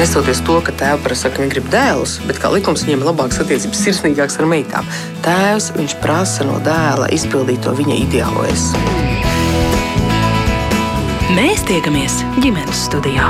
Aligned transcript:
nesoties 0.00 0.40
to, 0.46 0.54
ka 0.64 0.72
tēvs 0.80 1.02
prasa, 1.04 1.28
ka 1.28 1.42
viņi 1.42 1.52
grib 1.52 1.66
dēlus, 1.72 2.14
bet 2.24 2.38
kā 2.40 2.48
likums 2.52 2.86
viņiem 2.86 3.02
labākas 3.04 3.42
attiecības, 3.42 3.82
sirsnīgākas 3.84 4.38
ar 4.40 4.48
meitām. 4.48 4.88
Tēvs 5.26 5.66
viņš 5.76 5.96
prasa 6.00 6.46
no 6.48 6.56
dēla 6.64 7.10
izpildīt 7.12 7.60
to 7.66 7.74
viņa 7.76 7.98
ideālojas. 8.06 8.70
Mēs 11.36 11.66
tiekamies 11.68 12.16
ģimenes 12.40 12.86
studijā. 12.88 13.28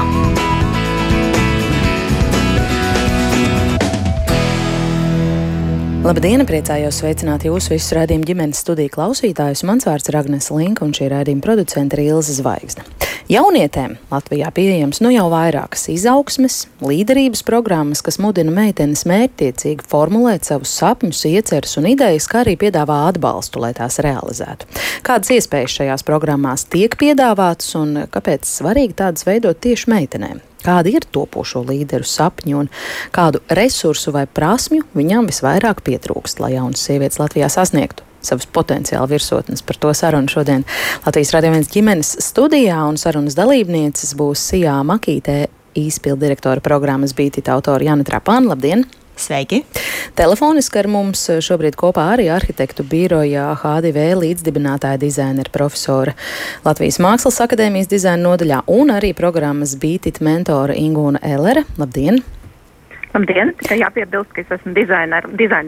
Labdien, 6.07 6.47
priecājos 6.49 7.03
sveicināt 7.03 7.45
jūsu 7.51 7.75
visus 7.75 7.93
rādījumu 7.99 8.31
ģimenes 8.31 8.63
studiju 8.63 8.95
klausītājus. 8.95 9.67
Mans 9.69 9.91
vārds 9.91 10.09
ir 10.09 10.23
Agnēs 10.23 10.53
Linka 10.55 10.87
un 10.87 10.95
šī 10.97 11.11
rādījuma 11.13 11.45
producente 11.45 11.99
ir 11.99 12.15
Ilza 12.15 12.39
Zvaigzne. 12.39 12.87
Jaunietēm 13.31 13.93
Latvijā 14.11 14.49
pieejams 14.51 14.99
nu 15.05 15.13
jau 15.15 15.29
vairākas 15.31 15.85
izaugsmes, 15.93 16.65
līderības 16.83 17.45
programmas, 17.47 18.01
kas 18.03 18.19
mudina 18.19 18.51
meitenes 18.51 19.05
mērķtiecīgi 19.07 19.87
formulēt 19.87 20.49
savus 20.49 20.73
sapņus, 20.81 21.21
ieceres 21.31 21.77
un 21.79 21.87
idejas, 21.93 22.27
kā 22.27 22.41
arī 22.43 22.57
piedāvā 22.59 22.97
atbalstu, 23.13 23.63
lai 23.63 23.71
tās 23.79 24.01
realizētu. 24.03 24.67
Kādas 25.07 25.31
iespējas 25.37 25.79
šajās 25.79 26.07
programmās 26.11 26.67
tiek 26.75 26.99
piedāvātas 26.99 27.71
un 27.79 28.03
kāpēc 28.11 28.51
svarīgi 28.51 28.99
tādas 29.05 29.29
veidot 29.31 29.63
tieši 29.63 29.95
meitenēm? 29.95 30.43
Kādi 30.67 30.99
ir 30.99 31.07
topošo 31.15 31.63
līderu 31.71 32.11
sapņi 32.11 32.59
un 32.65 32.75
kādu 33.15 33.47
resursu 33.47 34.11
vai 34.11 34.27
prasmju 34.27 34.91
viņām 34.99 35.31
visvairāk 35.31 35.87
pietrūkst, 35.87 36.43
lai 36.43 36.57
jaunas 36.59 36.83
sievietes 36.83 37.23
Latvijā 37.23 37.47
sasniegtu 37.47 38.10
savas 38.23 38.47
potenciāla 38.47 39.09
virsotnes. 39.11 39.63
Par 39.67 39.79
to 39.81 39.93
sarunu 39.97 40.31
šodien 40.31 40.65
Latvijas 41.07 41.35
radioviens 41.37 41.71
ģimenes 41.73 42.17
studijā 42.25 42.79
un 42.89 43.01
sarunas 43.01 43.39
dalībnieces 43.39 44.15
būs 44.19 44.47
Sijā 44.53 44.79
Makītē, 44.87 45.43
izpildirektora 45.79 46.63
programmas 46.65 47.15
Bītita 47.17 47.55
autora 47.57 47.91
Jana 47.91 48.07
Trapāna. 48.07 48.55
Labdien! 48.55 48.87
Sveiki! 49.21 49.61
Telefoniski 50.17 50.81
ar 50.81 50.89
mums 50.89 51.27
šobrīd 51.45 51.77
kopā 51.79 52.07
arī 52.15 52.31
arhitektu 52.33 52.87
biroja 52.89 53.51
HDV 53.61 54.07
līdzdibinātāja 54.23 55.01
dizainera 55.03 55.53
profesora 55.53 56.17
Latvijas 56.65 57.01
Mākslas 57.05 57.43
akadēmijas 57.45 57.93
dizaina 57.93 58.31
nodaļā 58.31 58.65
un 58.73 58.97
arī 58.97 59.13
programmas 59.17 59.77
Bītit 59.81 60.23
mentora 60.25 60.77
Ingūna 60.77 61.21
Ellere. 61.37 61.67
Labdien! 61.77 62.23
Labdien! 63.11 63.51
Tikai 63.59 63.81
jāpiebilst, 63.81 64.31
ka 64.31 64.43
es 64.45 64.51
esmu 64.55 64.71
dizaina 64.77 65.19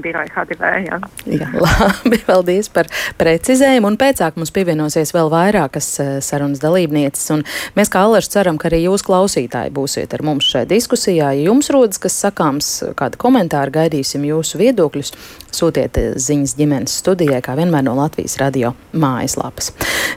biroja 0.02 0.30
HDV. 0.30 0.68
Jā. 0.86 0.98
jā, 1.26 1.48
labi, 1.64 2.20
paldies 2.22 2.68
par 2.70 2.86
precizējumu. 3.18 3.90
Un 3.90 3.98
pēcāk 3.98 4.38
mums 4.38 4.52
pievienosies 4.54 5.10
vēl 5.14 5.30
vairākas 5.32 5.88
eh, 5.98 6.12
sarunas 6.22 6.62
dalībnieces. 6.62 7.24
Un 7.34 7.42
mēs 7.74 7.90
kā 7.90 8.04
Alers 8.06 8.30
ceram, 8.30 8.60
ka 8.62 8.70
arī 8.70 8.84
jūs 8.84 9.02
klausītāji 9.08 9.74
būsiet 9.74 10.14
ar 10.14 10.22
mums 10.22 10.46
šajā 10.52 10.68
diskusijā. 10.70 11.32
Ja 11.34 11.48
jums 11.48 11.72
rodas 11.74 11.98
kas 12.02 12.20
sakāms, 12.22 12.70
kādi 12.98 13.18
komentāri, 13.18 13.74
gaidīsim 13.74 14.22
jūsu 14.28 14.62
viedokļus. 14.62 15.10
Sūtiet 15.52 15.98
eh, 15.98 16.12
ziņas 16.14 16.54
ģimenes 16.60 16.94
studijai, 17.02 17.42
kā 17.42 17.58
vienmēr 17.58 17.82
no 17.88 17.96
Latvijas 17.98 18.38
radio 18.38 18.70
mājaslapas. 18.94 19.72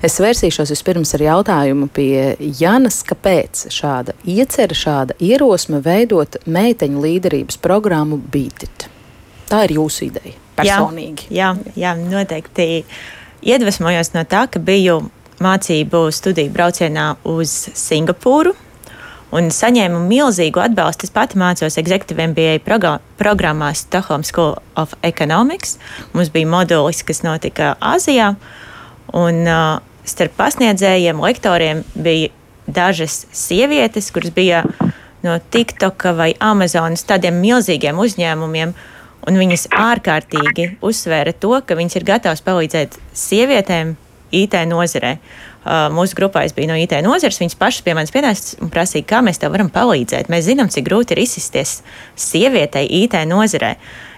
Es 0.06 0.20
vērsīšos 0.22 0.76
vispirms 0.76 1.18
ar 1.18 1.26
jautājumu 1.26 1.90
pie 1.90 2.38
Janas, 2.62 3.02
kāpēc 3.08 3.66
šāda 3.74 4.14
iecerē, 4.30 4.78
šāda 4.78 5.18
ierosme 5.26 5.82
veidot 5.82 6.38
meiteņu 6.46 7.02
līdzi 7.02 7.15
līderības 7.16 7.60
programmu 7.64 8.20
Beatit. 8.20 8.90
Tā 9.50 9.66
ir 9.66 9.78
jūsu 9.80 10.10
ideja 10.10 10.36
personīgi. 10.56 11.30
Jā, 11.34 11.54
jā, 11.76 11.94
jā 11.94 11.96
noteikti. 12.00 12.86
Iedvesmojos 13.46 14.14
no 14.16 14.24
tā, 14.26 14.46
ka 14.50 14.62
biju 14.64 15.04
mācību 15.44 16.08
studiju 16.16 16.54
braucienā 16.54 17.16
uz 17.28 17.54
Singapūru. 17.76 18.56
Un 19.36 19.50
saņēmu 19.52 20.00
milzīgu 20.08 20.62
atbalstu. 20.64 21.08
Es 21.10 21.14
pati 21.14 21.38
mācos 21.40 21.76
Executive 21.82 22.24
MBA 22.32 22.62
programmā 23.20 23.74
Stockholm 23.76 24.24
School 24.24 24.56
of 24.80 24.94
Economics. 25.04 25.76
Mums 26.14 26.32
bija 26.32 26.48
modulis, 26.48 27.04
kas 27.04 27.20
notika 27.26 27.74
Āzijā. 27.84 28.32
Un 29.16 29.42
uh, 29.44 29.82
starp 30.08 30.38
pasniedzējiem, 30.40 31.20
lektoriem 31.20 31.84
bija 31.96 32.32
dažas 32.66 33.26
sievietes, 33.36 34.08
kuras 34.14 34.32
bija 34.34 34.64
no 35.26 35.38
TikTok 35.40 36.08
vai 36.18 36.34
Amazonas 36.40 37.06
tādiem 37.08 37.42
milzīgiem 37.42 38.00
uzņēmumiem. 38.02 38.76
Un 39.26 39.40
viņas 39.42 39.68
ārkārtīgi 39.74 40.76
uzsvēra 40.86 41.34
to, 41.34 41.56
ka 41.66 41.78
viņas 41.78 41.98
ir 41.98 42.06
gatavas 42.06 42.44
palīdzēt 42.46 43.00
sievietēm 43.18 43.96
IT 44.36 44.58
nozarē. 44.70 45.16
Uh, 45.66 45.88
mūsu 45.90 46.14
grupā 46.18 46.44
es 46.46 46.54
biju 46.54 46.70
no 46.70 46.76
IT 46.78 46.94
nozares. 47.02 47.40
Viņas 47.42 47.58
pašas 47.58 47.82
pie 47.86 47.96
manis 47.98 48.14
pienāca 48.14 48.60
un 48.62 48.70
prasīja, 48.74 49.08
kā 49.10 49.24
mēs 49.26 49.42
tev 49.42 49.56
varam 49.56 49.72
palīdzēt. 49.74 50.30
Mēs 50.30 50.46
zinām, 50.46 50.70
cik 50.70 50.86
grūti 50.86 51.16
ir 51.16 51.24
izsisties 51.24 51.80
sievietei 52.22 52.86
IT 53.02 53.18
nozarē. 53.26 53.74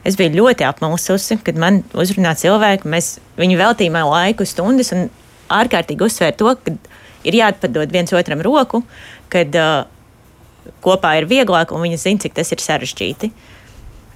Es 0.07 0.19
biju 0.19 0.41
ļoti 0.41 0.67
apmulsusi, 0.67 1.39
kad 1.43 1.59
man 1.59 1.85
uzrunā 1.95 2.35
cilvēki. 2.39 2.91
Mēs 2.91 3.13
viņu 3.39 3.61
veltījām 3.61 3.99
laiku, 4.11 4.47
stundas 4.47 4.91
un 4.95 5.07
ārkārtīgi 5.53 6.03
uzsvēra 6.03 6.35
to, 6.35 6.51
ka 6.59 6.75
ir 7.27 7.39
jāatpadod 7.39 7.95
viens 7.95 8.11
otram 8.15 8.43
roku, 8.43 8.83
kad 9.31 9.55
uh, 9.55 9.85
kopā 10.83 11.17
ir 11.19 11.27
vieglāk, 11.29 11.73
un 11.73 11.83
viņi 11.85 11.99
zina, 12.01 12.23
cik 12.23 12.37
tas 12.37 12.51
ir 12.53 12.63
sarežģīti. 12.63 13.31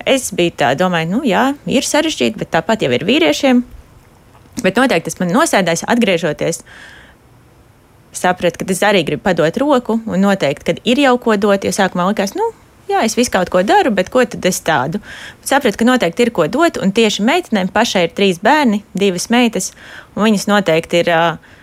Es 0.09 0.31
biju 0.33 0.55
tā, 0.57 0.71
domāju, 0.77 1.11
nu 1.11 1.21
jā, 1.27 1.51
ir 1.69 1.85
sarežģīti, 1.85 2.39
bet 2.41 2.51
tāpat 2.55 2.85
jau 2.85 2.91
ir 2.95 3.05
vīriešiem. 3.05 3.61
Bet 4.61 4.79
noteikti 4.79 5.09
tas 5.09 5.19
man 5.21 5.31
nosēdājis, 5.35 5.85
atgriežoties. 5.91 6.63
Sapratu, 8.11 8.59
ka 8.59 8.67
es 8.73 8.81
arī 8.83 9.05
gribu 9.07 9.23
padot 9.23 9.57
roku, 9.61 9.99
un 10.05 10.25
noteikti, 10.25 10.67
kad 10.67 10.81
ir 10.83 10.99
jau 11.05 11.15
ko 11.21 11.37
dot, 11.39 11.63
jo 11.63 11.71
sākumā 11.75 12.09
likās, 12.09 12.33
nu, 12.35 12.49
jā, 12.91 13.01
es 13.07 13.15
visu 13.17 13.31
kaut 13.33 13.49
ko 13.53 13.63
daru, 13.67 13.93
bet 13.95 14.11
ko 14.13 14.23
tad 14.27 14.45
es 14.47 14.59
tādu? 14.65 15.01
Sapratu, 15.47 15.79
ka 15.79 15.87
noteikti 15.87 16.27
ir 16.27 16.33
ko 16.35 16.47
dot, 16.51 16.79
un 16.81 16.93
tieši 16.95 17.25
meitenēm 17.27 17.71
pašai 17.73 18.05
ir 18.07 18.15
trīs 18.17 18.41
bērni, 18.43 18.83
divas 18.93 19.29
meitas, 19.33 19.71
un 20.15 20.27
viņas 20.27 20.47
noteikti 20.51 21.01
ir 21.03 21.11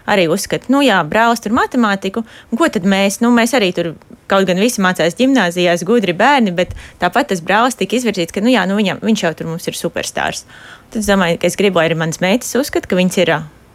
arī 0.09 0.25
uzskata, 0.33 0.71
nu 0.73 0.81
jā, 0.85 0.99
brālis 1.05 1.45
tur 1.45 1.53
matemātiku, 1.57 2.25
un 2.49 2.61
ko 2.61 2.69
tad 2.73 2.89
mēs, 2.89 3.21
nu 3.25 3.31
mēs 3.35 3.53
arī 3.57 3.71
tur 3.77 3.93
kaut 4.29 4.49
gan 4.49 4.61
visi 4.61 4.83
mācās 4.85 5.17
gimnājās, 5.19 5.85
gudri 5.89 6.15
bērni, 6.17 6.53
bet 6.57 6.75
tāpat 7.01 7.33
tas 7.33 7.45
brālis 7.45 7.77
tika 7.79 7.97
izvirzīts, 7.99 8.35
ka 8.35 8.45
nu, 8.45 8.53
jā, 8.53 8.65
nu, 8.69 8.77
viņam, 8.81 9.01
viņš 9.05 9.25
jau 9.25 9.33
tur 9.37 9.51
mums 9.53 9.69
ir 9.69 9.77
superstarrs. 9.77 10.45
Tad 10.93 11.03
es 11.03 11.09
domāju, 11.09 11.41
ka 11.41 11.49
es 11.49 11.57
gribu, 11.61 11.81
lai 11.81 11.89
arī 11.89 11.99
manas 12.01 12.21
meitas 12.25 12.55
uzskata, 12.57 12.89
ka 12.89 12.99
viņas 12.99 13.21
ir 13.21 13.35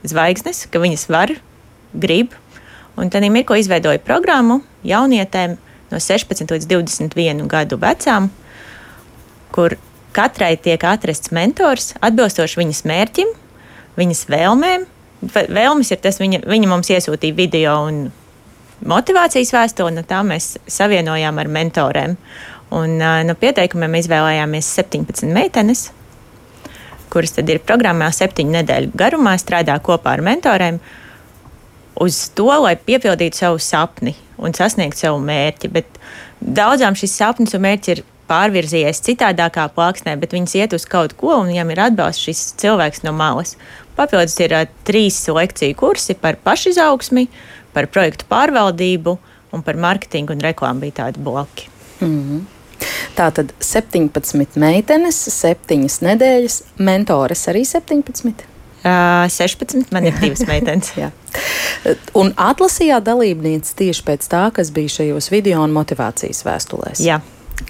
zvaigznes, 0.09 0.65
ka 0.73 0.81
viņas 0.81 1.09
var, 1.13 1.35
grib. 1.93 2.33
Un 2.97 3.09
tad 3.09 3.25
ir 3.25 3.45
ko 3.49 3.57
izveidoja 3.57 4.01
programmu 4.05 4.61
jaunietēm 4.85 5.57
no 5.93 6.01
16 6.01 6.49
līdz 6.55 6.69
21 6.71 7.45
gadu 7.51 7.77
vecām, 7.81 8.29
kur 9.53 9.77
katrai 10.13 10.55
tiek 10.61 10.81
atrasts 10.85 11.33
mentors 11.33 11.93
atbilstoši 12.01 12.61
viņas 12.61 12.83
mērķim, 12.89 13.31
viņas 13.97 14.25
vēlmēm. 14.33 14.89
Vēlmes 15.33 15.93
ir 15.93 16.01
tas, 16.03 16.19
viņa, 16.19 16.43
viņa 16.49 16.69
mums 16.69 16.89
iesūtīja 16.91 17.37
video 17.37 17.77
un 17.87 18.01
motivācijas 18.83 19.53
vēstuli, 19.55 19.95
no 19.95 20.03
tā 20.07 20.19
mēs 20.27 20.57
savienojām 20.67 21.39
ar 21.39 21.51
mentoriem. 21.51 22.17
Un, 22.73 22.97
no 22.97 23.35
pieteikumiem 23.37 23.99
izvēlējāmies 23.99 24.71
17 24.79 25.29
meitenes, 25.29 25.91
kuras 27.13 27.37
ir 27.37 27.61
programmā 27.61 28.09
septiņu 28.11 28.57
nedēļu 28.57 28.93
garumā, 28.97 29.35
strādā 29.37 29.77
kopā 29.85 30.17
ar 30.17 30.23
mentoriem 30.25 30.81
uz 32.01 32.17
to, 32.33 32.49
lai 32.63 32.73
piepildītu 32.75 33.43
savu 33.43 33.61
sapni 33.61 34.15
un 34.43 34.55
sasniegtu 34.55 35.05
savu 35.05 35.21
mērķi. 35.23 35.71
Bet 35.73 35.99
daudzām 36.39 36.97
šis 36.99 37.15
sapnis 37.19 37.55
un 37.55 37.63
mērķis 37.65 37.95
ir 37.95 38.03
pārvirzījies 38.29 39.03
citādākā 39.03 39.67
plāksnē, 39.75 40.15
bet 40.19 40.33
viņas 40.35 40.55
iet 40.59 40.75
uz 40.77 40.85
kaut 40.89 41.15
ko, 41.19 41.33
un 41.41 41.51
viņam 41.51 41.73
ir 41.73 41.83
atbalsts 41.89 42.23
šis 42.27 42.45
cilvēks 42.61 43.03
no 43.07 43.13
malas. 43.15 43.57
Papildus 43.97 44.37
ir 44.41 44.55
uh, 44.55 44.65
trīs 44.87 45.19
lekciju 45.29 45.77
kursi 45.77 46.15
par 46.17 46.39
pašizaugsmi, 46.45 47.27
par 47.75 47.89
projektu 47.91 48.27
pārvaldību 48.29 49.17
un 49.53 49.65
par 49.65 49.77
mārketingu 49.77 50.33
un 50.33 50.43
reklāmu 50.43 50.87
bija 50.87 51.03
tādi 51.03 51.23
bloki. 51.23 51.69
Mm 52.01 52.19
-hmm. 52.21 52.41
Tā 53.15 53.29
tad 53.31 53.53
17 53.59 54.57
meitenes, 54.59 55.19
7 55.29 55.87
nedēļas, 56.01 56.61
mentores 56.77 57.47
arī 57.47 57.63
17. 57.65 58.52
Uh, 58.83 59.29
16, 59.31 59.93
man 59.95 60.09
ir 60.09 60.17
divas 60.19 60.41
meitenes. 60.43 60.91
un 62.19 62.33
atlasījāt 62.35 63.05
dalībnieces 63.07 63.77
tieši 63.79 64.03
pēc 64.03 64.27
tā, 64.27 64.41
kas 64.55 64.73
bija 64.75 64.91
šajos 64.97 65.29
video 65.31 65.61
un 65.63 65.71
motivācijas 65.71 66.43
vēstulēs. 66.43 67.03
Jā. 67.03 67.21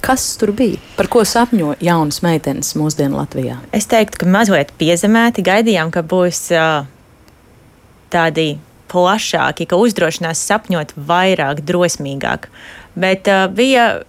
Kas 0.02 0.26
tur 0.42 0.54
bija? 0.58 0.80
Par 0.98 1.10
ko 1.12 1.22
sapņo 1.28 1.76
jaunas 1.84 2.24
meitenes 2.26 2.74
mūsdienu 2.80 3.20
Latvijā? 3.20 3.60
Es 3.76 3.86
teiktu, 3.92 4.24
ka 4.24 4.32
mazliet 4.32 4.74
piezemēti 4.80 5.46
gaidījām, 5.46 5.94
ka 5.94 6.02
būs 6.02 6.48
uh, 6.56 6.88
tādi 8.14 8.56
plašāki, 8.90 9.70
ka 9.70 9.78
uzdrošinās 9.78 10.42
sapņot 10.50 10.96
vairāk, 10.98 11.62
drosmīgāk. 11.68 12.50
Bet 12.98 13.30
uh, 13.30 13.46
bija, 13.54 14.04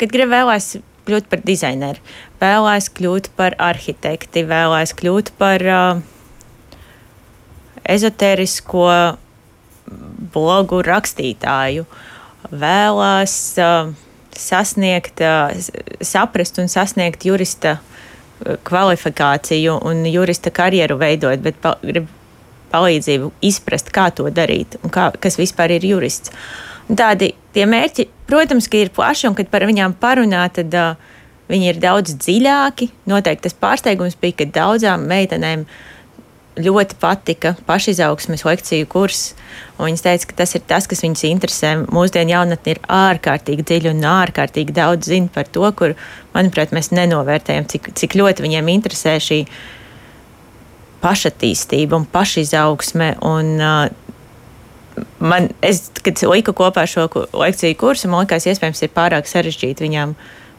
kad 0.00 0.12
gribēju 0.14 0.82
kļūt 1.06 1.28
par 1.30 1.44
dizaineru, 1.46 2.02
vēlējos 2.40 2.92
kļūt 2.96 3.32
par 3.38 3.60
arhitekti, 3.62 4.46
vēlējos 4.48 4.96
kļūt 4.98 5.34
par 5.38 5.68
uh, 5.70 6.04
ezotērisko 7.92 8.88
blogu 10.34 10.82
rakstītāju, 10.86 11.86
vēlējos 12.50 13.36
uh, 13.62 13.92
sasniegt, 14.36 15.22
saprast 16.04 16.58
un 16.60 16.68
sasniegt 16.68 17.24
jurista 17.24 17.78
kvalifikāciju 18.66 19.78
un 19.88 20.04
jurista 20.10 20.52
karjeru 20.52 20.98
veidot, 21.00 21.40
bet 21.40 21.58
pa, 21.62 21.76
grib 21.82 22.08
palīdzību 22.72 23.30
izprast, 23.46 23.92
kā 23.94 24.10
to 24.14 24.28
darīt 24.34 24.76
un 24.82 24.92
kā, 24.92 25.08
kas 25.20 25.38
vispār 25.40 25.76
ir 25.78 25.86
jurists. 25.86 26.34
Tādi 26.86 27.32
tie 27.54 27.64
mērķi, 27.66 28.06
protams, 28.28 28.68
ir 28.76 28.92
plaši, 28.94 29.30
un 29.30 29.36
kad 29.38 29.48
par 29.50 29.64
viņām 29.66 29.96
parunā, 30.02 30.44
tad 30.54 30.74
uh, 30.76 31.16
viņi 31.50 31.72
ir 31.72 31.80
daudz 31.82 32.14
dziļāki. 32.20 32.90
Noteikti 33.10 33.48
tas 33.48 33.56
pārsteigums 33.58 34.18
bija, 34.20 34.42
ka 34.42 34.50
daudzām 34.60 35.06
meitenēm 35.10 35.64
ļoti 36.56 36.96
patika 37.00 37.54
pašizaugsmes 37.68 38.44
lekciju 38.46 38.88
kurs. 38.88 39.34
Viņas 39.76 40.04
teica, 40.04 40.28
ka 40.30 40.38
tas 40.40 40.54
ir 40.56 40.62
tas, 40.68 40.86
kas 40.88 41.02
viņas 41.04 41.24
interesē. 41.28 41.72
Mūsdienu 41.92 42.32
jaunatne 42.32 42.74
ir 42.74 42.80
ārkārtīgi 42.92 43.66
dziļa 43.68 43.92
un 43.92 44.06
ārkārtīgi 44.08 44.76
daudz 44.76 45.10
zina 45.10 45.32
par 45.32 45.50
to, 45.52 45.66
kur, 45.76 45.96
manuprāt, 46.34 46.72
mēs 46.76 46.92
nenovērtējam, 46.96 47.68
cik, 47.72 47.92
cik 47.98 48.16
ļoti 48.20 48.46
viņiem 48.46 48.72
interesē 48.72 49.18
šī 49.20 49.42
pašattīstība 51.04 52.00
un 52.00 52.08
pašizaugsme. 52.10 53.12
Un, 53.28 53.52
uh, 53.60 55.04
man, 55.20 55.50
es, 55.60 55.86
kad 56.04 56.24
liku 56.24 56.56
kopā 56.56 56.86
šo 56.88 57.06
lekciju 57.36 57.76
kursu, 57.80 58.08
man 58.10 58.24
liekas, 58.24 58.48
iespējams, 58.48 58.82
ir 58.86 58.96
pārāk 58.96 59.28
sarežģīti 59.30 59.86
viņām. 59.86 60.16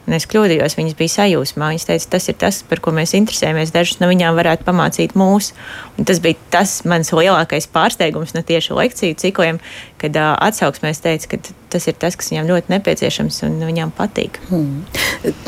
Un 0.07 0.15
es 0.15 0.23
kļūdījos, 0.31 0.77
viņas 0.79 0.95
bija 0.95 1.11
sajūsmā. 1.17 1.67
Viņas 1.73 1.85
teica, 1.89 2.07
tas 2.15 2.29
ir 2.31 2.37
tas, 2.39 2.61
par 2.69 2.79
ko 2.83 2.93
mēs 2.95 3.11
interesējamies. 3.17 3.73
Dažas 3.75 3.99
no 3.99 4.07
viņām 4.07 4.37
varētu 4.39 4.63
pamācīt 4.67 5.17
mūs. 5.19 5.51
Un 5.99 6.07
tas 6.07 6.21
bija 6.23 6.39
tas 6.53 6.79
mans 6.87 7.11
lielākais 7.11 7.67
pārsteigums 7.73 8.31
no 8.37 8.43
tieši 8.47 8.77
lekciju 8.77 9.19
cikliem, 9.19 9.59
kad 9.99 10.15
uh, 10.15 10.31
atsauksmēs 10.47 11.03
teica, 11.03 11.33
ka 11.33 11.41
tas 11.75 11.89
ir 11.91 11.99
tas, 11.99 12.15
kas 12.15 12.31
viņām 12.31 12.47
ļoti 12.53 12.71
nepieciešams 12.77 13.41
un 13.49 13.59
viņām 13.67 13.91
patīk. 13.99 14.39
Hmm. 14.47 14.85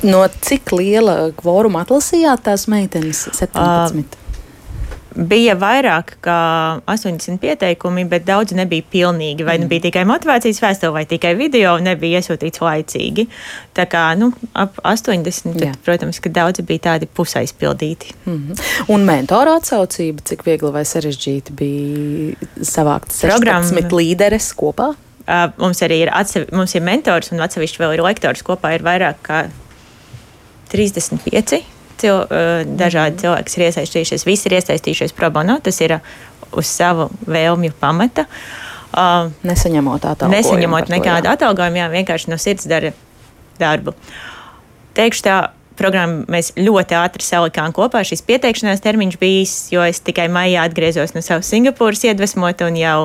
No 0.03 0.25
cik 0.43 0.75
liela 0.75 1.29
kvoruma 1.39 1.85
atlasījāt 1.87 2.43
tās 2.49 2.67
meitenes? 2.71 3.29
17. 3.39 3.55
Uh, 3.55 4.28
bija 5.15 5.55
vairāk 5.59 6.15
kā 6.23 6.39
80 6.89 7.39
pieteikumi, 7.41 8.05
bet 8.09 8.25
daudz 8.27 8.53
nebija 8.57 8.85
pilnīgi. 8.91 9.45
Vai 9.47 9.57
nu 9.59 9.65
mm. 9.65 9.71
bija 9.71 9.85
tikai 9.87 10.05
motivācijas 10.09 10.61
vēstule, 10.63 10.93
vai 10.95 11.05
tikai 11.09 11.33
video, 11.39 11.75
nebija 11.83 12.21
iesūtīts 12.21 12.61
laicīgi. 12.63 13.25
Tā 13.77 13.85
kā 13.89 14.05
nu, 14.19 14.31
ap 14.53 14.77
80, 14.83 15.53
tad, 15.55 15.65
Jā. 15.65 15.73
protams, 15.85 16.21
ka 16.23 16.31
daudzi 16.33 16.65
bija 16.67 16.85
tādi 16.91 17.09
pusaizpildīti. 17.09 18.13
Mm 18.25 18.37
-hmm. 18.37 18.63
Un 18.95 19.05
mentora 19.05 19.57
atsaucība, 19.59 20.21
cik 20.23 20.45
viegli 20.45 20.71
vai 20.71 20.85
sarežģīti 20.85 21.55
bija 21.55 22.35
savākt 22.61 23.13
16 23.15 23.89
līderes 23.91 24.53
kopā? 24.53 24.93
Uh, 25.29 25.51
mums 25.57 25.81
arī 25.85 26.01
ir, 26.01 26.09
atsevi, 26.13 26.47
mums 26.51 26.75
ir 26.75 26.81
mentors 26.81 27.31
un 27.31 27.39
atsevišķi 27.39 27.79
vēl 27.79 27.93
ir 27.93 28.01
lektors. 28.01 28.41
Kopā 28.41 28.73
ir 28.75 28.81
vairāk 28.81 29.15
kā 29.21 29.49
35 30.71 31.78
cil, 32.01 32.23
dažādi 32.79 33.23
cilvēki 33.23 33.55
ir 33.57 33.67
iesaistījušies. 33.69 34.25
Visi 34.27 34.49
ir 34.49 34.57
iesaistījušies 34.59 35.15
pro 35.17 35.31
bono. 35.33 35.59
Tas 35.63 35.79
ir 35.83 35.99
uz 36.51 36.71
savu 36.71 37.09
vēlmju 37.29 37.75
pamata. 37.79 38.25
Uh, 38.89 39.29
nesaņemot 39.45 40.01
atalgojumu. 40.01 40.33
Nesaņemot 40.33 40.89
nekādu 40.89 41.29
atalgojumu, 41.29 41.77
jā, 41.77 41.87
vienkārši 41.93 42.31
no 42.31 42.39
sirds 42.41 42.65
dara 42.69 42.89
darbu. 43.59 43.93
Teikšu 44.97 45.25
tā, 45.27 45.35
programmu 45.79 46.25
mēs 46.31 46.51
ļoti 46.57 46.97
ātri 46.97 47.23
salikām 47.23 47.71
kopā. 47.75 48.01
Šis 48.07 48.25
pieteikšanās 48.27 48.81
termiņš 48.83 49.19
bijis, 49.21 49.53
jo 49.71 49.85
es 49.85 50.01
tikai 50.03 50.25
maijā 50.33 50.65
atgriezos 50.67 51.13
no 51.15 51.21
savas 51.23 51.51
Singapūras 51.53 52.01
iedvesmot, 52.09 52.65
un 52.65 52.79
jau 52.81 52.97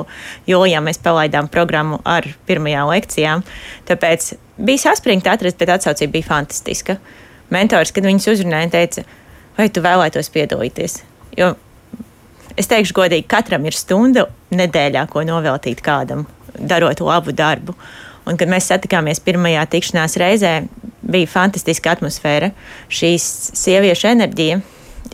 jūlijā 0.51 0.81
mēs 0.83 1.03
palaidām 1.05 1.51
programmu 1.53 2.01
ar 2.09 2.27
pirmajām 2.49 2.91
lekcijām. 2.91 3.45
Tāpēc 3.91 4.33
bija 4.57 4.87
saspringti 4.89 5.31
atrast, 5.31 5.61
bet 5.61 5.77
atsaucība 5.77 6.17
bija 6.17 6.31
fantastiska. 6.33 6.97
Uh, 6.97 7.24
mentors, 7.55 7.93
kad 7.95 8.07
viņus 8.07 8.31
uzrunāja, 8.35 8.73
teica, 8.75 9.05
vai 9.59 9.69
tu 9.71 9.83
vēlētos 9.85 10.33
piedalīties. 10.35 11.01
Jo 11.39 11.55
es 12.59 12.71
teikšu, 12.71 12.95
godīgi, 12.97 13.27
katram 13.31 13.67
ir 13.67 13.77
stunda 13.77 14.29
nedēļā, 14.55 15.07
ko 15.11 15.25
noveltīt 15.27 15.83
kādam, 15.85 16.27
darot 16.55 17.03
labu 17.05 17.35
darbu. 17.35 17.75
Un, 18.25 18.39
kad 18.41 18.49
mēs 18.49 18.71
satikāmies 18.71 19.21
pirmajā 19.25 19.67
tikšanās 19.73 20.17
reizē, 20.21 20.53
bija 21.05 21.29
fantastiska 21.29 21.93
atmosfēra. 21.93 22.55
Šīs 22.89 23.27
sieviešu 23.59 24.09
enerģija 24.15 24.61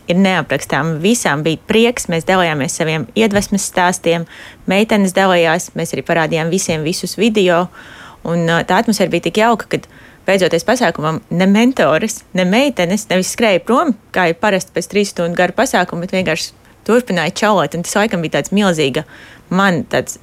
ir 0.07 0.19
neaprakstāma. 0.21 0.95
Visām 1.03 1.43
bija 1.43 1.59
prieks, 1.67 2.07
mēs 2.11 2.27
dalījāmies 2.29 2.77
saviem 2.79 3.07
iedvesmas 3.19 3.67
stāstiem, 3.67 4.27
meitenes 4.71 5.15
dalījās, 5.17 5.73
mēs 5.75 5.91
arī 5.95 6.05
parādījām 6.07 6.53
visiem 6.53 6.85
visus 6.87 7.17
video. 7.19 7.65
Un, 8.27 8.45
tā 8.69 8.79
atmosfēra 8.79 9.11
bija 9.11 9.27
tik 9.27 9.41
jauka, 9.41 9.67
ka 9.73 9.81
beidzoties 10.27 10.65
pasākumam, 10.67 11.19
ne 11.29 11.47
mentores, 11.49 12.21
ne 12.37 12.45
meitenes 12.47 13.07
nevis 13.09 13.33
skrēja 13.35 13.63
prom, 13.65 13.95
kā 14.15 14.29
ir 14.31 14.39
parasti 14.41 14.75
pēc 14.75 14.89
trīs 14.91 15.13
stundu 15.13 15.37
gara 15.37 15.55
pasākuma, 15.55 16.05
bet 16.05 16.15
vienkārši 16.15 16.51
turpināja 16.87 17.33
čalot. 17.43 17.77
Tas 17.77 17.97
laikam 17.97 18.23
bija 18.23 18.39
tāds 18.39 18.53
milzīga 18.55 19.05
man 19.51 19.83
tāds 19.91 20.19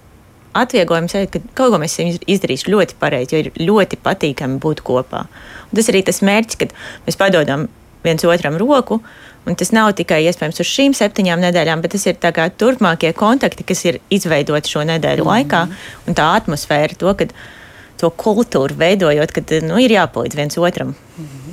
atvieglojums, 0.59 1.15
ka 1.33 1.43
kaut 1.55 1.75
ko 1.75 1.81
mēs 1.81 1.99
esam 1.99 2.31
izdarījuši 2.31 2.73
ļoti 2.73 2.99
pareizi, 3.00 3.35
jo 3.35 3.43
ir 3.45 3.50
ļoti 3.69 3.99
patīkami 4.03 4.61
būt 4.62 4.83
kopā. 4.87 5.27
Un 5.69 5.79
tas 5.79 5.91
arī 5.93 6.03
tas 6.06 6.23
mērķis, 6.25 6.61
kad 6.62 6.73
mēs 7.06 7.19
padodam 7.21 7.69
viens 8.05 8.25
otram 8.25 8.56
roku. 8.61 9.03
Un 9.49 9.56
tas 9.56 9.71
nav 9.73 9.94
tikai 9.97 10.21
iespējams 10.29 10.59
uz 10.61 10.69
šīm 10.69 10.94
septiņām 10.97 11.41
nedēļām, 11.41 11.81
bet 11.81 11.94
tas 11.94 12.05
ir 12.11 12.19
turpmākie 12.61 13.15
kontakti, 13.17 13.65
kas 13.65 13.85
ir 13.89 14.01
izveidoti 14.12 14.69
šo 14.69 14.83
nedēļu 14.89 15.25
mm 15.25 15.29
-hmm. 15.29 15.33
laikā. 15.33 15.62
Un 16.06 16.19
tā 16.19 16.27
atmosfēra, 16.37 16.99
to, 16.99 17.15
kad 17.15 17.33
mēs 17.33 17.57
to 18.00 18.11
kultūru 18.11 18.79
veidojot, 18.79 19.33
kad 19.35 19.53
nu, 19.67 19.79
ir 19.83 19.97
jāpalīdz 19.97 20.37
viens 20.39 20.59
otram. 20.59 20.95
Mm 21.19 21.25
-hmm. 21.25 21.49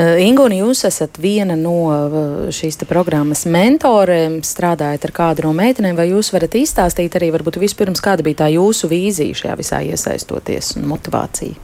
Ingūna, 0.00 0.56
jūs 0.62 0.86
esat 0.88 1.18
viena 1.20 1.56
no 1.58 1.74
uh, 1.90 2.48
šīs 2.54 2.78
programmas 2.88 3.44
mentoriem, 3.46 4.38
strādājat 4.46 5.04
ar 5.04 5.12
kādu 5.12 5.44
no 5.44 5.52
meitenēm, 5.52 5.96
vai 5.96 6.08
jūs 6.10 6.32
varat 6.32 6.54
izstāstīt 6.54 7.16
arī 7.18 7.28
varbūt 7.34 7.58
vispirms, 7.60 8.00
kāda 8.00 8.24
bija 8.24 8.44
tā 8.44 8.48
jūsu 8.54 8.88
vīzija 8.88 9.34
šajā 9.34 9.56
visā 9.56 9.82
iesaistoties 9.84 10.76
un 10.76 10.88
motivācija? 10.88 11.54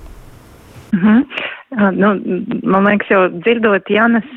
Mm 0.92 1.00
-hmm. 1.00 1.24
nu, 1.92 2.08
man 2.62 2.84
liekas, 2.84 3.10
jau 3.10 3.28
dzirdot 3.28 3.90
Janas 3.90 4.28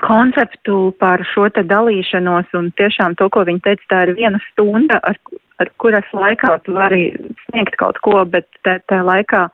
konceptu 0.00 0.94
par 0.98 1.24
šo 1.34 1.48
dalīšanos 1.48 2.52
un 2.58 2.72
tiešām 2.76 3.16
to, 3.16 3.28
ko 3.28 3.44
viņa 3.44 3.60
teica, 3.64 3.82
tā 3.90 4.02
ir 4.06 4.14
viena 4.16 4.40
stunda, 4.50 5.00
ar, 5.02 5.16
ar 5.62 5.70
kuras 5.82 6.08
laikā 6.12 6.52
tu 6.64 6.76
vari 6.76 7.08
sniegt 7.46 7.78
kaut 7.80 7.98
ko, 8.04 8.24
bet 8.28 8.48
tā, 8.66 8.78
tā 8.90 9.00
laikā 9.06 9.46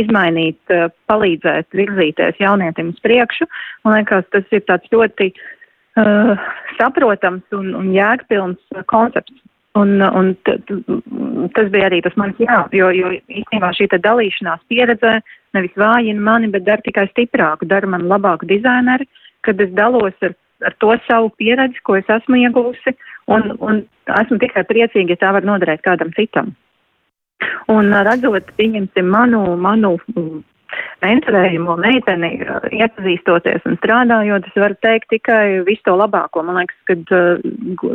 izmainīt, 0.00 0.58
eh, 0.74 0.88
palīdzēt 1.10 1.76
virzīties 1.78 2.40
jaunietim 2.42 2.90
uz 2.94 3.00
priekšu. 3.04 3.46
Man 3.84 3.98
liekas, 3.98 4.26
tas 4.34 4.46
ir 4.50 4.64
tāds 4.66 4.90
ļoti 4.90 5.30
uh, 5.30 6.34
saprotams 6.78 7.44
un, 7.54 7.74
un 7.78 7.92
jēgpilns 7.94 8.82
koncepts. 8.90 9.40
Un, 9.74 9.98
un 9.98 10.36
t, 10.46 10.52
t, 10.68 10.76
tas 11.56 11.70
bija 11.72 11.88
arī 11.88 11.98
tas 12.04 12.14
mans 12.14 12.38
jā, 12.38 12.60
jo, 12.70 12.92
jo 12.94 13.08
īstenībā 13.10 13.72
šī 13.74 13.88
dalīšanās 13.90 14.60
pieredze 14.70 15.16
nevis 15.54 15.74
vājina 15.74 16.22
mani, 16.22 16.50
bet 16.52 16.62
dara 16.62 16.82
tikai 16.84 17.08
stiprāku, 17.10 17.66
dara 17.66 17.88
man 17.90 18.06
labāku 18.06 18.46
dizaineru, 18.46 19.06
kad 19.42 19.58
es 19.58 19.72
dalos 19.74 20.14
ar, 20.22 20.36
ar 20.62 20.76
to 20.78 20.94
savu 21.08 21.30
pieredzi, 21.38 21.80
ko 21.82 21.96
es 21.98 22.08
esmu 22.10 22.38
ieguvusi, 22.42 22.94
un, 23.32 23.54
un 23.60 23.82
esmu 24.20 24.38
tikai 24.42 24.64
priecīga, 24.68 25.16
ja 25.16 25.22
tā 25.22 25.32
var 25.36 25.46
noderēt 25.46 25.84
kādam 25.86 26.12
citam. 26.16 26.54
Un 27.72 27.92
redzot, 28.06 28.50
pieņemsim 28.58 29.08
manu, 29.10 29.42
manu 29.60 29.96
mentorējumu 31.04 31.76
meiteni, 31.82 32.30
iepazīstoties 32.74 33.66
un 33.68 33.78
strādājot, 33.78 34.48
es 34.48 34.60
varu 34.60 34.76
teikt 34.82 35.10
tikai 35.12 35.64
visu 35.66 35.84
to 35.88 35.96
labāko. 35.98 36.42
Man 36.46 36.58
liekas, 36.60 36.78
ka 36.88 36.94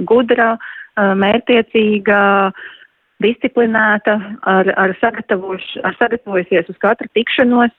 gudra, 0.07 0.53
mērtiecīga, 0.97 2.21
disciplinēta, 3.23 4.15
ar, 4.47 4.71
ar, 4.79 4.93
ar 4.93 4.95
sagatavojusies 5.01 6.71
uz 6.71 6.77
katru 6.79 7.09
tikšanos 7.17 7.75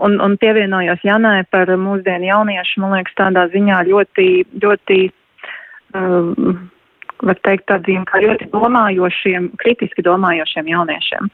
un, 0.00 0.18
un 0.20 0.36
pievienojos 0.40 1.04
Janai 1.04 1.44
par 1.50 1.70
mūsdienu 1.78 2.30
jauniešu, 2.30 2.82
man 2.82 2.96
liekas, 2.98 3.16
tādā 3.18 3.46
ziņā 3.52 3.82
ļoti, 3.88 4.28
ļoti 4.62 4.98
um, 5.94 6.58
var 7.24 7.40
teikt, 7.46 7.68
tādiem 7.70 8.04
kā 8.08 8.20
ļoti 8.24 8.50
domājošiem, 8.52 9.52
kritiski 9.60 10.04
domājošiem 10.04 10.70
jauniešiem. 10.74 11.32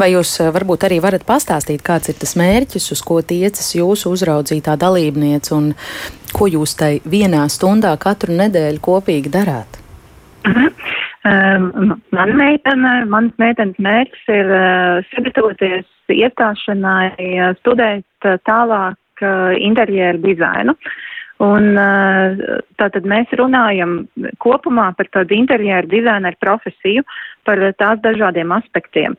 Vai 0.00 0.08
jūs 0.14 0.32
eh, 0.40 0.48
varbūt 0.54 0.86
arī 0.88 0.98
varat 1.04 1.26
pastāstīt, 1.28 1.84
kāds 1.84 2.08
ir 2.10 2.16
tas 2.18 2.34
mērķis, 2.40 2.88
uz 2.94 3.02
ko 3.04 3.20
tiecas 3.20 3.74
jūsu 3.76 4.14
uzraudzītā 4.16 4.78
dalībniece 4.80 5.52
un 5.54 5.72
ko 6.32 6.48
jūs 6.48 6.74
tai 6.80 6.94
vienā 7.04 7.44
stundā 7.52 7.92
katru 8.00 8.34
nedēļu 8.38 8.80
kopīgi 8.82 9.32
darāt? 9.32 9.82
-huh. 10.44 10.72
um, 11.28 11.94
man 12.14 12.34
meitene, 12.38 12.92
mans 13.10 13.32
meitenes 13.42 13.78
mērķis 13.78 14.28
ir 14.34 14.52
uh, 14.52 15.00
sagatavoties 15.14 15.88
iestāšanai, 16.12 17.08
uh, 17.18 17.56
studēt 17.62 18.28
uh, 18.28 18.38
tālāk 18.48 19.24
uh, 19.24 19.52
interjeru 19.58 20.22
dizainu. 20.24 20.76
Uh, 20.76 20.94
Un 21.42 21.74
tātad 22.78 23.06
mēs 23.08 23.30
runājam 23.38 24.04
kopumā 24.42 24.92
par 24.94 25.08
tādu 25.10 25.34
interjeru 25.34 25.90
dizaineru 25.90 26.38
profesiju, 26.42 27.02
par 27.48 27.62
tās 27.80 28.02
dažādiem 28.04 28.52
aspektiem. 28.54 29.16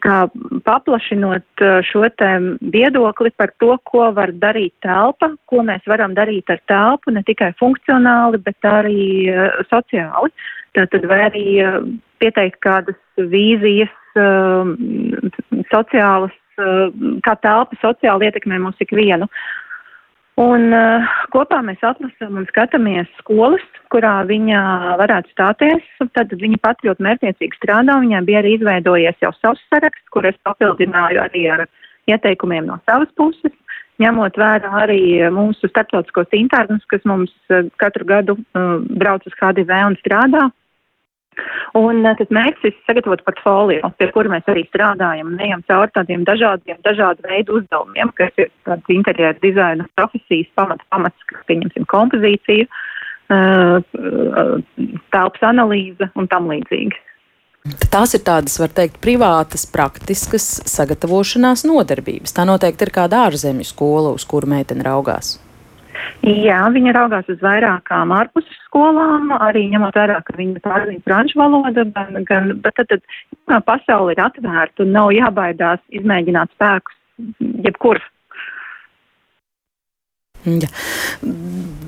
kā, 0.00 0.28
paplašinot 0.64 1.64
šo 1.84 2.06
viedokli 2.72 3.30
par 3.36 3.50
to, 3.58 3.76
ko 3.84 4.12
var 4.16 4.32
darīt 4.32 4.72
telpa, 4.80 5.34
ko 5.50 5.64
mēs 5.66 5.82
varam 5.86 6.14
darīt 6.14 6.48
ar 6.48 6.62
telpu, 6.70 7.10
ne 7.10 7.22
tikai 7.26 7.52
funkcionāli, 7.58 8.38
bet 8.38 8.56
arī 8.62 9.28
uh, 9.28 9.50
sociāli. 9.68 10.30
Tātad 10.74 11.04
vai 11.06 11.20
arī 11.28 11.44
uh, 11.62 11.82
pieteikt 12.22 12.58
kādas 12.64 12.98
vīzijas 13.18 13.92
uh, 14.18 14.72
sociālas, 15.70 16.34
uh, 16.58 16.88
kā 17.26 17.36
telpa 17.44 17.78
sociāli 17.82 18.30
ietekmē 18.30 18.58
mūs 18.64 18.80
ikvienu. 18.82 19.28
Un 20.40 20.72
uh, 20.74 21.12
kopā 21.30 21.60
mēs 21.62 21.82
atlasām 21.86 22.40
un 22.40 22.46
skatāmies 22.48 23.10
skolas, 23.20 23.62
kurā 23.94 24.16
viņa 24.26 24.62
varētu 24.98 25.30
stāties. 25.30 25.84
Tad 26.18 26.34
viņa 26.40 26.58
pat 26.64 26.82
ļoti 26.82 27.06
mērķiecīgi 27.06 27.60
strādā. 27.60 28.00
Viņai 28.02 28.24
bija 28.26 28.42
arī 28.42 28.56
izveidojies 28.56 29.22
jau 29.22 29.30
savs 29.38 29.62
saraksts, 29.70 30.10
kur 30.10 30.26
es 30.26 30.38
papildināju 30.48 31.22
arī 31.22 31.44
ar 31.54 31.68
ieteikumiem 32.10 32.66
no 32.66 32.80
savas 32.82 33.14
puses, 33.14 33.54
ņemot 34.02 34.34
vērā 34.40 34.72
arī 34.82 35.00
mūsu 35.30 35.70
starptautiskos 35.70 36.34
internus, 36.34 36.82
kas 36.90 37.06
mums 37.06 37.30
uh, 37.54 37.62
katru 37.78 38.10
gadu 38.10 38.34
uh, 38.34 38.82
brauc 38.98 39.22
uz 39.30 39.38
HDV 39.38 39.84
un 39.86 39.98
strādā. 40.02 40.48
Un 41.78 42.04
eh, 42.06 42.16
tas 42.18 42.32
mērķis 42.34 42.68
ir 42.68 42.74
sagatavot 42.88 43.22
portfolio, 43.26 43.90
pie 43.98 44.08
kura 44.14 44.32
mēs 44.34 44.50
arī 44.50 44.64
strādājam 44.68 45.32
un 45.32 45.40
ejam 45.42 45.64
cauri 45.70 45.94
tādiem 45.96 46.26
dažādiem, 46.28 46.80
dažādu 46.86 47.26
veidu 47.28 47.60
uzdevumiem, 47.60 48.12
kas 48.18 48.34
ir 48.40 48.50
tāds 48.68 48.92
interjera 48.94 49.36
dizaina 49.42 49.86
profesijas 49.98 50.50
pamats, 50.58 50.86
pamats, 50.94 51.26
kas 51.30 51.46
pieņemsim 51.50 51.88
kompozīciju, 51.90 52.68
eh, 53.34 53.76
telpas 55.14 55.48
analīze 55.50 56.10
un 56.14 56.30
tam 56.30 56.50
līdzīgi. 56.52 57.02
Tās 57.64 58.12
ir 58.12 58.20
tādas, 58.20 58.58
var 58.60 58.68
teikt, 58.76 58.98
privātas, 59.00 59.64
praktiskas 59.64 60.60
sagatavošanās 60.68 61.62
nodarbības. 61.64 62.34
Tā 62.36 62.44
noteikti 62.44 62.84
ir 62.84 62.92
kāda 62.92 63.22
ārzemju 63.30 63.64
skola, 63.64 64.12
uz 64.12 64.26
kuru 64.28 64.50
meitene 64.52 64.84
raugās. 64.84 65.38
Jā, 66.24 66.60
viņa 66.72 66.94
raugās 66.96 67.28
uz 67.32 67.40
vairākām 67.44 68.12
ārpus 68.16 68.46
skolām, 68.64 69.30
arī 69.36 69.66
ņemot 69.72 69.96
vērā, 69.98 70.20
ka 70.24 70.36
viņa 70.38 70.62
pārzina 70.64 71.04
franču 71.04 71.40
valodu, 71.40 71.84
gan, 71.94 72.24
gan, 72.28 72.50
bet 72.64 72.80
tad, 72.80 72.96
tad 73.48 73.66
pasauli 73.68 74.16
ir 74.16 74.24
atvērta 74.24 74.84
un 74.84 74.94
nav 74.96 75.12
jābaidās 75.14 75.82
izmēģināt 76.00 76.52
spēkus 76.56 76.98
jebkur. 77.66 78.02
Ja. 80.44 80.68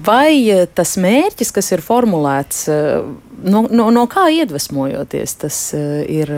Vai 0.06 0.64
tas 0.72 0.94
mērķis, 1.00 1.50
kas 1.52 1.68
ir 1.76 1.82
formulēts, 1.84 2.62
no, 3.44 3.66
no, 3.68 3.90
no 3.92 4.06
kā 4.08 4.30
iedvesmojoties, 4.32 5.36
tas 5.44 5.60
ir? 5.76 6.32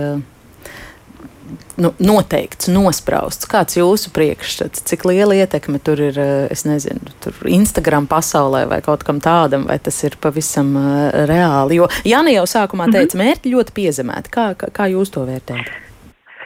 Nu, 1.81 1.93
noteikts, 2.03 2.71
nosprausts. 2.73 3.49
Kāds 3.51 3.77
ir 3.77 3.85
jūsu 3.85 4.13
priekšstats, 4.15 4.85
cik 4.89 5.07
liela 5.09 5.37
ietekme 5.39 5.81
tur 5.85 6.01
ir, 6.03 6.19
eh, 6.19 6.47
es 6.53 6.65
nezinu, 6.69 7.13
tur 7.25 7.35
Instagram 7.49 8.09
pasaulē 8.11 8.67
vai 8.71 8.81
kaut 8.85 9.05
kam 9.09 9.21
tādam, 9.25 9.67
vai 9.69 9.79
tas 9.79 9.99
ir 10.05 10.17
pavisam 10.21 10.75
uh, 10.77 11.27
reāli? 11.29 11.81
Jo 11.81 11.91
Jānis 12.05 12.39
jau 12.39 12.47
sākumā 12.47 12.89
mhm. 12.89 12.97
teica, 12.97 13.15
mm 13.17 13.21
-hmm. 13.21 13.27
mērķi 13.27 13.55
ļoti 13.55 13.77
piezemēti. 13.81 14.35
Kā, 14.35 14.55
kā, 14.59 14.73
kā 14.73 14.91
jūs 14.93 15.13
to 15.15 15.27
vērtējat? 15.27 15.89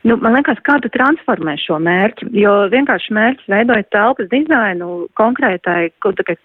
Nu, 0.03 0.17
man 0.19 0.35
liekas, 0.35 0.59
kā 0.67 0.81
tu 0.83 0.91
transformē 0.91 1.55
šo 1.63 1.77
mērķi, 1.79 2.27
jo 2.35 2.53
vienkārši 2.73 3.15
mērķis 3.15 3.51
veidojot 3.53 3.89
telpas 3.95 4.29
dizainu 4.33 4.89
konkrētai, 5.15 5.93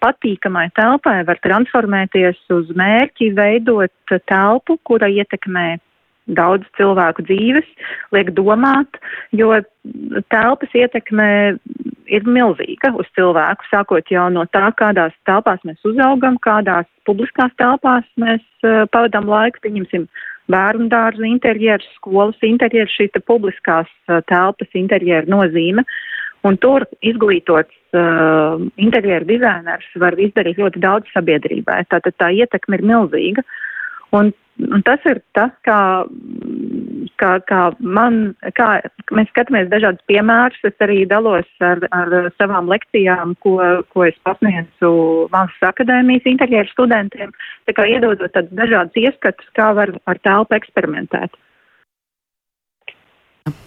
patīkamai 0.04 0.68
telpai, 0.78 1.24
var 1.26 1.40
transformēties 1.42 2.38
uz 2.54 2.70
mērķi 2.78 3.32
veidot 3.34 4.14
telpu, 4.30 4.78
kura 4.86 5.10
ietekmē 5.10 5.66
daudz 6.36 6.66
cilvēku 6.76 7.24
dzīves, 7.28 7.66
liek 8.12 8.32
domāt, 8.36 9.00
jo 9.32 9.54
telpas 10.32 10.74
ietekme 10.76 11.28
ir 12.08 12.24
milzīga 12.28 12.92
uz 12.96 13.08
cilvēku, 13.16 13.68
sākot 13.72 14.12
jau 14.12 14.28
no 14.32 14.44
tā, 14.52 14.68
kādās 14.78 15.14
telpās 15.28 15.62
mēs 15.68 15.80
uzaugam, 15.88 16.38
kādās 16.44 16.88
publiskās 17.08 17.52
telpās 17.60 18.06
mēs 18.20 18.44
uh, 18.64 18.84
pavadām 18.92 19.28
laiku, 19.28 19.62
pieņemsim, 19.64 20.08
bērnu 20.52 20.88
dārzu 20.92 21.26
interjeru, 21.28 21.84
skolas 21.96 22.38
interjeru, 22.44 22.90
šī 22.92 23.10
publiskās 23.28 23.90
uh, 24.08 24.22
telpas 24.28 24.78
interjeru 24.78 25.30
nozīme. 25.36 25.84
Un 26.46 26.54
tur 26.62 26.84
izglītots 27.02 27.74
uh, 27.98 28.60
interjeru 28.78 29.26
dizainers 29.26 29.88
var 29.98 30.14
izdarīt 30.22 30.60
ļoti 30.60 30.80
daudz 30.84 31.10
sabiedrībai. 31.12 31.82
Tātad 31.90 32.14
tā 32.20 32.30
ietekme 32.36 32.78
ir 32.78 32.86
milzīga. 32.86 33.42
Un 34.16 34.32
Un 34.58 34.82
tas 34.82 35.04
ir 35.06 35.20
tas, 35.38 35.52
kā, 35.62 35.78
kā, 37.20 37.30
kā, 37.46 37.60
man, 37.78 38.16
kā 38.58 38.66
mēs 39.14 39.28
skatāmies 39.30 39.68
dažādus 39.70 40.02
piemērus. 40.10 40.58
Es 40.66 40.82
arī 40.82 41.04
dalos 41.06 41.46
ar, 41.62 41.84
ar 41.94 42.30
savām 42.40 42.70
lekcijām, 42.70 43.36
ko, 43.44 43.54
ko 43.94 44.06
es 44.08 44.18
pasniedzu 44.26 44.90
Mākslas 45.30 45.70
akadēmijas 45.70 46.26
interjeru 46.26 46.72
studentiem, 46.72 47.30
tā 47.70 47.76
kā 47.78 47.86
iedodot 47.86 48.34
tādus 48.34 48.58
dažādus 48.58 48.98
ieskatus, 48.98 49.52
kā 49.54 49.70
var 49.78 49.94
ar 50.10 50.22
telpu 50.26 50.58
eksperimentēt. 50.58 51.38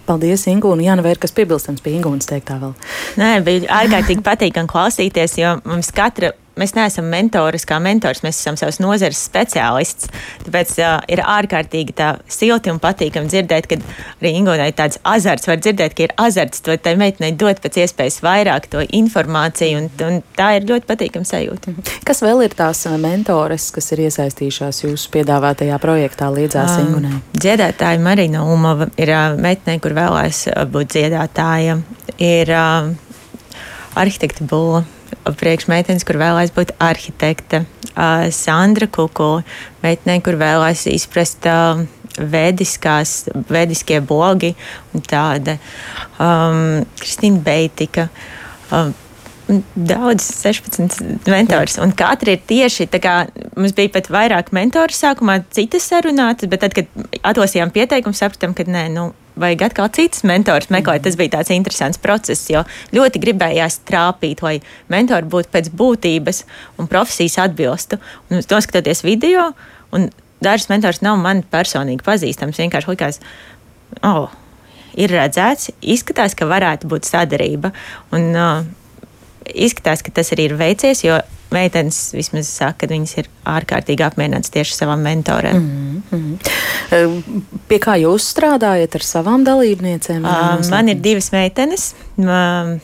Paldies, 0.05 0.43
Ingūna. 0.51 0.83
Jā, 0.85 0.99
nu 0.99 1.05
vai 1.05 1.15
ir 1.15 1.23
kas 1.23 1.31
piebilstams 1.33 1.81
pie 1.81 1.95
Ingūnas 1.95 2.27
teiktā 2.29 2.59
vēl? 2.61 2.75
Nē, 3.17 3.31
bija 3.47 3.79
ārkārtīgi 3.79 4.27
patīkami 4.27 4.69
klausīties, 4.69 5.39
jo 5.39 5.55
mums 5.63 5.89
katra 5.95 6.35
mēs 6.59 6.73
neesam 6.75 7.07
mentoris 7.11 7.65
kā 7.67 7.77
mentors, 7.83 8.21
mēs 8.25 8.39
esam 8.41 8.57
savas 8.59 8.79
nozares 8.81 9.19
speciālists. 9.27 10.09
Tāpēc 10.45 10.73
uh, 10.81 10.97
ir 11.11 11.23
ārkārtīgi 11.23 11.95
tā 11.97 12.11
silti 12.31 12.71
un 12.73 12.79
patīkami 12.83 13.31
dzirdēt, 13.31 13.69
ka 13.71 13.79
arī 14.21 14.33
Ingonai 14.39 14.71
tāds 14.75 14.99
azarts 15.07 15.47
var 15.49 15.61
dzirdēt, 15.61 15.95
ka 15.97 16.05
ir 16.07 16.15
azarts 16.21 16.63
to 16.65 16.75
tai 16.81 16.95
meitenei 16.99 17.33
dot 17.37 17.61
pēc 17.63 17.81
iespējas 17.85 18.21
vairāk 18.25 18.69
to 18.71 18.83
informāciju, 18.83 19.83
un, 19.83 19.89
un 20.07 20.21
tā 20.37 20.53
ir 20.59 20.67
ļoti 20.69 20.89
patīkama 20.89 21.27
sajūta. 21.27 21.73
Mhm. 21.73 21.99
Kas 22.07 22.23
vēl 22.25 22.45
ir 22.47 22.55
tās 22.57 22.83
mentores, 23.01 23.69
kas 23.75 23.91
ir 23.95 24.05
iesaistījušās 24.07 24.83
jūsu 24.85 25.11
piedāvātajā 25.15 25.79
projektā 25.81 26.31
līdzās 26.33 26.77
uh, 26.77 26.85
Ingonai? 26.85 27.21
Dziedātāja 27.37 28.01
Marina 28.03 28.45
Umova 28.47 28.89
ir 29.01 29.13
uh, 29.15 29.37
meitenei, 29.41 29.79
kur 29.83 29.95
vēlēs 29.97 30.47
būt 30.71 30.97
dziedātāja, 30.97 31.79
ir 32.21 32.55
uh, 32.55 32.91
arhitekta 34.01 34.47
Būla 34.47 34.83
priekšmeitenes, 35.25 36.05
kur 36.07 36.19
vēlēs 36.21 36.53
būt 36.55 36.75
arhitekte, 36.81 37.65
Sandra 38.31 38.87
Kukula, 38.87 39.43
meitenei, 39.83 40.21
kur 40.23 40.37
vēlēs 40.39 40.87
izprast 40.91 41.47
vediskās, 42.17 43.29
vediskie 43.51 44.01
bogi 44.03 44.51
un 44.95 45.05
tāda 45.05 45.57
um, 46.19 46.83
Kristīna 46.99 47.39
Beitika. 47.45 48.09
Um, 48.71 48.93
Daudz, 49.75 50.23
16 50.31 51.27
mentors. 51.27 51.73
Un 51.81 51.91
katra 51.97 52.37
ir 52.37 52.43
tieši 52.47 52.85
tā, 52.87 53.01
kā 53.03 53.15
mums 53.57 53.73
bija 53.75 53.91
pat 53.91 54.07
vairāk 54.13 54.53
mentoru 54.55 54.95
sākumā, 54.95 55.41
citas 55.51 55.89
sarunātas, 55.91 56.47
bet 56.47 56.63
tad, 56.63 56.75
kad 56.77 56.87
atlasījām 57.33 57.73
pieteikumu, 57.75 58.15
sapratām, 58.15 58.53
ka 58.55 58.63
nē, 58.69 58.85
nu, 58.93 59.09
vajag 59.41 59.65
atkal 59.67 59.89
citas 59.95 60.25
mentors 60.27 60.69
meklēt. 60.73 61.03
Tas 61.05 61.17
bija 61.19 61.35
tāds 61.37 61.53
interesants 61.55 62.01
process, 62.01 62.49
jo 62.51 62.63
ļoti 62.95 63.21
gribējās 63.23 63.81
trāpīt, 63.89 64.43
lai 64.45 64.57
mentori 64.91 65.29
būtu 65.31 65.51
pēc 65.53 65.71
būtības 65.77 66.43
un 66.81 66.89
profesijas 66.91 67.39
atbilstu. 67.45 68.01
Un 68.29 68.43
noskatoties 68.45 69.03
video, 69.07 69.51
un 69.95 70.09
dažs 70.43 70.69
mentors 70.71 71.01
nav 71.05 71.19
man 71.21 71.43
personīgi 71.43 72.05
pazīstams, 72.05 72.61
vienkārši 72.61 72.93
likās, 72.93 73.21
oh, 74.07 74.29
ir 74.97 75.13
redzēts, 75.13 75.71
izskatās, 75.81 76.35
ka 76.37 76.49
varētu 76.49 76.89
būt 76.91 77.09
sadarība. 77.09 77.73
Un, 78.15 78.31
uh, 78.35 78.80
izskatās, 79.53 80.03
ka 80.05 80.11
tas 80.11 80.31
arī 80.35 80.49
ir 80.49 80.57
veicies, 80.59 81.03
jo 81.03 81.19
meitenes 81.51 81.99
vismaz 82.15 82.47
saka, 82.47 82.85
ka 82.85 82.93
viņas 82.93 83.17
ir 83.19 83.27
ārkārtīgi 83.49 84.05
apmierinātas 84.05 84.53
tieši 84.53 84.77
savām 84.77 85.03
mentorēm. 85.03 85.59
Mm 85.59 86.03
-hmm. 86.11 87.57
Pie 87.67 87.79
kā 87.79 87.97
jūs 87.99 88.29
strādājat 88.31 88.95
ar 88.95 89.03
savām 89.03 89.43
dalībniecēm? 89.43 90.23
Uh, 90.23 90.69
man 90.69 90.89
ir 90.89 90.95
divas 90.95 91.31
meitenes. 91.31 91.93
Uh, 92.17 92.79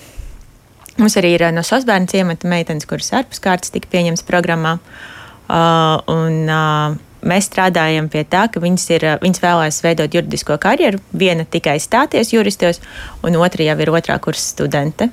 Mums 0.97 1.13
arī 1.19 1.36
ir 1.36 1.43
no 1.53 1.62
Sosbērnu 1.62 2.09
ciemata 2.09 2.50
meitenes, 2.50 2.88
kuras 2.89 3.12
ārpus 3.13 3.39
kārtas 3.39 3.69
tika 3.69 3.88
pieņemtas 3.91 4.25
programmā. 4.25 4.79
Uh, 5.47 6.01
un, 6.09 6.50
uh, 6.50 6.97
mēs 7.27 7.50
strādājam 7.50 8.07
pie 8.12 8.24
tā, 8.29 8.46
ka 8.51 8.62
viņas, 8.63 8.86
ir, 8.96 9.05
viņas 9.24 9.43
vēlēs 9.43 9.81
veidot 9.86 10.15
juridisko 10.17 10.57
karjeru. 10.63 11.01
Viena 11.17 11.46
tikai 11.46 11.77
stāties 11.84 12.34
juristos, 12.34 12.81
un 13.25 13.38
otra 13.39 13.67
jau 13.67 13.77
ir 13.84 13.91
otrā 13.93 14.17
kursa 14.24 14.46
studente. 14.55 15.10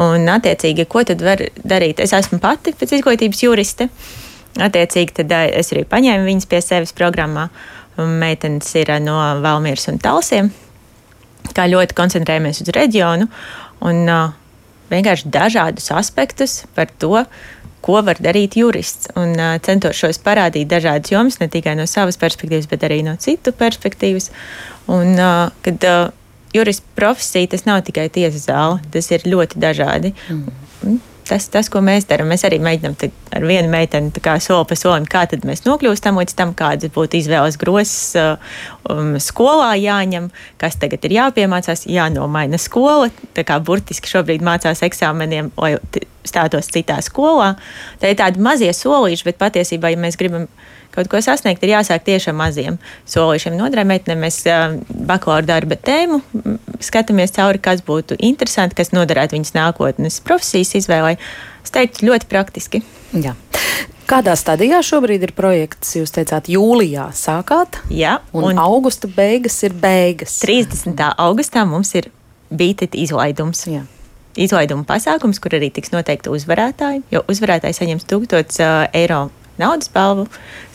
Un, 0.00 0.26
attiecīgi, 0.32 0.88
ko 0.90 1.04
tad 1.06 1.22
var 1.24 1.42
darīt? 1.60 2.00
Es 2.00 2.14
esmu 2.16 2.40
pati 2.42 2.74
pēc 2.76 2.96
izglītības 2.98 3.44
juriste. 3.44 3.90
Attiecīgi, 4.60 5.20
tad 5.20 5.36
es 5.46 5.72
arī 5.74 5.84
paņēmu 5.88 6.26
viņas 6.26 6.50
pie 6.50 6.62
sevis 6.64 6.96
programmā. 6.96 7.48
Meitenes 8.00 8.70
ir 8.80 8.92
no 9.04 9.18
Valmieras 9.44 9.88
un 9.92 10.00
Talsiem. 10.00 10.50
Kā 11.56 11.66
ļoti 11.68 11.96
koncentrējamies 11.98 12.62
uz 12.62 12.70
reģionu 12.76 13.26
un 13.88 14.04
uh, 14.08 14.32
vienkārši 14.90 15.30
dažādus 15.32 15.90
aspektus 15.96 16.60
par 16.76 16.90
to, 17.00 17.24
ko 17.84 18.00
var 18.06 18.20
darīt 18.22 18.56
jurists. 18.60 19.10
Un 19.18 19.34
uh, 19.36 19.56
centošos 19.64 20.20
parādīt 20.24 20.70
dažādas 20.70 21.12
jomas, 21.12 21.40
ne 21.42 21.50
tikai 21.52 21.76
no 21.78 21.88
savas 21.90 22.20
perspektīvas, 22.20 22.70
bet 22.70 22.86
arī 22.88 23.02
no 23.06 23.16
citu 23.20 23.54
perspektīvas. 23.56 24.30
Un, 24.90 25.14
uh, 25.16 25.52
kad 25.64 25.86
uh, 25.88 26.00
jurists 26.56 26.86
profesija 26.98 27.52
tas 27.54 27.66
nav 27.68 27.84
tikai 27.86 28.08
tiesas 28.12 28.48
zāle, 28.48 28.80
tas 28.92 29.12
ir 29.14 29.28
ļoti 29.28 29.62
dažādi. 29.62 30.14
Mm 30.30 30.98
tas, 31.30 31.46
tas, 31.52 31.68
ko 31.70 31.82
mēs 31.84 32.08
darām. 32.10 32.30
Mēs 32.30 32.44
arī 32.48 32.58
mēģinām 32.62 32.96
ar 33.36 33.46
vienu 33.46 33.70
meiteni 33.70 34.10
soli 34.42 34.66
pa 34.68 34.78
solim, 34.78 35.06
kā 35.10 35.24
mēs 35.46 35.64
nokļūstam 35.66 36.18
līdz 36.20 36.36
tam, 36.38 36.54
kādas 36.58 36.92
būtu 36.94 37.20
izvēles 37.20 37.58
grozs 37.60 38.16
um, 38.18 39.14
skolā 39.22 39.72
jāņem, 39.78 40.30
kas 40.60 40.78
tagad 40.82 41.06
ir 41.06 41.16
jāpiemācās, 41.20 41.86
jānomaina 41.90 42.58
skola. 42.60 43.10
Tā 43.36 43.46
kā 43.46 43.60
burtiski 43.62 44.10
šobrīd 44.10 44.44
mācās 44.46 44.82
eksāmeniem, 44.86 45.52
lai 45.60 45.76
stātos 46.26 46.70
citā 46.72 46.98
skolā. 47.04 47.54
Tā 48.00 48.12
ir 48.12 48.18
tādi 48.20 48.42
mazie 48.42 48.70
solīši, 48.76 49.26
bet 49.28 49.40
patiesībā, 49.40 49.92
ja 49.92 50.00
mēs 50.00 50.18
gribam 50.20 50.48
kaut 50.94 51.10
ko 51.10 51.20
sasniegt, 51.22 51.62
ir 51.62 51.76
jāsāk 51.76 52.04
tieši 52.06 52.32
ar 52.32 52.38
maziem 52.38 52.78
solīšiem. 53.08 53.56
No 53.58 53.68
otrā 53.68 53.84
meitenē 53.86 54.16
mēs 54.18 54.42
bakalaura 54.90 55.46
darba 55.46 55.78
tēmu 55.78 56.20
skatāmies 56.82 57.34
cauri, 57.36 57.62
kas 57.62 57.84
būtu 57.86 58.18
interesanti, 58.18 58.78
kas 58.80 58.92
noderētu 58.96 59.38
viņas 59.38 59.54
nākotnes 59.56 60.20
profesijas 60.26 60.74
izvēlei. 60.82 61.16
Es 61.64 61.74
teiktu, 61.74 62.08
ļoti 62.08 62.28
praktiski. 62.30 62.82
Jā. 63.14 63.36
Kādā 64.10 64.34
stadijā 64.34 64.80
šobrīd 64.82 65.22
ir 65.22 65.32
projekts? 65.38 65.92
Jūs 65.94 66.10
teicāt, 66.16 66.48
jūlijā 66.50 67.12
sākāt. 67.14 67.78
Jā, 67.94 68.16
un, 68.34 68.48
un 68.48 68.58
augusta 68.58 69.06
beigas 69.06 69.60
ir 69.62 69.76
beigas. 69.78 70.40
30. 70.42 70.98
augustā 71.14 71.62
mums 71.68 71.94
ir 71.94 72.10
BTT 72.50 72.98
izlaidums. 73.04 73.62
Jā. 73.70 73.84
Izlaiduma 74.38 74.86
pasākums, 74.86 75.40
kur 75.42 75.56
arī 75.58 75.72
tiks 75.74 75.90
noteikti 75.94 76.30
uzvarētāji, 76.30 77.02
jo 77.10 77.24
uzvarētāji 77.30 77.78
saņems 77.80 78.06
1000 78.10 78.60
uh, 78.62 78.86
eiro 78.94 79.28
naudas 79.60 79.90
balvu 79.92 80.28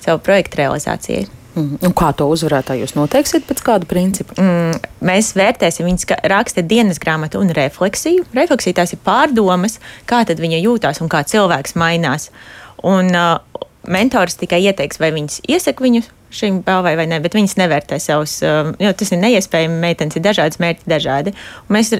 savu 0.03 0.19
projektu 0.25 0.59
realizācijai. 0.59 1.25
Mm. 1.55 1.77
Un 1.87 1.93
kā 1.95 2.09
to 2.19 2.27
uzvarētāju 2.27 2.83
jūs 2.83 2.95
noteiksiet 2.97 3.45
pēc 3.47 3.61
kāda 3.63 3.87
principa? 3.87 4.35
Mm, 4.35 4.75
mēs 5.07 5.31
vērtēsim 5.39 5.87
viņas 5.87 6.09
raksta 6.27 6.65
dienas 6.67 6.99
grāmatu 6.99 7.39
un 7.39 7.53
refleksiju. 7.55 8.25
Refleksija 8.35 8.81
tās 8.81 8.91
ir 8.91 8.99
pārdomas, 9.05 9.79
kā 10.09 10.25
viņa 10.27 10.59
jūtās 10.59 10.99
un 11.01 11.11
kā 11.11 11.23
cilvēks 11.23 11.77
mainās. 11.79 12.27
Un, 12.83 13.07
uh, 13.15 13.39
mentors 13.87 14.35
tikai 14.39 14.59
ieteiks, 14.65 14.99
vai 14.99 15.13
viņas 15.15 15.41
iesaka 15.47 15.83
viņu 15.85 16.03
šīm 16.35 16.61
balvai 16.65 16.95
vai 16.99 17.07
nē, 17.11 17.21
bet 17.23 17.37
viņas 17.37 17.57
nevērtē 17.61 17.99
savus, 18.03 18.37
uh, 18.45 18.71
jo 18.81 18.91
tas 18.97 19.13
ir 19.15 19.21
neiespējami. 19.23 19.81
Meitenes 19.85 20.19
ir 20.19 20.25
dažādas, 20.25 20.61
mērķi 20.61 20.89
dažādi. 20.91 21.35
Un 21.65 21.77
mēs 21.77 21.93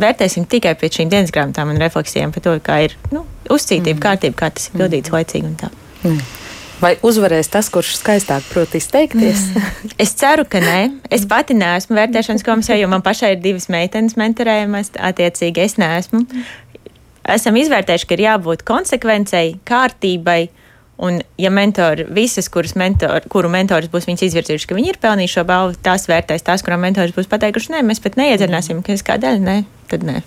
vērtēsim 0.00 0.48
tikai 0.50 0.76
pēc 0.80 1.00
šīm 1.00 1.12
dienas 1.12 1.34
grāmatām 1.34 1.72
un 1.72 1.80
refleksijām 1.82 2.34
par 2.34 2.46
to, 2.46 2.56
kā 2.64 2.82
ir 2.88 2.96
nu, 3.14 3.24
uzcītība, 3.50 3.98
mm. 3.98 4.04
kārtība, 4.04 4.38
kā 4.42 4.52
tas 4.56 4.70
ir 4.70 4.78
pildīts 4.80 5.12
mm. 5.12 5.18
laicīgi 5.18 5.50
un 5.50 5.58
tā. 5.60 5.72
Mm. 6.04 6.22
Vai 6.80 6.94
uzvarēs 7.04 7.50
tas, 7.52 7.68
kurš 7.68 7.92
skaistāk 7.98 8.46
prot 8.48 8.72
izteikties? 8.78 9.50
Mm. 9.52 9.90
Es 10.00 10.14
ceru, 10.16 10.46
ka 10.48 10.62
nē. 10.64 10.78
Es 11.12 11.26
pati 11.28 11.52
neesmu 11.56 11.96
vērtēšanas 11.98 12.44
komisijā, 12.46 12.78
jo 12.80 12.88
man 12.88 13.04
pašai 13.04 13.34
ir 13.34 13.42
divas 13.44 13.68
meitenes 13.72 14.16
mentorējumas. 14.20 14.94
Attiecīgi, 15.10 15.66
es 15.66 15.76
neesmu. 15.80 16.24
Esam 17.28 17.58
izvērtējuši, 17.60 18.08
ka 18.08 18.16
ir 18.16 18.24
jābūt 18.24 18.64
konsekvencei, 18.68 19.58
kārtībai. 19.68 20.40
Un, 21.00 21.22
ja 21.40 21.48
mentori, 21.48 22.04
visas, 22.12 22.50
mentor, 22.76 23.24
kuru 23.32 23.48
mentors 23.48 23.88
būs 23.88 24.04
viņas 24.08 24.26
izvirzījuši, 24.26 24.66
ka 24.68 24.76
viņi 24.76 24.90
ir 24.92 24.98
pelnījuši 25.00 25.38
šo 25.38 25.44
balvu, 25.48 25.78
tās 25.80 26.04
vērtēs 26.10 26.44
tās, 26.44 26.64
kurām 26.66 26.84
mentors 26.84 27.14
būs 27.16 27.30
pateikuši, 27.30 27.72
nē, 27.72 27.80
mēs 27.88 28.02
pat 28.04 28.18
neiedziļināsim, 28.20 28.82
kas 28.84 29.06
kādēļ, 29.06 29.40
nē, 29.46 29.56
tad 29.88 30.04
nē. 30.04 30.18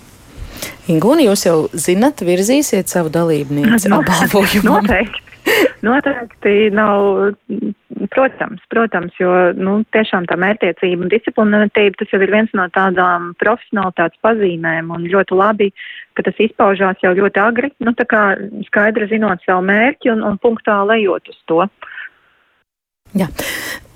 Ingūna, 0.90 1.22
jūs 1.28 1.46
jau 1.46 1.56
zinat, 1.78 2.24
virzīsiet 2.26 2.90
savu 2.90 3.12
dalībnieku 3.14 3.78
apbalvojumu. 4.00 4.66
Noteikti. 4.72 5.22
Noteikti 5.84 6.56
nav, 6.74 7.34
protams, 8.12 8.62
protams, 8.72 9.14
jo 9.20 9.30
nu, 9.56 9.76
tiešām 9.94 10.26
tā 10.30 10.36
mērķtiecība 10.40 11.06
un 11.06 11.12
disciplinātība 11.12 12.00
tas 12.00 12.12
jau 12.14 12.20
ir 12.24 12.32
viens 12.34 12.52
no 12.58 12.66
tādām 12.74 13.32
profesionālitātes 13.42 14.20
pazīmēm 14.24 14.92
un 14.94 15.08
ļoti 15.10 15.38
labi, 15.38 15.70
ka 16.14 16.26
tas 16.26 16.40
izpaužās 16.42 17.02
jau 17.04 17.14
ļoti 17.16 17.42
agri, 17.42 17.72
nu 17.84 17.94
tā 17.96 18.06
kā 18.10 18.24
skaidri 18.68 19.10
zinot 19.12 19.42
savu 19.46 19.66
mērķi 19.70 20.14
un, 20.14 20.24
un 20.26 20.38
punktuāli 20.42 21.02
ejot 21.02 21.32
uz 21.32 21.40
to. 21.50 21.64
Jā. 23.14 23.30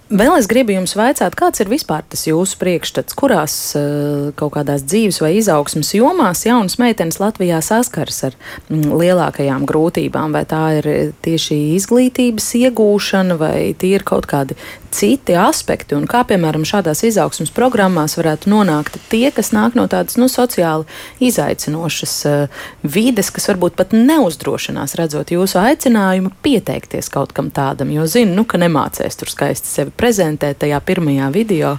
Vēl 0.08 0.38
es 0.38 0.46
gribu 0.48 0.72
jums 0.72 0.94
vaicāt, 0.96 1.34
kāds 1.36 1.60
ir 1.60 1.68
vispār 1.68 2.00
tas 2.08 2.22
jūsu 2.24 2.56
priekšstats, 2.62 3.12
kurās 3.12 3.54
uh, 3.76 4.30
kaut 4.40 4.54
kādās 4.54 4.80
dzīves 4.88 5.18
vai 5.20 5.34
izaugsmas 5.36 5.90
jomās 5.92 6.46
jaunas 6.46 6.78
meitenes 6.80 7.18
Latvijā 7.20 7.58
saskaras 7.60 8.22
ar 8.30 8.38
mm, 8.70 8.88
lielākajām 8.88 9.66
grūtībām, 9.68 10.32
vai 10.32 10.46
tā 10.48 10.62
ir 10.78 10.88
tieši 11.26 11.58
izglītības 11.76 12.46
iegūšana, 12.56 13.36
vai 13.36 13.74
tie 13.76 13.98
ir 13.98 14.06
kaut 14.08 14.24
kādi 14.30 14.56
citi 14.96 15.36
aspekti, 15.36 15.92
un 15.98 16.08
kā 16.08 16.22
piemēram 16.24 16.64
šādās 16.64 17.04
izaugsmas 17.04 17.52
programmās 17.52 18.16
varētu 18.16 18.48
nonākt 18.48 18.96
tie, 19.12 19.28
kas 19.36 19.52
nāk 19.52 19.76
no 19.76 19.84
tādas 19.92 20.16
nu, 20.16 20.30
sociāli 20.32 20.88
izaicinošas 21.28 22.16
uh, 22.32 22.64
vides, 22.80 23.28
kas 23.28 23.50
varbūt 23.52 23.76
pat 23.76 23.92
neuzdrošinās 23.92 24.96
redzot 24.96 25.36
jūsu 25.36 25.60
aicinājumu 25.60 26.32
pieteikties 26.40 27.12
kaut 27.12 27.36
kam 27.36 27.52
tādam, 27.52 27.92
jo 27.92 28.08
zinu, 28.08 28.38
nu, 28.40 28.48
ka 28.48 28.56
nemācēs 28.64 29.20
tur 29.20 29.36
skaisti 29.36 29.68
sevi 29.68 29.97
prezentēt 29.98 30.60
tajā 30.62 30.78
pirmajā 30.86 31.28
video. 31.34 31.74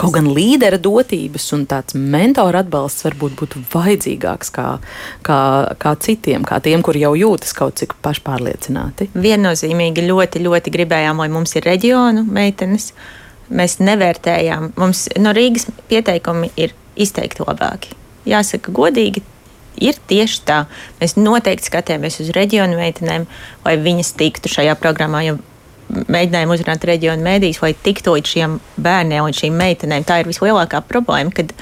Kaut 0.00 0.14
gan 0.16 0.28
līdera 0.34 0.78
dotības 0.82 1.48
un 1.56 1.64
tāds 1.70 1.96
mentora 1.96 2.62
atbalsts 2.62 3.06
varbūt 3.06 3.36
būtu 3.40 3.64
vajadzīgāks 3.72 4.52
kā, 4.54 4.66
kā, 5.26 5.40
kā 5.82 5.94
citiem, 6.04 6.46
kā 6.48 6.60
tiem, 6.64 6.84
kuri 6.84 7.04
jau 7.06 7.14
jūtas 7.18 7.56
kaut 7.56 7.80
cik 7.80 7.96
pašpārliecināti. 8.04 9.10
Viennozīmīgi 9.16 10.06
ļoti, 10.08 10.44
ļoti 10.46 10.74
gribējām, 10.76 11.24
lai 11.24 11.30
mums 11.32 11.56
ir 11.58 11.66
reģionu 11.68 12.26
meitenes. 12.28 12.92
Mēs 13.52 13.80
nevērtējām, 13.82 14.72
mums 14.80 15.08
no 15.20 15.34
Rīgas 15.36 15.66
pieteikumi 15.90 16.52
ir 16.56 16.72
izteikti 16.96 17.44
labāki. 17.44 17.96
Jāsaka, 18.28 18.72
godīgi, 18.72 19.24
ir 19.82 19.98
tieši 20.08 20.42
tā. 20.48 20.64
Mēs 21.00 21.16
noteikti 21.18 21.68
skatāmies 21.68 22.20
uz 22.22 22.30
reģionu 22.36 22.78
meitenēm, 22.78 23.26
lai 23.66 23.74
viņas 23.80 24.14
tiktu 24.20 24.52
šajā 24.52 24.76
programmā. 24.80 25.24
Jo 25.26 25.38
mēģinājām 25.92 26.54
uzrunāt 26.54 26.84
reģionu 26.88 27.24
mēdīs, 27.26 27.60
lai 27.62 27.72
tiktu 27.86 28.16
līdz 28.16 28.32
šiem 28.34 28.56
bērniem 28.82 29.26
un 29.26 29.36
šīm 29.36 29.56
meitenēm. 29.58 30.06
Tā 30.08 30.22
ir 30.22 30.30
vislielākā 30.30 30.82
problēma, 30.88 31.34
kad 31.36 31.52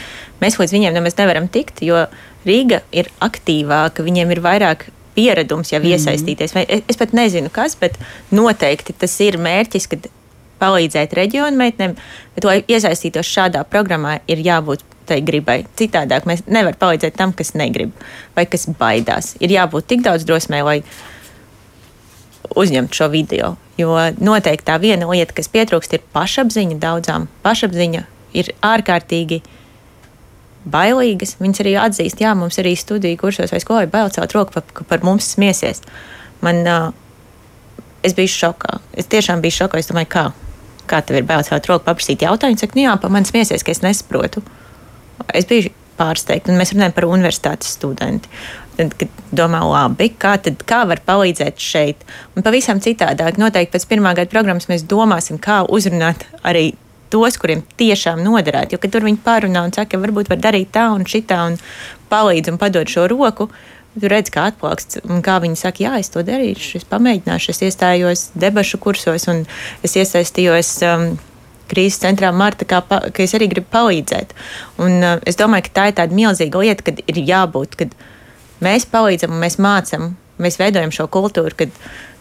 mēs 0.43 0.59
līdz 0.61 0.77
viņiem 0.77 0.97
nemaz 0.97 1.19
nevaram 1.19 1.49
tikt, 1.53 1.83
jo 1.87 2.07
Rīga 2.47 2.81
ir 2.97 3.11
aktīvāka, 3.21 4.05
viņiem 4.07 4.31
ir 4.33 4.41
vairāk 4.41 4.87
pieredums 5.15 5.73
jau 5.73 5.81
mm 5.81 5.85
-hmm. 5.85 5.93
iesaistīties. 5.93 6.55
Es, 6.57 6.83
es 6.89 6.97
pat 6.97 7.13
nezinu, 7.13 7.51
kas, 7.53 7.77
bet 7.77 7.99
noteikti 8.31 8.93
tas 8.93 9.21
ir 9.21 9.37
mērķis, 9.39 9.89
kad 9.89 10.09
palīdzēt 10.61 11.13
reģionu 11.17 11.57
meitenēm, 11.57 11.97
bet, 12.35 12.45
lai 12.45 12.63
iesaistītos 12.69 13.29
šādā 13.29 13.65
programmā, 13.65 14.19
ir 14.29 14.39
jābūt 14.45 14.85
tai 15.07 15.21
gribai. 15.27 15.65
Citādāk 15.77 16.27
mēs 16.29 16.45
nevaram 16.47 16.79
palīdzēt 16.81 17.17
tam, 17.19 17.33
kas 17.37 17.55
negrib 17.59 17.91
vai 18.37 18.47
kas 18.47 18.69
baidās. 18.81 19.35
Ir 19.41 19.51
jābūt 19.51 19.89
tik 19.91 20.05
daudz 20.07 20.25
drosmē, 20.29 20.63
lai 20.63 20.83
uzņemtu 22.57 22.97
šo 22.97 23.09
video. 23.13 23.55
Jo 23.79 23.95
noteikti 24.21 24.67
tā 24.69 24.77
viena 24.83 25.09
lieta, 25.09 25.35
kas 25.37 25.51
pietrūkst, 25.53 25.95
ir 25.97 26.05
pašapziņa 26.15 26.79
daudzām. 26.83 27.29
Pašapziņa 27.45 28.05
ir 28.37 28.53
ārkārtīgi 28.65 29.41
bailīgas. 30.71 31.37
Viņas 31.41 31.63
arī 31.65 31.77
atzīst, 31.81 32.21
jā, 32.21 32.35
mums 32.37 32.61
arī 32.61 32.75
studiju 32.79 33.19
kursos 33.21 33.53
vai 33.55 33.63
skolā 33.63 33.87
ir 33.87 33.93
bail 33.93 34.13
celt 34.13 34.35
roku, 34.37 34.63
ka 34.75 34.87
par 34.89 35.05
mums 35.07 35.33
smiesies. 35.35 35.83
Man, 36.45 36.63
uh, 36.69 36.91
es 38.07 38.17
biju 38.17 38.33
šokā. 38.35 38.81
Es 38.99 39.09
tiešām 39.11 39.43
biju 39.45 39.63
šokā. 39.63 39.81
Es 39.81 39.91
domāju, 39.91 40.11
kā, 40.13 40.25
kā 40.91 41.03
tev 41.07 41.21
ir 41.21 41.29
bail 41.29 41.45
celt 41.47 41.69
roku, 41.71 41.87
paprasīt 41.89 42.25
jautājumu. 42.27 42.61
Saka, 42.61 42.77
nu 42.77 42.87
jā, 42.87 42.97
par 43.01 43.15
mani 43.15 43.29
smiesies, 43.29 43.65
ka 43.65 43.73
es 43.73 43.85
nesaprotu. 43.85 44.45
Es 45.37 45.49
biju 45.49 45.73
pārsteigta, 46.01 46.53
un 46.53 46.61
mēs 46.61 46.73
runājam 46.75 46.97
par 46.97 47.07
universitātes 47.09 47.75
studentu 47.77 48.31
kad 48.77 49.09
domā, 49.37 49.63
labi, 49.67 50.11
kā, 50.21 50.37
tad, 50.43 50.63
kā 50.69 50.83
var 50.89 51.03
palīdzēt 51.07 51.61
šeit. 51.61 52.05
Un 52.37 52.47
pavisam 52.47 52.81
citādāk, 52.83 53.41
noteikti 53.41 53.77
pēc 53.77 53.89
pirmā 53.91 54.15
gada 54.19 54.33
programmas 54.33 54.71
mēs 54.71 54.87
domāsim, 54.89 55.41
kā 55.43 55.63
uzrunāt 55.69 56.27
arī 56.43 56.71
tos, 57.11 57.37
kuriem 57.41 57.65
tiešām 57.79 58.23
noderētu. 58.25 58.77
Jo, 58.77 58.83
kad 58.83 58.95
tur 58.95 59.07
viņi 59.07 59.21
pārunā 59.25 59.65
un 59.67 59.75
saka, 59.75 59.97
ka 59.97 60.03
varbūt 60.05 60.31
var 60.31 60.41
darīt 60.43 60.73
tā 60.75 60.87
un 60.95 61.07
šitā 61.09 61.43
un 61.49 61.59
palīdz 62.11 62.53
un 62.53 62.61
padod 62.61 62.91
šo 62.91 63.09
roku. 63.11 63.51
Tu 63.99 64.07
redz, 64.07 64.31
kā 64.31 64.45
atplaksts, 64.53 65.01
un 65.11 65.19
kā 65.27 65.41
viņi 65.43 65.59
saka, 65.59 65.83
jā, 65.83 65.97
es 65.99 66.13
to 66.15 66.23
darīšu, 66.23 66.79
es 66.79 66.87
pamēģināšu, 66.87 67.51
es 67.51 67.63
iestājos 67.67 68.29
debašu 68.39 68.79
kursos, 68.79 69.27
un 69.33 69.43
es 69.83 69.97
iesaistījos 69.99 70.71
um, 70.87 71.09
krīzes 71.71 71.99
centrā 72.05 72.31
Marta, 72.31 72.69
kā, 72.71 72.79
pa, 72.87 73.01
ka 73.11 73.25
es 73.25 73.35
arī 73.35 73.49
gribu 73.51 73.67
palīdzēt. 73.75 74.37
Un, 74.79 74.95
uh, 75.03 75.17
es 75.27 75.39
domāju, 75.41 75.67
ka 75.67 75.75
tā 75.81 75.89
ir 75.91 75.99
tāda 75.99 76.15
milzīga 76.15 76.63
lieta, 76.63 76.87
kad 76.87 77.03
ir 77.03 77.19
jābūt, 77.19 77.75
kad 77.83 77.99
mēs 78.65 78.87
palīdzam 78.91 79.35
un 79.35 79.43
mēs 79.43 79.59
mācām, 79.63 80.15
mēs 80.41 80.59
veidojam 80.61 80.93
šo 80.95 81.07
kultūru, 81.13 81.57
kad 81.57 81.75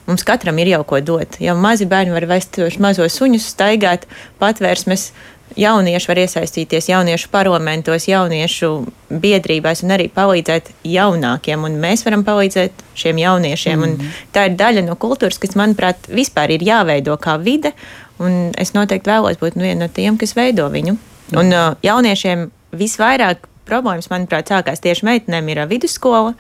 mums 0.10 0.26
katram 0.28 0.60
ir 0.62 0.74
jau 0.74 0.84
ko 0.88 1.02
dot. 1.06 1.38
Jau 1.42 1.58
mazi 1.60 1.88
bērni 1.90 2.16
var 2.16 2.28
vest 2.30 2.60
mazos 2.82 3.20
suņus, 3.20 3.52
staigāt, 3.56 4.08
patvērsmes. 4.42 5.12
Jaunieši 5.58 6.06
var 6.12 6.20
iesaistīties 6.22 6.92
jauniešu 6.92 7.32
parlamentos, 7.34 8.04
jauniešu 8.06 8.68
biedrībās 9.10 9.82
un 9.82 9.96
arī 9.96 10.06
palīdzēt 10.14 10.70
jaunākiem. 10.86 11.64
Un 11.66 11.80
mēs 11.82 12.06
varam 12.06 12.22
palīdzēt 12.28 12.84
šiem 12.94 13.18
jauniešiem. 13.24 13.82
Mm. 13.88 14.12
Tā 14.36 14.46
ir 14.46 14.60
daļa 14.60 14.84
no 14.86 14.94
kultūras, 15.02 15.42
kas, 15.42 15.58
manuprāt, 15.58 16.06
vispār 16.06 16.54
ir 16.54 16.68
jāveido 16.68 17.18
kā 17.18 17.40
vide. 17.42 17.74
Un 18.22 18.52
es 18.62 18.76
noteikti 18.78 19.10
vēlos 19.10 19.42
būt 19.42 19.58
viena 19.58 19.88
no 19.88 19.90
tiem, 19.90 20.22
kas 20.22 20.36
veido 20.38 20.70
viņu. 20.70 21.00
Un 21.34 21.50
uh, 21.50 21.74
jauniešiem 21.86 22.46
visvairāk 22.78 23.50
problēmas, 23.70 24.10
manuprāt, 24.12 24.52
sākās 24.52 24.82
tieši 24.84 25.08
meitenēm 25.08 25.54
ir 25.54 25.64
vidusskola, 25.70 26.34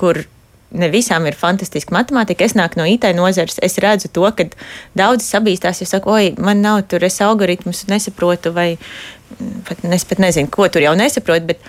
kur 0.00 0.24
ne 0.76 0.88
visām 0.90 1.26
ir 1.28 1.38
fantastiska 1.38 1.94
matemātika. 1.94 2.44
Es 2.46 2.56
nāku 2.58 2.80
no 2.80 2.86
IT 2.90 3.06
nozares, 3.16 3.60
es 3.62 3.78
redzu 3.82 4.10
to, 4.12 4.26
ka 4.36 4.48
daudzi 4.98 5.26
sabīstās, 5.26 5.82
ja 5.82 5.88
saka, 5.88 6.10
oi, 6.12 6.32
man 6.42 6.62
nav 6.64 6.82
tur, 6.90 7.04
es 7.06 7.20
algoritmus 7.24 7.86
nesaprotu, 7.90 8.52
vai 8.56 8.74
pat, 9.68 9.84
es 9.96 10.06
pat 10.08 10.22
nezinu, 10.22 10.50
ko 10.52 10.68
tur 10.72 10.84
jau 10.86 10.96
nesaprotu. 10.98 11.52
Bet, 11.54 11.68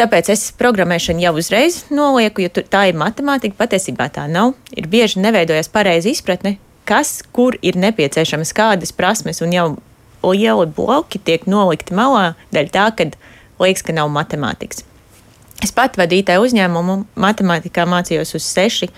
Tāpēc 0.00 0.30
es 0.32 0.42
programmēšanu 0.56 1.20
jau 1.20 1.32
uzreiz 1.36 1.82
nolieku, 1.92 2.40
jo 2.44 2.62
tā 2.72 2.86
ir 2.88 2.96
matemātika. 2.96 3.58
Patiesībā 3.58 4.06
tā 4.14 4.22
nav. 4.30 4.54
Ir 4.72 4.86
bieži 4.88 5.20
neveidojas 5.20 5.68
pareizi 5.68 6.14
izpratne, 6.14 6.54
kas, 6.88 7.18
kur 7.36 7.58
ir 7.60 7.76
nepieciešamas 7.76 8.54
kādas 8.56 8.94
prasmes, 8.96 9.42
un 9.44 9.52
jau 9.52 9.66
lieli 10.24 10.68
bloki 10.76 11.20
tiek 11.20 11.44
nolikti 11.50 11.96
malā 11.96 12.32
dēļ 12.54 12.72
tā, 12.72 12.86
ka 12.96 13.10
liekas, 13.60 13.84
ka 13.86 13.94
nav 13.96 14.10
matemātikas. 14.12 14.84
Es 15.60 15.74
pat 15.76 15.98
vadīju 16.00 16.40
uzņēmumu, 16.40 16.96
matemātikā 17.20 17.84
mācījos 17.88 18.34
uz 18.38 18.46
seši. 18.48 18.88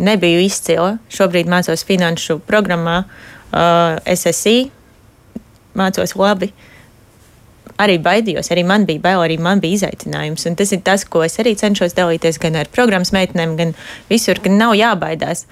Nebiju 0.00 0.40
izcila. 0.46 0.94
Šobrīd 1.12 1.50
mācos 1.52 1.84
finanšu 1.84 2.38
programmā, 2.48 3.02
uh, 3.04 3.98
SSI. 4.08 4.70
Mācos 5.76 6.16
labi. 6.16 6.48
Arī 7.80 7.98
baidījos, 8.02 8.50
arī 8.52 8.64
man 8.68 8.86
bija 8.88 9.00
bail, 9.04 9.20
arī 9.24 9.36
man 9.40 9.60
bija 9.60 9.80
izaicinājums. 9.80 10.46
Un 10.48 10.56
tas 10.56 10.72
ir 10.72 10.80
tas, 10.84 11.04
ko 11.08 11.24
es 11.26 11.38
arī 11.42 11.54
cenšos 11.58 11.96
dalīties 11.96 12.40
gan 12.40 12.56
ar 12.60 12.70
programmas 12.72 13.12
meitenēm, 13.16 13.54
gan 13.58 13.76
visur, 14.10 14.40
ka 14.42 14.52
nav 14.52 14.74
jābaidās. 14.78 15.46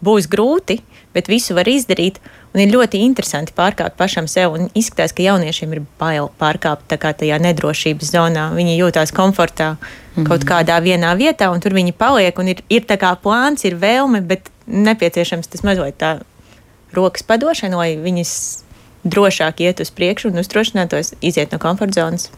Būs 0.00 0.28
grūti, 0.32 0.78
bet 1.14 1.28
visu 1.28 1.54
var 1.56 1.68
izdarīt. 1.68 2.20
Un 2.54 2.62
ir 2.64 2.72
ļoti 2.72 3.02
interesanti 3.04 3.54
pārkāpt 3.54 3.98
pašam 3.98 4.26
sev. 4.30 4.56
Un 4.56 4.70
izskatās, 4.74 5.12
ka 5.14 5.22
jauniešiem 5.22 5.74
ir 5.76 5.82
bail 6.00 6.30
pārkāpt 6.40 6.88
tajā 6.90 7.38
nedrošības 7.42 8.14
zonā. 8.14 8.48
Viņi 8.56 8.78
jūtas 8.78 9.12
komfortā 9.14 9.74
mm 9.74 9.78
-hmm. 10.16 10.26
kaut 10.26 10.44
kādā 10.48 10.80
vienā 10.82 11.12
vietā, 11.16 11.50
un 11.52 11.60
tur 11.60 11.76
viņi 11.76 11.92
paliek. 11.92 12.38
Ir, 12.38 12.62
ir 12.68 12.82
tā 12.82 12.96
kā 12.96 13.14
plāns, 13.16 13.64
ir 13.64 13.76
vēlme, 13.76 14.20
bet 14.20 14.50
nepieciešams 14.66 15.46
tas 15.46 15.62
mazliet 15.62 15.98
tā 15.98 16.20
rokas 16.92 17.22
padošana, 17.22 17.76
lai 17.76 17.96
viņas 17.96 18.64
drošāk 19.04 19.60
iet 19.60 19.80
uz 19.80 19.90
priekšu 19.90 20.28
un 20.28 20.42
uzdrošinātos 20.42 21.14
iziet 21.20 21.52
no 21.52 21.58
komforta 21.58 22.00
zonas. 22.00 22.30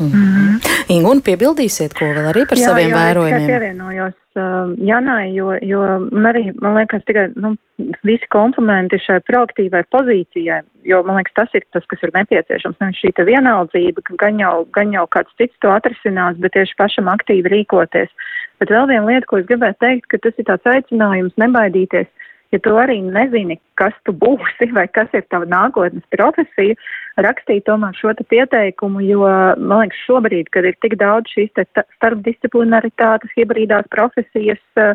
Mm 0.00 0.10
-hmm. 0.10 0.54
Ingu, 0.88 1.10
un 1.10 1.20
piebildīsiet, 1.22 1.92
ko 1.98 2.04
vēl 2.16 2.26
arī 2.32 2.42
par 2.50 2.58
jā, 2.58 2.66
saviem 2.68 2.90
jā, 2.90 2.96
vērojumiem? 2.98 3.42
Jā, 3.42 3.46
pievienojos 3.52 4.16
uh, 4.34 4.72
Janai, 4.88 5.34
jo, 5.34 5.52
jo 5.62 5.80
man 6.10 6.26
arī, 6.32 6.42
man 6.60 6.74
liekas, 6.78 7.04
tikai, 7.06 7.28
nu, 7.36 7.54
visi 8.02 8.26
komplimenti 8.36 8.98
šai 8.98 9.20
proaktīvai 9.30 9.84
pozīcijai, 9.94 10.60
jo, 10.90 11.02
man 11.06 11.16
liekas, 11.16 11.34
tas 11.34 11.54
ir 11.54 11.62
tas, 11.72 11.86
kas 11.86 12.02
ir 12.02 12.10
nepieciešams. 12.14 12.80
Nevis 12.80 13.00
šī 13.02 13.26
vienaldzība, 13.30 14.02
ka 14.02 14.14
gan 14.24 14.40
jau, 14.42 14.66
gan 14.76 14.92
jau 14.92 15.06
kāds 15.06 15.36
cits 15.38 15.56
to 15.60 15.70
atrisinās, 15.70 16.36
bet 16.36 16.52
tieši 16.52 16.74
pašam 16.78 17.08
aktīvi 17.14 17.54
rīkoties. 17.54 18.10
Bet 18.58 18.70
vēl 18.70 18.86
viena 18.88 19.06
lieta, 19.06 19.26
ko 19.26 19.38
es 19.38 19.46
gribētu 19.46 19.78
teikt, 19.80 20.06
ka 20.06 20.18
tas 20.18 20.34
ir 20.38 20.44
tāds 20.50 20.66
aicinājums 20.74 21.34
nebaidīties 21.36 22.10
ja 22.54 22.60
tu 22.62 22.76
arī 22.78 23.00
nezini, 23.02 23.58
kas 23.80 23.94
tu 24.06 24.14
būsi 24.14 24.70
vai 24.76 24.86
kas 24.94 25.10
ir 25.16 25.24
tava 25.32 25.48
nākotnes 25.50 26.04
profesija, 26.14 26.78
rakstīt 27.20 27.66
tomēr 27.68 27.96
šo 27.98 28.14
te 28.18 28.26
pieteikumu, 28.30 29.02
jo, 29.04 29.26
man 29.58 29.84
liekas, 29.84 30.00
šobrīd, 30.06 30.50
kad 30.54 30.66
ir 30.68 30.78
tik 30.82 30.96
daudz 31.00 31.30
šīs 31.34 31.52
starpdisciplinaritātes, 31.98 33.34
hibrīdās 33.38 33.86
profesijas, 33.94 34.62
uh, 34.80 34.94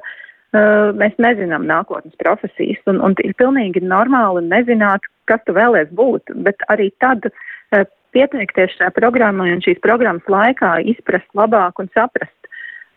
uh, 0.54 0.90
mēs 1.00 1.16
nezinām 1.22 1.68
nākotnes 1.70 2.18
profesijas, 2.22 2.82
un, 2.92 3.02
un 3.06 3.16
ir 3.24 3.36
pilnīgi 3.40 3.84
normāli 3.86 4.46
nezināt, 4.48 5.08
kas 5.30 5.44
tu 5.48 5.56
vēlēs 5.58 5.92
būt, 5.96 6.34
bet 6.46 6.66
arī 6.74 6.90
tad 7.04 7.30
uh, 7.30 7.86
pieteikties 8.16 8.76
šajā 8.78 8.92
programmā 8.98 9.52
un 9.54 9.64
šīs 9.64 9.82
programmas 9.84 10.26
laikā 10.28 10.80
izprast 10.92 11.30
labāk 11.38 11.82
un 11.82 11.92
saprast, 11.94 12.39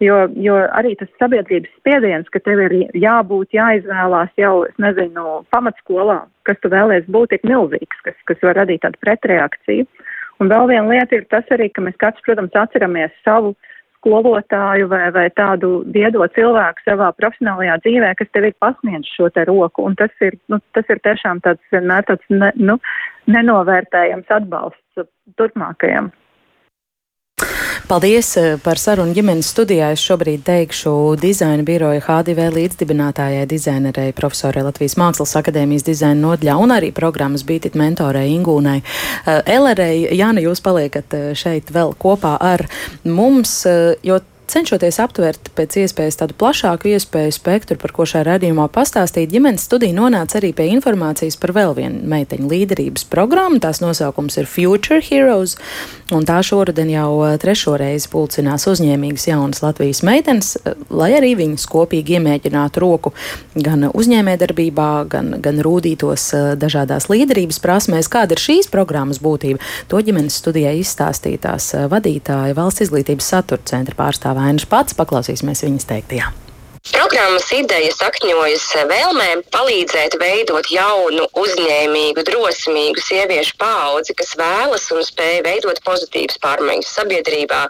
Jo, 0.03 0.17
jo 0.43 0.57
arī 0.75 0.97
tas 0.99 1.11
sabiedrības 1.21 1.71
spiediens, 1.79 2.31
ka 2.33 2.41
tev 2.43 2.59
ir 2.65 2.73
jābūt, 2.99 3.53
jāizvēlās 3.55 4.33
jau, 4.41 4.65
es 4.67 4.79
nezinu, 4.83 5.43
pamatskolā, 5.55 6.25
kas 6.49 6.59
tu 6.63 6.71
vēlēs 6.73 7.07
būt, 7.13 7.37
ir 7.37 7.45
milzīgs, 7.47 8.01
kas, 8.07 8.17
kas 8.27 8.41
var 8.43 8.59
radīt 8.59 8.83
tādu 8.83 8.99
pretreakciju. 9.05 9.87
Un 10.43 10.51
vēl 10.51 10.73
viena 10.73 10.89
lieta 10.91 11.21
ir 11.21 11.29
tas 11.31 11.47
arī, 11.55 11.69
ka 11.71 11.85
mēs 11.85 11.95
katrs, 12.03 12.25
protams, 12.27 12.57
atceramies 12.59 13.15
savu 13.23 13.53
skolotāju 14.03 14.89
vai, 14.91 15.05
vai 15.15 15.29
tādu 15.39 15.85
viedo 15.95 16.27
cilvēku 16.35 16.83
savā 16.83 17.13
profesionālajā 17.15 17.77
dzīvē, 17.85 18.15
kas 18.19 18.33
tev 18.35 18.49
ir 18.49 18.57
pasniedz 18.59 19.07
šo 19.15 19.31
te 19.31 19.45
roku. 19.47 19.85
Un 19.87 19.95
tas 20.01 20.11
ir, 20.25 20.35
nu, 20.51 20.59
tas 20.75 20.89
ir 20.91 20.99
tiešām 21.07 21.45
tāds 21.47 21.63
vienmēr 21.75 22.09
tāds 22.11 22.27
ne, 22.33 22.51
nu, 22.59 22.81
nenovērtējams 23.31 24.35
atbalsts 24.35 25.07
turpmākajam. 25.39 26.11
Paldies 27.93 28.31
eh, 28.41 28.55
par 28.57 28.79
sarunu 28.81 29.13
ģimenes 29.13 29.51
studijā. 29.53 29.91
Es 29.93 30.01
šobrīd 30.01 30.47
teikšu 30.47 30.93
dizaina 31.21 31.61
biroja 31.61 32.01
HDV 32.01 32.47
līdzdibinātājai 32.55 33.43
dizainerei 33.51 34.15
profesorai 34.17 34.63
Latvijas 34.65 34.97
Mākslas 34.97 35.37
akadēmijas 35.37 35.85
dizaina 35.85 36.17
nodaļā 36.23 36.55
un 36.57 36.73
arī 36.73 36.89
programmas 36.97 37.45
Bītit 37.45 37.77
mentorei 37.77 38.31
Ingūnai. 38.33 38.79
Eh, 38.81 39.43
Elerei, 39.59 40.07
Jāna, 40.09 40.41
jūs 40.41 40.65
paliekat 40.65 41.19
eh, 41.19 41.29
šeit 41.37 41.69
vēl 41.77 41.93
kopā 42.01 42.39
ar 42.41 42.65
mums, 43.05 43.59
jo 44.01 44.23
Cenšoties 44.51 44.99
aptvert 44.99 45.53
pēc 45.57 45.77
iespējas 45.85 46.19
tādu 46.19 46.35
plašāku 46.37 46.91
iespēju 46.91 47.33
spektru, 47.33 47.77
par 47.79 47.93
ko 47.95 48.05
šajā 48.09 48.25
radījumā 48.27 48.67
pastāstīt, 48.75 49.31
ģimenes 49.31 49.63
studija 49.69 49.95
nonāca 49.95 50.41
arī 50.41 50.51
pie 50.57 50.67
informācijas 50.75 51.39
par 51.41 51.55
vēl 51.55 51.77
vienu 51.79 52.03
meiteņu 52.11 52.51
līderības 52.51 53.07
programmu. 53.13 53.61
Tās 53.63 53.79
nosaukums 53.81 54.37
ir 54.43 54.49
Future 54.51 54.99
Heroes, 55.07 55.55
un 56.13 56.27
tā 56.29 56.41
šoruden 56.45 56.91
jau 56.91 57.11
eh, 57.29 57.37
trešo 57.41 57.77
reizi 57.81 58.11
pulcinās 58.13 58.67
uzņēmīgas 58.69 59.29
jaunas 59.31 59.63
Latvijas 59.63 60.03
meitenes, 60.05 60.57
eh, 60.59 60.75
lai 60.91 61.13
arī 61.21 61.33
viņas 61.39 61.69
kopīgi 61.71 62.19
iemēģinātu 62.19 62.83
roku 62.83 63.15
gan 63.55 63.87
uzņēmējdarbībā, 63.93 64.91
gan, 65.15 65.37
gan 65.45 65.63
rūdītos 65.65 66.27
eh, 66.35 66.51
dažādās 66.59 67.09
līderības 67.13 67.63
prasmēs. 67.63 68.11
Kāda 68.13 68.35
ir 68.35 68.43
šīs 68.43 68.69
programmas 68.75 69.23
būtība? 69.23 69.63
To 69.89 70.03
ģimenes 70.03 70.43
studijai 70.43 70.75
izstāstītās 70.83 71.73
vadītāja 71.93 72.59
valsts 72.59 72.89
izglītības 72.89 73.33
satura 73.37 73.71
centra 73.71 73.97
pārstāvā 74.33 74.49
Ainas 74.49 74.69
pats. 74.69 74.97
Paklausīsimies 74.97 75.65
viņas 75.67 75.89
teiktajā. 75.89 76.33
Programmas 76.83 77.47
ideja 77.55 77.93
sakņojas 77.95 78.65
vēlmē 78.91 79.45
palīdzēt 79.55 80.17
veidot 80.19 80.67
jaunu, 80.67 81.29
uzņēmīgu, 81.39 82.25
drosmīgu 82.27 82.99
sieviešu 82.99 83.55
paudzi, 83.55 84.17
kas 84.19 84.33
vēlas 84.35 84.89
un 84.91 85.05
spēj 85.07 85.45
veidot 85.47 85.79
pozitīvas 85.87 86.41
pārmaiņas 86.43 86.91
sabiedrībā, 86.99 87.61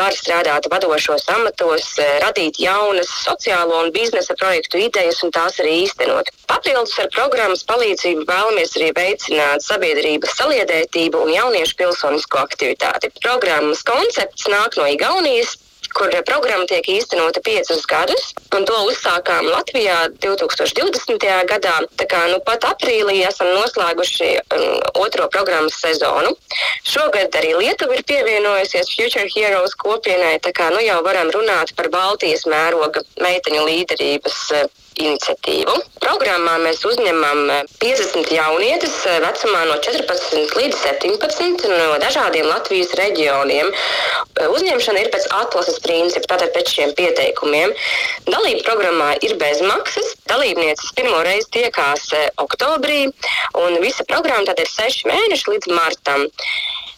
var 0.00 0.16
strādāt 0.16 0.70
vadošos 0.72 1.28
amatos, 1.34 1.90
radīt 2.24 2.56
jaunas 2.64 3.10
sociālo 3.26 3.82
un 3.84 3.92
biznesa 3.92 4.32
projektu 4.40 4.80
idejas 4.80 5.20
un 5.26 5.34
tās 5.36 5.60
arī 5.60 5.82
īstenot. 5.84 6.32
Papildus 6.48 6.96
ar 7.04 7.12
programmas 7.12 7.66
palīdzību 7.68 8.24
vēlamies 8.30 8.72
arī 8.80 8.94
veicināt 8.96 9.66
sabiedrības 9.66 10.38
saliedētību 10.40 11.20
un 11.26 11.34
jauniešu 11.36 11.76
pilsonisko 11.82 12.40
aktivitāti. 12.48 13.12
Programmas 13.20 13.84
koncepts 13.84 14.48
nāk 14.48 14.80
no 14.80 14.88
Igaunijas 14.88 15.58
kur 15.92 16.12
programma 16.26 16.66
tiek 16.70 16.86
īstenota 16.88 17.42
piecus 17.44 17.84
gadus, 17.90 18.32
to 18.54 18.76
uzsākām 18.88 19.48
Latvijā 19.50 19.96
2020. 20.22 21.26
gadā. 21.50 21.74
Tā 21.98 22.06
kā 22.10 22.22
nu, 22.30 22.38
pat 22.46 22.64
aprīlī 22.68 23.20
esam 23.26 23.50
noslēguši 23.52 24.30
um, 24.40 24.78
otro 25.02 25.28
programmas 25.32 25.76
sezonu. 25.82 26.34
Šogad 26.86 27.34
arī 27.40 27.54
Lietuva 27.58 27.98
ir 27.98 28.04
pievienojusies 28.08 28.94
Future 28.94 29.26
Heroes 29.34 29.74
kopienai, 29.80 30.38
tā 30.44 30.54
kā 30.56 30.70
nu, 30.74 30.80
jau 30.84 31.00
varam 31.06 31.32
runāt 31.34 31.74
par 31.76 31.90
Baltijas 31.92 32.46
mēroga 32.50 33.04
meiteņu 33.20 33.66
līderības 33.68 34.40
uh, 34.54 34.72
iniciatīvu. 35.00 35.74
Programmā 36.04 36.54
mēs 36.62 36.82
uzņemam 36.86 37.48
50 37.82 38.18
eh, 38.20 38.34
jaunietis 38.36 38.96
eh, 39.08 39.18
vecumā 39.24 39.64
no 39.70 39.78
14 39.82 40.56
līdz 40.58 40.80
17 40.82 41.66
no 41.70 41.96
dažādiem 42.02 42.46
Latvijas 42.50 42.94
reģioniem. 43.00 43.70
Eh, 43.72 44.48
uzņemšana 44.52 45.04
ir 45.04 45.10
pēc 45.14 45.26
atlases 45.40 45.80
principa, 45.84 46.34
tātad 46.34 46.54
pēc 46.56 46.74
šiem 46.76 46.94
pieteikumiem. 46.98 47.74
Dalība 48.28 48.64
programmā 48.68 49.10
ir 49.24 49.36
bez 49.40 49.62
maksas. 49.64 50.14
Dalībnieces 50.30 50.94
pirmo 50.96 51.20
reizi 51.26 51.50
tiekās 51.58 52.08
oktobrī, 52.40 53.08
un 53.60 53.80
visa 53.82 54.06
programma 54.08 54.54
ir 54.56 54.70
6 54.70 55.08
mēneši 55.10 55.50
līdz 55.54 55.74
martam. 55.74 56.28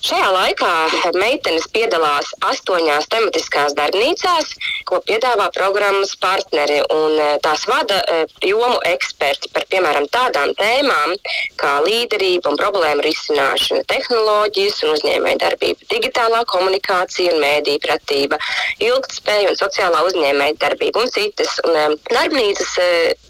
Šajā 0.04 0.28
laikā 0.28 0.70
meitenes 1.16 1.64
piedalās 1.72 2.28
astoņās 2.44 3.08
tematiskās 3.08 3.72
darbnīcās, 3.78 4.52
ko 4.88 5.00
piedāvā 5.08 5.48
programmas 5.54 6.12
partneri. 6.20 6.82
E, 6.84 7.28
tās 7.42 7.64
vada 7.68 7.96
e, 8.04 8.18
jomu 8.44 8.76
eksperti 8.84 9.48
par 9.54 9.64
piemēram 9.72 10.06
tādām 10.12 10.52
tēmām 10.58 11.14
kā 11.56 11.78
līderība 11.86 12.52
un 12.52 12.60
problēmu 12.60 13.06
risināšana, 13.06 13.86
tehnoloģijas 13.88 14.82
un 14.84 14.92
uzņēmējdarbība, 14.98 15.88
digitālā 15.90 16.42
komunikācija 16.52 17.32
un 17.32 17.40
mēdī 17.42 17.78
pratība, 17.82 18.38
ilgtspēja 18.84 19.50
un 19.50 19.58
sociālā 19.58 20.04
uzņēmējdarbība 20.10 21.02
un 21.02 21.12
citas. 21.16 21.56
Un, 21.64 21.72
e, 21.72 21.86
darbnīcas 22.12 22.76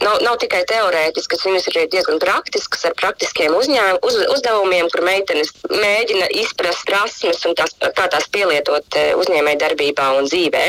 nav, 0.02 0.18
nav 0.26 0.40
tikai 0.42 0.64
teorētiskas, 0.66 1.46
viņas 1.46 1.70
ir 1.70 1.80
diezgan 1.94 2.20
praktiskas 2.22 2.88
ar 2.90 2.98
praktiskiem 2.98 3.54
uzņēm, 3.54 4.02
uz, 4.02 4.20
uzdevumiem, 4.34 4.90
kur 4.90 5.06
meitenes 5.06 5.54
mēģina 5.70 6.32
izprast 6.42 6.65
savas 6.66 6.82
prasmes 6.86 7.44
un 7.46 7.54
tās, 7.58 7.74
kā 7.78 8.08
tās 8.10 8.26
pielietot 8.34 8.98
uzņēmējdarbībā 9.22 10.10
un 10.18 10.26
dzīvē. 10.30 10.64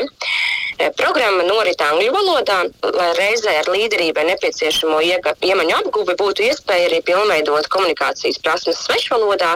Programma 0.78 1.42
norit 1.42 1.82
angļu 1.82 2.12
valodā, 2.14 2.58
lai 2.94 3.08
reizē 3.18 3.56
ar 3.64 3.70
līderībai 3.74 4.28
nepieciešamo 4.28 5.00
iemaņu 5.02 5.74
apguvi 5.80 6.14
būtu 6.20 6.46
iespēja 6.46 6.92
arī 6.92 7.00
pilnveidot 7.08 7.66
komunikācijas 7.74 8.38
prasmes 8.46 8.84
svešvalodā. 8.86 9.56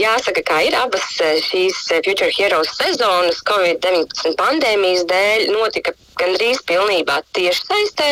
Jāsaka, 0.00 0.40
ka 0.48 0.62
ir 0.64 0.76
abas 0.80 1.04
šīs 1.44 1.82
Future 2.00 2.32
Heroes 2.32 2.72
sezonas 2.80 3.42
Covid-19 3.44 4.38
pandēmijas 4.40 5.04
dēļ 5.10 5.50
notika 5.52 5.92
gandrīz 6.18 6.64
pilnībā 6.66 7.20
tieši 7.36 7.66
saistē. 7.68 8.08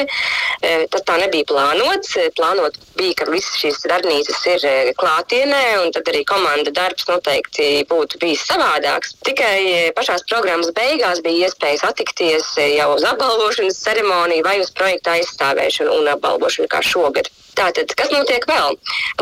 Tas 0.92 1.06
tā 1.08 1.16
nebija 1.18 1.48
plānots. 1.48 2.12
Plānot 2.36 2.76
bija, 3.00 3.16
ka 3.18 3.30
visas 3.32 3.56
šīs 3.62 3.80
darbnīcas 3.88 4.44
ir 4.52 4.92
klātienē, 5.00 5.62
un 5.80 5.90
tad 5.96 6.12
arī 6.12 6.22
komanda 6.28 6.70
darbs 6.70 7.08
noteikti 7.08 7.86
būtu 7.88 8.20
bijis 8.22 8.44
savādāks. 8.46 9.16
Tikai 9.26 9.90
pašās 9.96 10.28
programmas 10.28 10.70
beigās 10.76 11.24
bija 11.24 11.48
iespēja 11.48 11.82
satikties 11.86 12.25
jau 12.26 12.92
uz 12.94 13.04
apbalvošanas 13.06 13.80
ceremoniju 13.82 14.44
vai 14.46 14.58
uz 14.62 14.70
projekta 14.76 15.16
aizstāvēšanu 15.16 15.98
un 16.00 16.14
apbalvošanu 16.14 16.70
kā 16.72 16.82
šogad. 16.84 17.30
Tātad, 17.56 17.92
kas 17.96 18.10
notiek 18.12 18.44
vēl? 18.48 18.74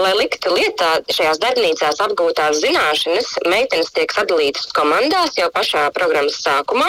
Lai 0.03 0.13
liktu 0.19 0.51
lietā 0.57 0.97
šajās 1.07 1.39
darbnīcās 1.43 2.01
apgūtās 2.03 2.59
zināšanas, 2.65 3.29
meitenes 3.47 3.93
tiek 3.95 4.11
sadalītas 4.11 4.73
komandās 4.75 5.39
jau 5.39 5.47
pašā 5.55 5.87
programmas 5.95 6.41
sākumā. 6.43 6.89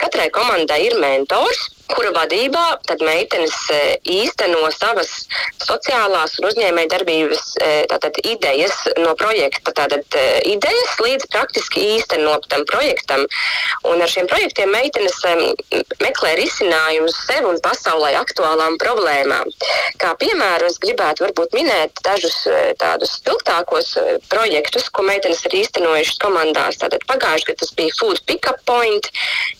Katrai 0.00 0.30
komandai 0.32 0.86
ir 0.86 0.96
mentors, 1.02 1.66
kura 1.90 2.12
vadībā 2.14 2.64
tad 2.86 3.02
meitenes 3.04 3.56
e, 3.74 3.80
īsteno 4.06 4.68
savas 4.74 5.26
sociālās 5.64 6.36
un 6.38 6.48
uzņēmējdarbības 6.50 7.42
e, 7.58 7.70
tātad, 7.90 8.20
idejas 8.22 8.76
no 9.02 9.14
projekta. 9.18 9.74
Tātad 9.74 10.18
e, 10.18 10.24
idejas 10.54 10.94
līdz 11.02 11.28
praktiski 11.32 11.84
īstenotam 11.96 12.64
projektam. 12.70 13.26
Un 13.88 14.02
ar 14.04 14.10
šiem 14.10 14.28
projektiem 14.30 14.70
meitenes 14.72 15.18
meklē 16.02 16.34
risinājumus 16.38 17.16
sev 17.26 17.48
un 17.50 17.60
pasaulē 17.64 18.14
aktuālām 18.20 18.78
problēmām. 18.82 19.50
Kā 20.00 20.14
piemēru 20.20 20.68
es 20.70 20.78
gribētu 20.82 21.26
varbūt 21.26 21.56
minēt 21.56 22.02
dažus 22.06 22.40
tādus 22.80 23.16
spilgtākos 23.18 23.94
projektus, 24.30 24.88
ko 24.94 25.04
meitenes 25.06 25.44
ir 25.48 25.58
īstenojušas 25.62 26.20
komandās. 26.22 26.80
Tātad 26.82 27.04
pagājušajā 27.10 27.48
gadā 27.48 27.58
tas 27.58 27.74
bija 27.74 27.92
Food 27.98 28.20
Pickup 28.26 28.60
Point, 28.66 29.10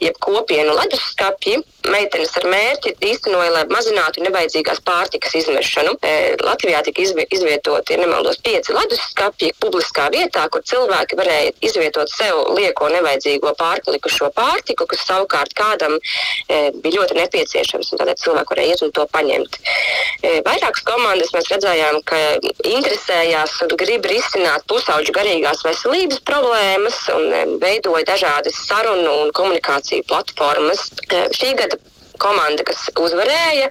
jeb 0.00 0.16
kopienu 0.20 0.74
leduskapji. 0.76 1.62
Meitenes 1.86 2.32
ar 2.36 2.44
mērķi 2.50 2.90
īstenoja, 3.06 3.52
lai 3.54 3.62
mazinātu 3.70 4.22
nevajadzīgās 4.24 4.80
pārtikas 4.86 5.36
izmešanu. 5.38 5.94
E, 6.02 6.34
Latvijā 6.42 6.80
tika 6.84 7.04
izvietoti, 7.06 7.94
ja 7.94 8.00
nemaldos, 8.02 8.40
pieci 8.42 8.74
leduskapji 8.74 9.52
publiskā 9.62 10.08
vietā, 10.10 10.48
kur 10.50 10.64
cilvēki 10.66 11.18
varēja 11.20 11.54
izvietot 11.64 12.10
sev 12.10 12.40
lieko 12.58 12.90
nevajadzīgo 12.92 13.54
pārpalikušo 13.60 14.32
pārtiku, 14.34 14.88
kas 14.90 15.06
savukārt 15.06 15.54
kādam 15.58 15.94
e, 15.98 16.58
bija 16.82 16.98
ļoti 16.98 17.20
nepieciešams, 17.20 17.94
tādēļ 17.94 18.18
cilvēki 18.24 18.54
varēja 18.56 18.74
iet 18.74 18.84
un 18.88 18.92
to 18.98 19.06
paņemt. 19.14 19.58
E, 19.58 20.34
vairākas 20.48 20.84
komandas 20.90 21.32
mēs 21.36 21.48
redzējām, 21.54 22.02
ka 22.10 22.20
interesējās 22.66 23.54
un 23.64 23.74
grib 23.78 24.10
risināt 24.10 24.66
pusauģu 24.70 25.14
garīgās 25.14 25.62
veselības 25.64 26.20
problēmas 26.28 27.00
un 27.14 27.56
veidoja 27.62 28.04
dažādas 28.12 28.60
sarunu 28.66 29.14
un 29.24 29.32
komunikāciju 29.36 30.06
platformas. 30.10 30.88
Šī 31.08 31.54
gada 31.58 31.77
komanda, 32.22 32.64
kas 32.66 32.88
uzvarēja. 32.98 33.68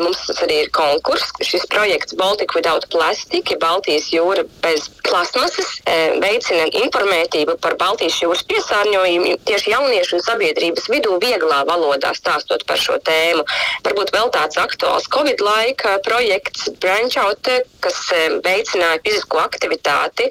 Mums 0.00 0.24
tas 0.26 0.42
arī 0.44 0.62
ir 0.64 0.70
konkurss. 0.74 1.32
Šis 1.44 1.66
projekts 1.70 2.16
Baltic 2.18 2.54
Without 2.56 2.86
Plastic, 2.92 3.50
ja 3.52 3.58
Baltijas 3.60 4.10
jūra 4.12 4.44
bez 4.64 4.88
plasmasas, 5.06 5.76
e, 5.84 5.96
veicina 6.22 6.66
informētību 6.82 7.56
par 7.62 7.76
Baltijas 7.80 8.20
jūras 8.22 8.44
piesārņojumu 8.50 9.36
tieši 9.48 9.74
jauniešu 9.74 10.18
un 10.18 10.24
sabiedrības 10.26 10.88
vidū 10.92 11.18
vieglā 11.22 11.62
valodā 11.68 12.12
stāstot 12.16 12.64
par 12.68 12.80
šo 12.80 12.98
tēmu. 13.06 13.44
Varbūt 13.86 14.12
vēl 14.14 14.32
tāds 14.34 14.60
aktuāls 14.60 15.08
Covid 15.12 15.42
laika 15.44 15.98
projekts 16.06 16.70
Branch 16.82 17.16
Out, 17.24 17.52
kas 17.84 18.00
e, 18.14 18.22
veicināja 18.44 19.02
fizisko 19.04 19.42
aktivitāti. 19.42 20.30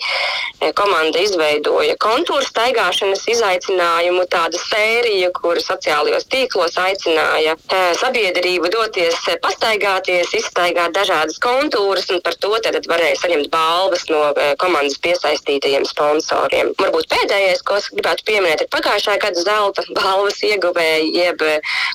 E, 0.60 0.72
komanda 0.78 1.22
izveidoja 1.22 1.98
kontūru 2.02 2.46
staigāšanas 2.46 3.28
izaicinājumu, 3.36 4.26
tādu 4.32 4.62
sēriju, 4.70 5.32
kur 5.36 5.60
sociālajos 5.64 6.28
tīklos 6.32 6.78
aicināja 6.80 7.59
sabiedrību 7.70 8.70
doties 8.74 9.18
pastaigāties, 9.44 10.32
izstaigāt 10.34 10.94
dažādas 10.96 11.40
kontūras, 11.44 12.10
un 12.14 12.22
par 12.26 12.36
to 12.42 12.50
varēja 12.90 13.20
saņemt 13.22 13.50
balvas 13.54 14.06
no 14.10 14.34
komandas 14.62 14.98
piesaistītajiem 15.04 15.86
sponsoriem. 15.86 16.74
Varbūt 16.80 17.10
pēdējais, 17.12 17.62
ko 17.66 17.78
es 17.78 17.90
gribētu 17.94 18.26
pieminēt, 18.26 18.64
ir 18.66 18.72
pagājušā 18.74 19.18
gada 19.22 19.44
zelta 19.46 19.86
balvas 20.00 20.42
ieguvēji, 20.44 21.14
jeb 21.18 21.44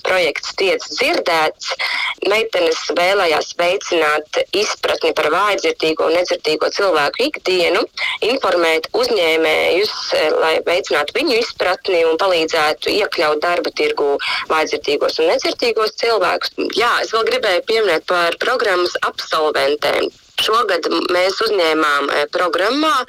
projekts 0.06 0.54
Tiec 0.54 0.84
dzirdēts. 0.86 1.72
Meitenes 2.30 2.78
vēlējās 2.96 3.54
veicināt 3.58 4.38
izpratni 4.54 5.12
par 5.16 5.28
vājdzirdīgo 5.34 6.06
un 6.08 6.14
nedzirdīgo 6.18 6.70
cilvēku 6.72 7.26
ikdienu, 7.26 7.82
informēt 8.24 8.88
uzņēmējus, 8.94 9.96
lai 10.38 10.54
veicinātu 10.66 11.18
viņu 11.18 11.40
izpratni 11.42 12.04
un 12.06 12.16
palīdzētu 12.20 12.94
iekļaut 12.94 13.42
darba 13.42 13.74
tirgu 13.76 14.14
vājdzirdīgos 14.52 15.20
un 15.20 15.32
nedzirdīgos 15.32 15.53
vērtīgos 15.54 15.94
cilvēkus. 16.00 16.52
Jā, 16.74 17.00
es 17.02 17.12
vēl 17.14 17.24
gribēju 17.30 17.64
pieminēt 17.68 18.06
par 18.06 18.36
programmas 18.42 18.94
absolventēm. 19.02 20.10
Šogad 20.42 20.88
mēs 21.14 21.38
uzņēmām 21.44 22.08
e, 22.10 22.24
programmā 22.34 23.04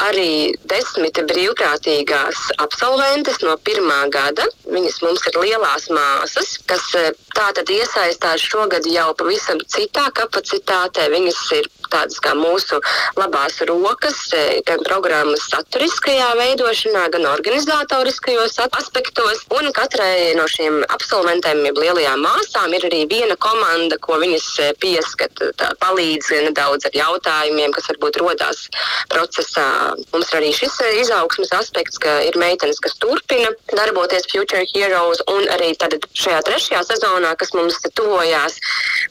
arī 0.00 0.56
desmit 0.64 1.20
brīvprātīgās 1.28 2.54
absolventes 2.56 3.42
no 3.44 3.52
pirmā 3.60 4.08
gada. 4.08 4.46
Viņas 4.64 5.02
mums 5.04 5.26
ir 5.28 5.36
lielās 5.42 5.90
māsas, 5.92 6.56
kas 6.64 6.80
e, 6.96 7.12
tātad 7.36 7.68
iesaistās 7.68 8.40
šogad 8.40 8.88
jau 8.88 9.12
pavisam 9.12 9.60
citā 9.68 10.08
kapacitātē. 10.16 11.10
Viņas 11.12 11.42
ir 11.60 11.68
tādas 11.92 12.20
kā 12.22 12.34
mūsu 12.38 12.80
labās 13.18 13.60
rokas, 13.68 14.18
e, 14.36 14.60
gan 14.66 14.82
programmas 14.86 15.46
saturiskajā 15.50 16.30
veidošanā, 16.40 17.08
gan 17.14 17.26
organizatoriskajos 17.32 18.58
aspektos. 18.70 19.44
Un 19.56 19.70
katrai 19.76 20.32
no 20.38 20.46
šīm 20.50 20.82
absolventēm, 20.88 21.64
jeb 21.68 21.80
lielajām 21.80 22.22
māsām, 22.24 22.74
ir 22.76 22.86
arī 22.88 23.04
viena 23.10 23.36
komanda, 23.40 23.98
ko 24.02 24.18
viņas 24.22 24.48
pieskata, 24.82 25.50
palīdz 25.82 26.30
nedaudz 26.48 26.88
ar 26.88 26.96
jautājumiem, 26.96 27.72
kas 27.74 27.88
varbūt 27.92 28.20
rodās 28.22 28.66
procesā. 29.12 29.66
Mums 30.12 30.32
ir 30.32 30.40
arī 30.40 30.50
šis 30.56 30.78
eh, 30.84 31.00
izaugsmes 31.02 31.52
aspekts, 31.56 31.98
ka 32.02 32.20
ir 32.26 32.38
meitenes, 32.40 32.80
kas 32.82 32.96
turpina 33.02 33.50
darboties 33.72 34.28
Future 34.30 34.64
Heroes, 34.74 35.22
un 35.32 35.48
arī 35.54 35.72
šajā 35.78 36.40
trešajā 36.46 36.82
sezonā, 36.88 37.34
kas 37.40 37.54
mums 37.56 37.80
tuvojās, 37.98 38.58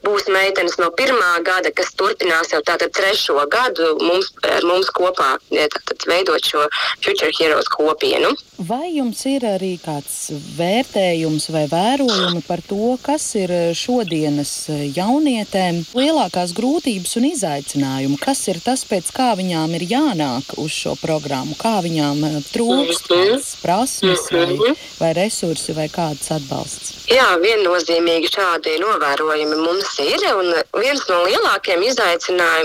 būs 0.06 0.30
meitenes 0.32 0.78
no 0.82 0.92
pirmā 0.96 1.32
gada, 1.46 1.72
kas 1.76 1.94
turpinās 2.00 2.54
jau 2.54 2.62
tātad 2.70 2.94
trešo 2.96 3.40
gadu 3.52 3.96
mums, 4.02 4.32
ar 4.46 4.66
mums 4.68 4.92
kopā 4.96 5.36
tātad, 5.50 6.06
veidot 6.10 6.46
šo 6.46 6.66
Future 7.02 7.34
Heroes 7.40 7.70
kopienu. 7.74 8.34
Vai 8.60 8.90
jums 8.92 9.22
ir 9.30 9.46
arī 9.48 9.78
kāds 9.80 10.34
vērtējums 10.58 11.48
vai 11.56 11.64
vērojumi 11.72 12.42
par 12.48 12.60
to, 12.68 12.98
kas 13.04 13.24
ir 13.40 13.54
šodienas 13.78 14.52
jaunietēm 14.98 15.80
lielākās 15.96 16.52
grūtības 16.58 17.16
un 17.22 17.30
izaicinājumi? 17.30 18.20
Kas 18.20 18.44
ir 18.52 18.60
tas, 18.64 18.84
pēc 18.90 19.14
kā 19.16 19.30
viņām 19.40 19.78
ir 19.80 19.88
jānāk 19.94 20.58
uz 20.60 20.76
šo 20.76 20.98
programmu, 21.00 21.56
kā 21.60 21.78
viņām 21.86 22.24
eh, 22.28 22.38
trūkst 22.52 23.10
mm 23.10 23.24
-hmm. 23.24 23.48
prasmes 23.64 24.28
vai, 24.32 24.46
mhm. 24.46 24.76
vai 25.00 25.14
resursi 25.14 25.74
vai 25.74 25.88
kāds 25.88 26.32
atbalsts? 26.36 27.08
Jā, 27.10 27.30
viennozīmīgi 27.42 28.28
šādi 28.36 28.76
novērojumi 28.84 29.56
mums 29.56 29.96
ir. 30.04 30.20
Viens 30.76 31.08
no 31.10 31.24
lielākajiem 31.26 31.88
izaicinājumiem 31.88 32.59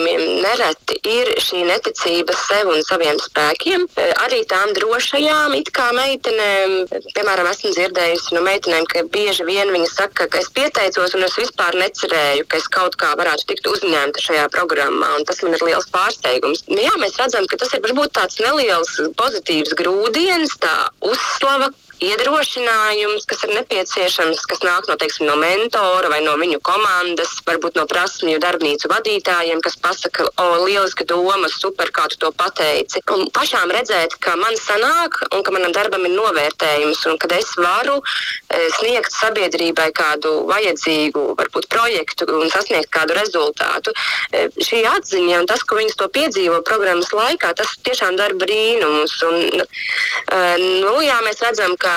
nereti 0.44 0.98
ir 1.08 1.32
šī 1.42 1.64
neticība 1.68 2.36
sev 2.44 2.70
un 2.72 2.82
saviem 2.86 3.18
spēkiem. 3.22 3.86
Eh, 3.96 4.12
arī 4.26 4.44
tām 4.50 4.72
drošajām, 4.76 5.56
it 5.58 5.72
kā 5.74 5.90
meitenēm, 5.96 6.76
piemēram, 7.16 7.50
esmu 7.50 7.74
dzirdējusi 7.74 8.38
no 8.38 8.44
meitenēm, 8.46 8.86
ka 8.90 9.04
bieži 9.14 9.46
vien 9.48 9.72
viņas 9.74 9.96
saka, 9.98 10.28
ka 10.28 10.38
es 10.38 10.50
pieteicos 10.54 11.14
un 11.14 11.26
es 11.26 11.36
vispār 11.38 11.74
necerēju, 11.80 12.46
ka 12.48 12.62
es 12.62 12.68
kaut 12.68 12.96
kā 13.00 13.14
varētu 13.18 13.50
tikt 13.50 13.66
uzņemta 13.66 14.22
šajā 14.22 14.48
programmā 14.54 15.14
tas 15.26 15.42
man 15.42 15.56
ir 15.56 15.64
liels 15.66 15.88
pārsteigums. 15.94 16.64
Nu 16.70 16.80
jā, 16.82 16.92
mēs 17.00 17.18
redzam, 17.20 17.46
ka 17.50 17.58
tas 17.60 17.72
ir 17.74 17.82
varbūt 17.84 18.14
tāds 18.18 18.40
neliels 18.42 18.92
pozitīvs 19.18 19.74
grūdienis, 19.78 20.56
tā 20.62 20.74
uzslava, 21.04 21.70
iedrošinājums, 22.02 23.26
kas 23.28 23.44
ir 23.46 23.54
nepieciešams, 23.54 24.42
kas 24.50 24.62
nāk 24.66 24.88
no, 24.88 24.96
teiksim, 25.00 25.26
no 25.28 25.36
mentora 25.38 26.10
vai 26.10 26.20
no 26.24 26.34
viņu 26.40 26.58
komandas, 26.66 27.32
varbūt 27.46 27.78
no 27.78 27.84
prasmju 27.90 28.40
darbnīcu 28.42 28.90
vadītājiem, 28.90 29.62
kas 29.64 29.76
pasaka, 29.80 30.26
o, 30.40 30.48
lieliska 30.64 31.06
doma, 31.08 31.48
super, 31.52 31.90
kā 31.94 32.08
tu 32.10 32.18
to 32.22 32.32
pateici. 32.34 33.02
Un 33.14 33.28
pašām 33.34 33.72
redzēt, 33.74 34.16
ka 34.24 34.34
man 34.40 34.56
sanāk 34.60 35.20
un 35.30 35.44
ka 35.46 35.54
manam 35.54 35.74
darbam 35.76 36.06
ir 36.08 36.14
novērtējums 36.16 37.04
un 37.10 37.20
kad 37.22 37.36
es 37.36 37.52
varu 37.60 38.00
e, 38.00 38.66
sniegt 38.78 39.14
sabiedrībai 39.14 39.90
kādu 39.96 40.34
vajadzīgu, 40.50 41.26
varbūt 41.38 41.70
projektu 41.72 42.28
un 42.34 42.50
sasniegt 42.52 42.90
kādu 42.94 43.16
rezultātu. 43.18 43.94
E, 44.34 44.48
šī 44.58 44.82
atziņa 44.90 45.42
un 45.42 45.50
tas, 45.50 45.62
ka 45.62 45.78
viņas 45.78 45.98
to 46.00 46.10
piedzīvo 46.14 46.60
programmas 46.66 47.12
laikā, 47.14 47.54
tas 47.58 47.76
tiešām 47.86 48.18
dara 48.20 48.36
brīnumus. 48.38 49.16
Un, 49.28 49.62
e, 49.62 50.42
nu, 50.82 50.96
jā, 51.04 51.20
mēs 51.26 51.42
redzam, 51.44 51.76
ka 51.80 51.93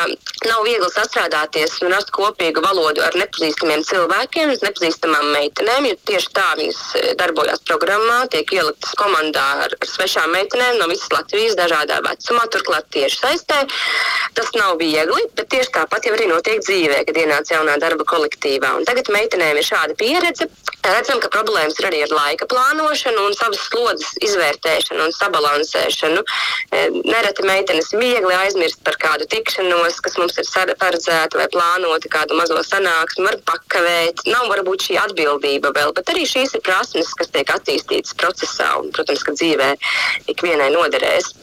nav 0.47 0.63
viegli 0.65 0.87
sastrādāties 0.93 1.77
un 1.83 1.93
rast 1.93 2.11
kopīgu 2.15 2.61
valodu 2.63 3.03
ar 3.05 3.15
nepazīstamiem 3.19 3.83
cilvēkiem, 3.87 4.53
nepazīstamām 4.63 5.31
meitenēm, 5.35 5.89
jo 5.89 5.97
tieši 6.09 6.31
tā 6.37 6.45
viņas 6.59 6.81
e, 6.99 7.03
darbojas 7.19 7.63
programmā, 7.67 8.19
tiek 8.33 8.53
ieliktas 8.57 8.95
komandā 8.99 9.45
ar, 9.65 9.75
ar 9.77 9.91
svešām 9.91 10.33
meitenēm 10.35 10.79
no 10.81 10.89
visas 10.91 11.11
Latvijas, 11.13 11.57
dažādā 11.59 11.99
vecumā, 12.05 12.45
turklāt 12.53 12.89
tieši 12.95 13.21
saistē. 13.23 13.63
Tas 14.37 14.53
nav 14.57 14.77
viegli, 14.81 15.25
bet 15.37 15.49
tieši 15.53 15.73
tāpat 15.79 16.07
jau 16.07 16.15
arī 16.17 16.29
notiek 16.31 16.61
dzīvē, 16.63 17.03
kad 17.07 17.21
ienāca 17.23 17.57
jaunā 17.57 17.77
darba 17.81 18.05
kolektīvā. 18.07 18.75
Un 18.79 18.87
tagad 18.87 19.11
meitenēm 19.13 19.57
ir 19.57 19.67
šāda 19.67 19.97
pieredze. 19.97 20.49
Redzam, 20.87 21.19
ka 21.19 21.27
problēmas 21.33 21.75
ir 21.81 21.87
arī 21.89 21.99
ar 22.05 22.13
laika 22.15 22.47
plānošanu 22.47 23.25
un 23.27 23.33
savas 23.35 23.59
slodzes 23.67 24.13
izvērtēšanu 24.23 25.07
un 25.07 25.15
sabalansēšanu. 25.15 26.21
E, 26.23 26.83
nereti 27.03 27.43
meitenes 27.47 27.91
viegli 27.91 28.35
aizmirst 28.37 28.79
par 28.87 28.95
kādu 29.01 29.27
tikšanos, 29.33 29.99
kas 30.05 30.15
mums 30.21 30.39
ir 30.39 30.73
paredzēta 30.79 31.41
vai 31.41 31.49
plānota, 31.51 32.11
kādu 32.13 32.37
mazo 32.39 32.61
sanāksmi, 32.63 33.25
var 33.27 33.39
pakavēt. 33.51 34.23
Nav 34.31 34.47
varbūt 34.53 34.87
šī 34.87 34.99
atbildība 35.03 35.73
vēl, 35.75 35.91
bet 35.97 36.13
arī 36.13 36.23
šīs 36.29 36.55
ir 36.55 36.63
prasmes, 36.63 37.11
kas 37.19 37.33
tiek 37.35 37.51
attīstītas 37.57 38.15
procesā 38.21 38.69
un, 38.79 38.91
protams, 38.95 39.25
ka 39.27 39.35
dzīvē 39.35 39.73
ikvienai 40.31 40.71
noderēs. 40.75 41.33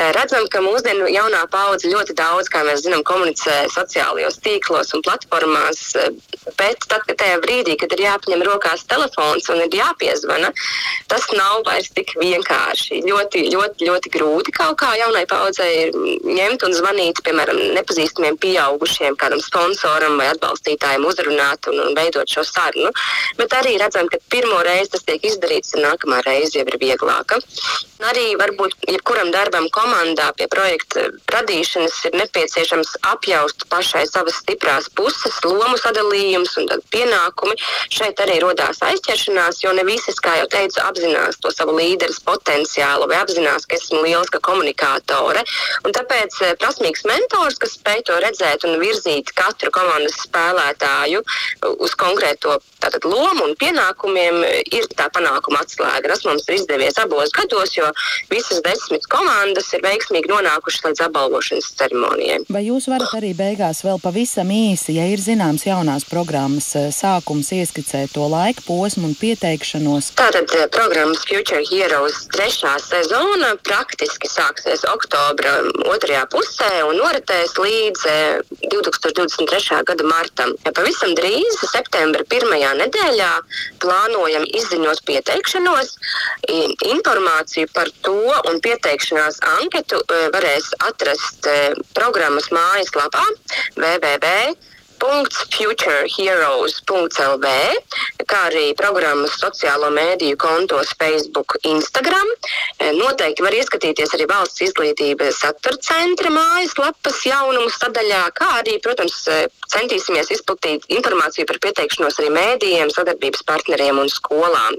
Eh, 0.00 0.10
redzam, 0.16 0.46
ka 0.52 0.62
mūsdienu 0.64 1.08
jaunā 1.12 1.42
paudze 1.52 1.90
ļoti 1.90 2.14
daudz, 2.16 2.48
kā 2.52 2.62
mēs 2.64 2.84
zinām, 2.86 3.04
komunicē 3.04 3.66
sociālajos 3.74 4.40
tīklos 4.44 4.94
un 4.96 5.04
platformās, 5.04 5.80
eh, 6.00 6.10
bet 6.56 6.88
tad, 6.88 7.04
kad 7.08 7.18
tajā 7.20 7.40
brīdī, 7.44 7.76
kad 7.80 7.92
ir 7.92 8.04
jāpaņem 8.06 8.44
rokās 8.70 8.86
telefons 8.86 9.48
un 9.50 9.60
ir 9.64 9.74
jāpiezvana, 9.74 10.52
tas 11.08 11.26
nav 11.34 11.62
vairs 11.66 11.90
tik 11.94 12.14
vienkārši. 12.18 13.02
Ļoti, 13.06 13.50
ļoti, 13.50 13.86
ļoti 13.88 14.10
grūti 14.10 14.52
kaut 14.52 14.78
kā 14.78 14.94
jaunai 14.96 15.26
paudzei 15.26 15.90
ņemt 16.24 16.62
un 16.62 16.72
zvanīt, 16.72 17.22
piemēram, 17.24 17.58
nepazīstamiem 17.74 18.38
pieaugušiem, 18.38 19.16
kādam 19.16 19.40
sponsoram 19.40 20.18
vai 20.18 20.30
atbalstītājiem 20.34 21.04
uzrunāt 21.06 21.66
un, 21.68 21.80
un 21.80 21.94
veidot 21.94 22.28
šo 22.28 22.44
sarunu. 22.44 22.92
Bet 23.38 23.52
arī 23.52 23.76
redzam, 23.78 24.08
ka 24.08 24.18
pirmo 24.30 24.62
reizi 24.62 24.94
tas 24.94 25.04
tiek 25.04 25.24
izdarīts, 25.24 25.74
un 25.74 25.88
nākamā 25.88 26.22
reize 26.26 26.58
jau 26.58 26.66
ir 26.66 26.78
vieglāka. 26.80 27.40
Arī 28.00 28.32
varbūt 28.40 28.88
jebkuram 28.88 29.28
darbam 29.34 29.66
komandā 29.74 30.30
pie 30.38 30.46
projekta 30.48 31.10
radīšanas 31.34 31.98
ir 32.08 32.16
nepieciešams 32.16 32.94
apjaust 33.10 33.66
pašai 33.68 34.06
savas 34.08 34.38
stiprās 34.40 34.88
puses, 34.96 35.36
lomu 35.44 35.76
sadalījums 35.76 36.56
un 36.62 36.70
pienākumi. 36.94 37.58
Šeit 37.92 38.22
arī 38.24 38.38
rodās 38.60 38.80
aizķeršanās, 38.84 39.62
jo 39.64 39.72
ne 39.72 39.84
visi, 39.84 40.12
kā 40.20 40.36
jau 40.40 40.48
teicu, 40.52 40.80
apzinās 40.84 41.38
to 41.40 41.50
savu 41.52 41.76
līderes 41.78 42.20
potenciālu 42.24 43.08
vai 43.08 43.20
apzinās, 43.20 43.66
ka 43.66 43.76
esmu 43.76 44.02
lieliska 44.04 44.40
komunikātore. 44.44 45.42
Un 45.84 45.94
tāpēc 45.96 46.36
eh, 46.44 46.54
prasmīgs 46.60 47.06
mentors, 47.08 47.58
kas 47.58 47.78
spēj 47.78 48.04
to 48.08 48.18
redzēt 48.20 48.66
un 48.68 48.78
virzīt 48.80 49.32
katru 49.34 49.72
komandas 49.72 50.18
spēlētāju 50.26 51.22
uz 51.80 51.94
konkrēto 51.96 52.58
tātad, 52.80 53.04
lomu 53.04 53.46
un 53.48 53.56
pienākumiem, 53.60 54.42
ir 54.72 54.88
tā 54.96 55.08
panākuma 55.12 55.62
atslēga. 55.64 56.12
Tas 56.12 56.24
mums 56.28 56.46
ir 56.48 56.58
izdevies 56.58 56.98
abos 57.00 57.32
gados, 57.36 57.74
jo 57.76 57.88
visas 58.30 58.60
desmit 58.64 59.06
komandas 59.10 59.72
ir 59.76 59.84
veiksmīgi 59.84 60.30
nonākušas 60.32 60.86
līdz 60.88 61.04
apbalvošanas 61.08 61.72
ceremonijai. 61.80 62.40
Vai 62.52 62.64
jūs 62.66 62.90
varat 62.92 63.16
arī 63.20 63.32
beigās 63.36 63.84
vēl 63.86 64.00
pavisam 64.02 64.52
īsi, 64.52 64.96
ja 64.98 65.08
ir 65.08 65.22
zināms 65.22 65.66
jaunās 65.68 66.06
programmas 66.08 66.72
eh, 66.76 66.90
sākums, 66.94 67.52
ieskicēt 67.56 68.14
to 68.16 68.28
laika 68.40 68.62
posmu 68.66 69.10
un 69.10 69.16
pieteikšanos? 69.18 70.10
Tātad 70.18 70.52
eh, 70.56 70.66
programmas 70.72 71.24
Future 71.28 71.62
Heroes 71.68 72.16
trešā 72.34 72.72
sezona 72.82 73.52
praktiski 73.66 74.30
sāksies 74.30 74.84
oktobra 74.88 75.58
otrajā 75.92 76.24
pusē 76.32 76.70
un 76.88 77.00
noritēs 77.00 77.56
līdz 77.60 78.06
2023. 78.72 79.80
Eh, 79.80 79.82
gada 79.90 80.08
martam. 80.08 80.54
Ja 80.64 80.72
pavisam 80.76 81.14
drīz, 81.18 81.60
septembra 81.72 82.24
pirmajā 82.32 82.72
nedēļā, 82.80 83.30
plānojam 83.84 84.46
izziņot 84.48 85.04
pieteikšanos. 85.10 85.94
Informāciju 86.90 87.70
par 87.76 87.92
to 88.06 88.18
un 88.50 88.60
pieteikšanās 88.64 89.42
anketu 89.58 90.00
eh, 90.06 90.26
varēs 90.34 90.72
atrast 90.88 91.48
programmas 91.96 92.50
mājaslapā 92.54 93.24
www 93.76 94.69
futureheroes.lv, 95.00 97.46
kā 98.30 98.40
arī 98.48 98.66
programmas 98.78 99.34
sociālo 99.40 99.88
mēdīju 99.94 100.36
kontos 100.40 100.88
Facebook, 101.00 101.48
Instagram. 101.66 102.28
E, 102.78 102.80
noteikti 102.96 103.44
var 103.44 103.54
ieskatīties 103.56 104.14
arī 104.16 104.24
valsts 104.30 104.62
izglītības 104.68 105.40
satura 105.42 105.78
centra 105.84 106.30
mājaslapas 106.34 107.18
jaunumu 107.26 107.70
sadaļā, 107.74 108.22
kā 108.36 108.48
arī, 108.60 108.74
protams, 108.84 109.16
e, 109.28 109.30
centīsimies 109.74 110.28
izplatīt 110.36 110.80
informāciju 110.92 111.44
par 111.50 111.58
pieteikšanos 111.66 112.16
arī 112.20 112.30
mēdījiem, 112.36 112.88
sadarbības 112.94 113.42
partneriem 113.50 113.96
un 114.02 114.08
skolām. 114.12 114.72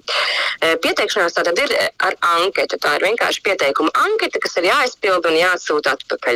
E, 0.61 0.63
pieteikšanās 0.83 1.33
tātad 1.37 1.55
ir 1.65 1.71
ar 1.99 2.13
anketu. 2.37 2.75
Tā 2.81 2.89
ir 2.97 3.03
vienkārši 3.09 3.39
pieteikuma 3.45 3.91
anketa, 4.07 4.37
kas 4.41 4.53
ir 4.61 4.65
jāizpild 4.71 5.23
un 5.29 5.35
jāatsūta 5.41 5.87
atpakaļ. 5.97 6.35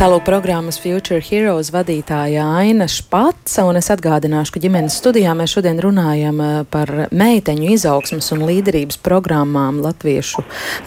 Tālāk 0.00 0.22
programmas 0.24 0.78
Future 0.80 1.20
Heroes 1.20 1.68
vadītāja 1.74 2.40
Aina 2.56 2.86
Špatsa, 2.88 3.66
un 3.68 3.76
es 3.76 3.90
atgādināšu, 3.92 4.54
ka 4.54 4.60
ģimenes 4.62 4.94
studijā 4.96 5.34
mēs 5.36 5.52
šodien 5.52 5.76
runājam 5.84 6.38
eh, 6.40 6.54
par 6.72 6.88
meiteņu 7.12 7.66
izaugsmas 7.74 8.32
un 8.32 8.46
līderības 8.48 8.96
programmām 9.04 9.82
latviešu, 9.84 10.40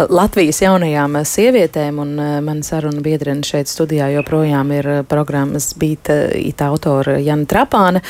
Latvijas 0.09 0.63
jaunajām 0.63 1.19
sievietēm, 1.29 1.99
un 2.01 2.15
eh, 2.17 2.31
man 2.41 2.63
saruna 2.65 3.03
biedrene 3.05 3.45
šeit 3.45 3.69
studijā 3.69 4.07
joprojām 4.15 4.73
ir 4.79 4.89
eh, 4.95 5.03
programmas 5.05 5.75
Bīta 5.77 6.17
it 6.33 6.65
autora 6.65 7.19
Jana 7.21 7.45
Trapāne, 7.45 8.01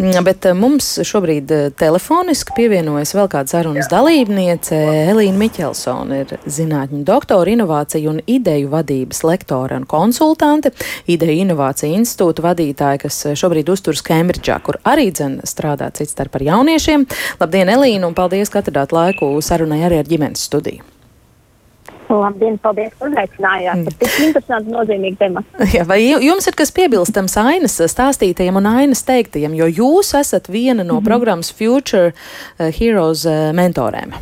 mm, 0.00 0.18
bet 0.26 0.50
mums 0.58 0.90
šobrīd 1.06 1.54
telefoniski 1.78 2.58
pievienojas 2.58 3.14
vēl 3.14 3.30
kāda 3.36 3.54
sarunas 3.54 3.92
dalībniece 3.94 4.82
Elīna 5.14 5.38
Miķelsona, 5.38 6.20
ir 6.24 6.50
zinātņu 6.50 7.06
doktora, 7.06 7.54
inovāciju 7.54 8.16
un 8.16 8.20
ideju 8.26 8.74
vadības 8.74 9.22
lektore 9.30 9.78
un 9.78 9.86
konsultante 9.86 10.47
konsultante, 10.48 10.72
Ideja 11.08 11.44
Inovācija 11.44 11.92
institūta 11.96 12.44
vadītāja, 12.44 13.02
kas 13.04 13.22
šobrīd 13.38 13.68
uzturas 13.72 14.02
Kembridžā, 14.02 14.60
kur 14.64 14.78
arī 14.84 15.10
dzen 15.12 15.40
strādā 15.44 15.90
cits 15.92 16.14
starp 16.16 16.38
ar 16.38 16.42
jauniešiem. 16.42 17.06
Labdien, 17.40 17.68
Elīna, 17.68 18.08
un 18.08 18.14
paldies, 18.14 18.50
ka 18.50 18.62
atradāt 18.62 18.92
laiku 18.92 19.36
sarunai 19.42 19.84
arī 19.86 20.00
ar 20.00 20.08
ģimenes 20.08 20.46
studiju. 20.48 20.84
Labdien, 22.08 22.54
paldies, 22.56 22.94
ka 22.96 23.04
uzaicinājāt. 23.10 23.90
Tas 24.00 24.14
ir 24.16 24.30
interesants, 24.30 24.70
nozīmīgs 24.72 25.18
temats. 25.20 25.58
Jā, 25.76 25.84
vai 25.84 26.00
jums 26.08 26.48
ir 26.48 26.56
kas 26.56 26.72
piebilstams 26.72 27.36
ainas 27.36 27.76
stāstītajiem 27.92 28.56
un 28.56 28.70
ainas 28.70 29.04
teiktajiem, 29.04 29.58
jo 29.60 29.68
jūs 29.82 30.14
esat 30.16 30.48
viena 30.48 30.80
no 30.80 30.94
mm 30.94 30.98
-hmm. 30.98 31.04
programmas 31.04 31.52
Future 31.52 32.14
eh, 32.58 32.72
Heroes 32.80 33.26
eh, 33.26 33.52
mentorēm? 33.52 34.16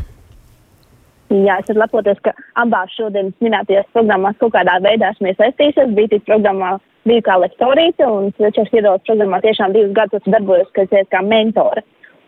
Jā, 1.27 1.57
es 1.59 1.71
varu 1.71 1.81
lepoties, 1.83 2.19
ka 2.23 2.33
abās 2.62 2.93
šodienas 2.95 3.35
minētajās 3.43 3.89
programmās 3.97 4.37
kaut 4.39 4.53
kādā 4.55 4.77
veidā 4.85 5.11
esmu 5.11 5.33
iesaistījusies. 5.33 5.95
Bītīs 5.97 6.23
programmā 6.29 6.77
biju 7.09 7.25
kā 7.27 7.39
lektorīte 7.43 8.07
un 8.07 8.31
Svečers 8.37 8.71
iedodas 8.75 9.03
programmā 9.09 9.41
tiešām 9.43 9.75
divus 9.75 9.95
gadus 9.97 10.29
darbojos, 10.31 10.71
kas 10.79 10.95
ir 10.95 11.09
kā 11.11 11.25
mentore. 11.27 11.83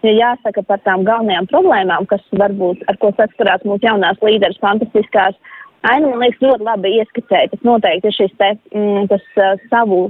Ja 0.06 0.14
jāsaka 0.14 0.62
par 0.66 0.82
tām 0.87 1.04
galvenajām 1.06 1.46
problēmām, 1.50 2.08
kas 2.11 2.22
varbūt 2.42 2.82
ar 2.90 2.98
ko 3.02 3.12
saskarās 3.18 3.62
mūsu 3.66 3.87
jaunās 3.87 4.18
līderes 4.22 4.58
fantastiskās, 4.62 5.38
Aina, 5.87 6.08
man 6.11 6.24
liekas, 6.24 6.40
ļoti 6.42 6.64
labi 6.66 6.90
ieskicēja. 6.98 7.52
Tas 7.52 7.61
noteikti 7.62 8.11
ir 8.11 8.14
šis 8.16 8.32
te, 8.40 8.48
mm, 8.74 9.04
tas 9.12 9.22
uh, 9.38 9.61
savu, 9.70 10.00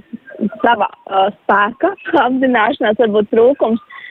sava 0.63 0.89
uh, 0.89 1.27
spēka 1.43 1.91
apzināšanās, 2.25 2.97
varbūt 3.03 3.29
trūkums. 3.35 3.83
Eh, 3.85 4.08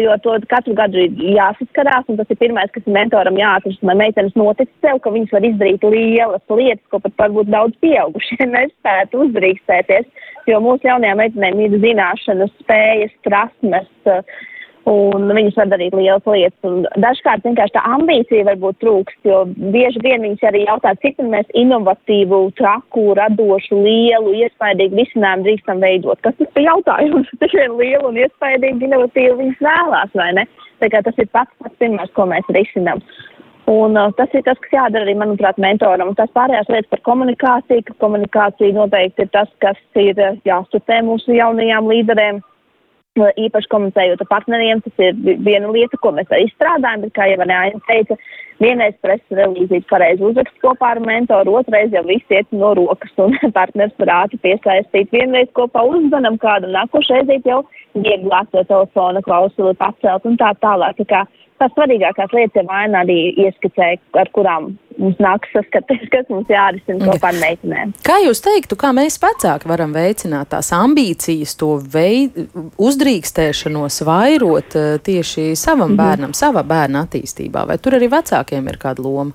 jo 0.00 0.16
to 0.24 0.36
katru 0.50 0.74
gadu 0.78 1.00
ir 1.02 1.22
jāsaskarās, 1.36 2.08
un 2.08 2.18
tas 2.20 2.30
ir 2.32 2.38
pirmais, 2.40 2.70
kas 2.74 2.86
mentoram 2.86 3.38
jāatrast, 3.38 3.82
lai 3.86 3.96
meitenes 4.00 4.36
notic 4.38 4.70
sev, 4.84 5.00
ka 5.04 5.12
viņas 5.14 5.34
var 5.36 5.46
izdarīt 5.48 5.86
lielas 5.86 6.54
lietas, 6.60 6.86
ko 6.92 7.00
pat 7.04 7.16
varbūt 7.24 7.52
daudz 7.52 7.76
pieaugušie 7.84 8.48
nespētu 8.56 9.24
uzdrīkstēties, 9.26 10.08
jo 10.50 10.62
mūsu 10.64 10.88
jaunajām 10.90 11.22
meitenēm 11.22 11.64
ir 11.66 11.76
zināšanas, 11.84 12.54
spējas, 12.64 13.14
prasmes, 13.26 13.90
uh, 14.10 14.24
un 14.88 15.26
viņas 15.36 15.58
var 15.58 15.68
darīt 15.72 15.94
lielas 15.96 16.26
lietas. 16.26 16.56
Un 16.66 16.86
dažkārt 17.02 17.44
vienkārši 17.44 17.74
tā 17.76 17.82
ambīcija 17.96 18.46
varbūt 18.48 18.78
trūkst, 18.82 19.18
jo 19.28 19.42
bieži 19.74 20.02
vien 20.04 20.24
viņas 20.24 20.46
arī 20.50 20.64
jautā, 20.64 20.94
cik 21.02 21.20
mēs 21.20 21.50
inovatīvu, 21.58 22.42
traku, 22.60 23.10
radošu, 23.18 23.82
lielu, 23.84 24.34
iespaidīgu 24.44 25.02
risinājumu 25.02 25.48
drīkstam 25.48 25.84
veidot. 25.84 26.20
Kas 26.24 26.38
tas 26.38 26.56
ir 26.56 26.68
jautājums? 26.68 27.34
Tik 27.42 27.56
vien 27.58 27.76
lielu 27.80 28.08
un 28.08 28.20
iespaidīgu, 28.24 28.86
inovatīvu 28.88 29.40
viņas 29.42 29.66
vēlās, 29.68 30.16
vai 30.16 30.30
ne? 30.40 30.46
Tā 30.80 30.88
kā 30.88 31.02
tas 31.04 31.18
ir 31.20 31.28
pats 31.28 31.52
pats 31.60 31.76
pirmais, 31.82 32.12
ko 32.16 32.24
mēs 32.30 32.48
risinām. 32.56 33.02
Un 33.70 33.94
uh, 33.94 34.08
tas 34.18 34.32
ir 34.34 34.42
tas, 34.42 34.58
kas 34.64 34.72
jādara 34.72 35.04
arī, 35.04 35.12
manuprāt, 35.14 35.58
mentoram. 35.62 36.10
Un 36.10 36.16
tas 36.18 36.30
pārējās 36.34 36.70
lietas 36.72 36.90
par 36.90 37.02
komunikāciju, 37.06 37.84
ka 37.86 37.94
komunikācija 38.02 38.74
noteikti 38.74 39.26
ir 39.26 39.30
tas, 39.36 39.50
kas 39.62 39.78
ir 40.00 40.18
jāstutē 40.48 41.02
mūsu 41.06 41.36
jaunajām 41.36 41.86
līderēm 41.92 42.40
īpaši 43.44 43.70
komunicējot 43.72 44.22
ar 44.24 44.28
partneriem, 44.30 44.82
tas 44.84 45.02
ir 45.02 45.18
viena 45.44 45.70
lieta, 45.72 45.98
ko 46.00 46.12
mēs 46.16 46.30
arī 46.32 46.46
strādājam, 46.52 47.04
bet, 47.06 47.12
kā 47.16 47.26
jau 47.30 47.40
Aina 47.40 47.80
teica, 47.88 48.16
vienreiz 48.60 48.94
preses 49.04 49.38
relīzīt 49.38 49.86
pareizi 49.90 50.24
uzrakst 50.28 50.56
kopā 50.64 50.94
ar 50.94 51.00
mentoru, 51.04 51.56
otrreiz 51.60 51.92
jau 51.94 52.04
viss 52.06 52.34
iet 52.34 52.48
no 52.52 52.72
rokas 52.78 53.12
un 53.22 53.36
partners 53.58 53.94
var 54.02 54.14
ātri 54.22 54.40
piesaistīt. 54.44 55.12
Vienreiz 55.14 55.50
kopā 55.58 55.84
uzzvanam 55.88 56.38
kādu, 56.42 56.70
nākošreiz 56.74 57.32
jau 57.48 57.62
vieglāk 57.96 58.50
to 58.52 58.64
telefona 58.68 59.22
klausuli 59.26 59.74
pacelt 59.80 60.28
un 60.28 60.38
tā 60.40 60.52
tālāk. 60.64 61.00
Tā 61.00 61.08
kā 61.12 61.24
tās 61.60 61.74
svarīgākās 61.76 62.36
lietas 62.36 62.62
jau 62.62 62.68
Aina 62.76 63.04
arī 63.04 63.20
ieskicēja, 63.46 64.00
ar 64.20 64.30
kurām 64.36 64.74
mums 65.00 65.20
nāks 65.22 65.50
saskatīties, 65.54 66.10
kas 66.12 66.28
mums 66.32 66.50
jārisina 66.52 67.10
kopā 67.10 67.32
ar 67.32 67.40
meitenēm. 67.40 67.94
Kā 68.06 68.20
jūs 68.24 68.42
teiktu, 68.44 68.78
kā 68.80 68.92
mēs 68.96 69.18
vecāki 69.22 69.70
varam 69.70 69.94
veicināt 69.96 70.52
tās 70.54 70.72
ambīcijas, 70.76 71.56
to 71.60 71.74
veid, 71.94 72.36
uzdrīkstēšanos 72.80 74.02
vairot 74.08 74.78
eh, 74.78 74.90
tieši 75.02 75.54
savam 75.56 75.90
mm 75.90 75.94
-hmm. 75.94 76.02
bērnam, 76.02 76.32
savā 76.36 76.64
bērna 76.64 77.04
attīstībā? 77.06 77.66
Vai 77.66 77.78
tur 77.78 77.98
arī 77.98 78.10
vecākiem 78.12 78.68
ir 78.68 78.78
kāda 78.78 79.04
loma? 79.04 79.32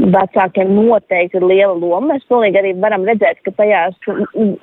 Vecākiem 0.00 0.72
noteikti 0.74 1.38
ir 1.38 1.46
liela 1.46 1.74
loma. 1.76 2.14
Mēs 2.14 2.26
pilnīgi 2.30 2.60
arī 2.60 2.72
varam 2.80 3.04
redzēt, 3.08 3.40
ka 3.44 3.52
tajās, 3.58 3.96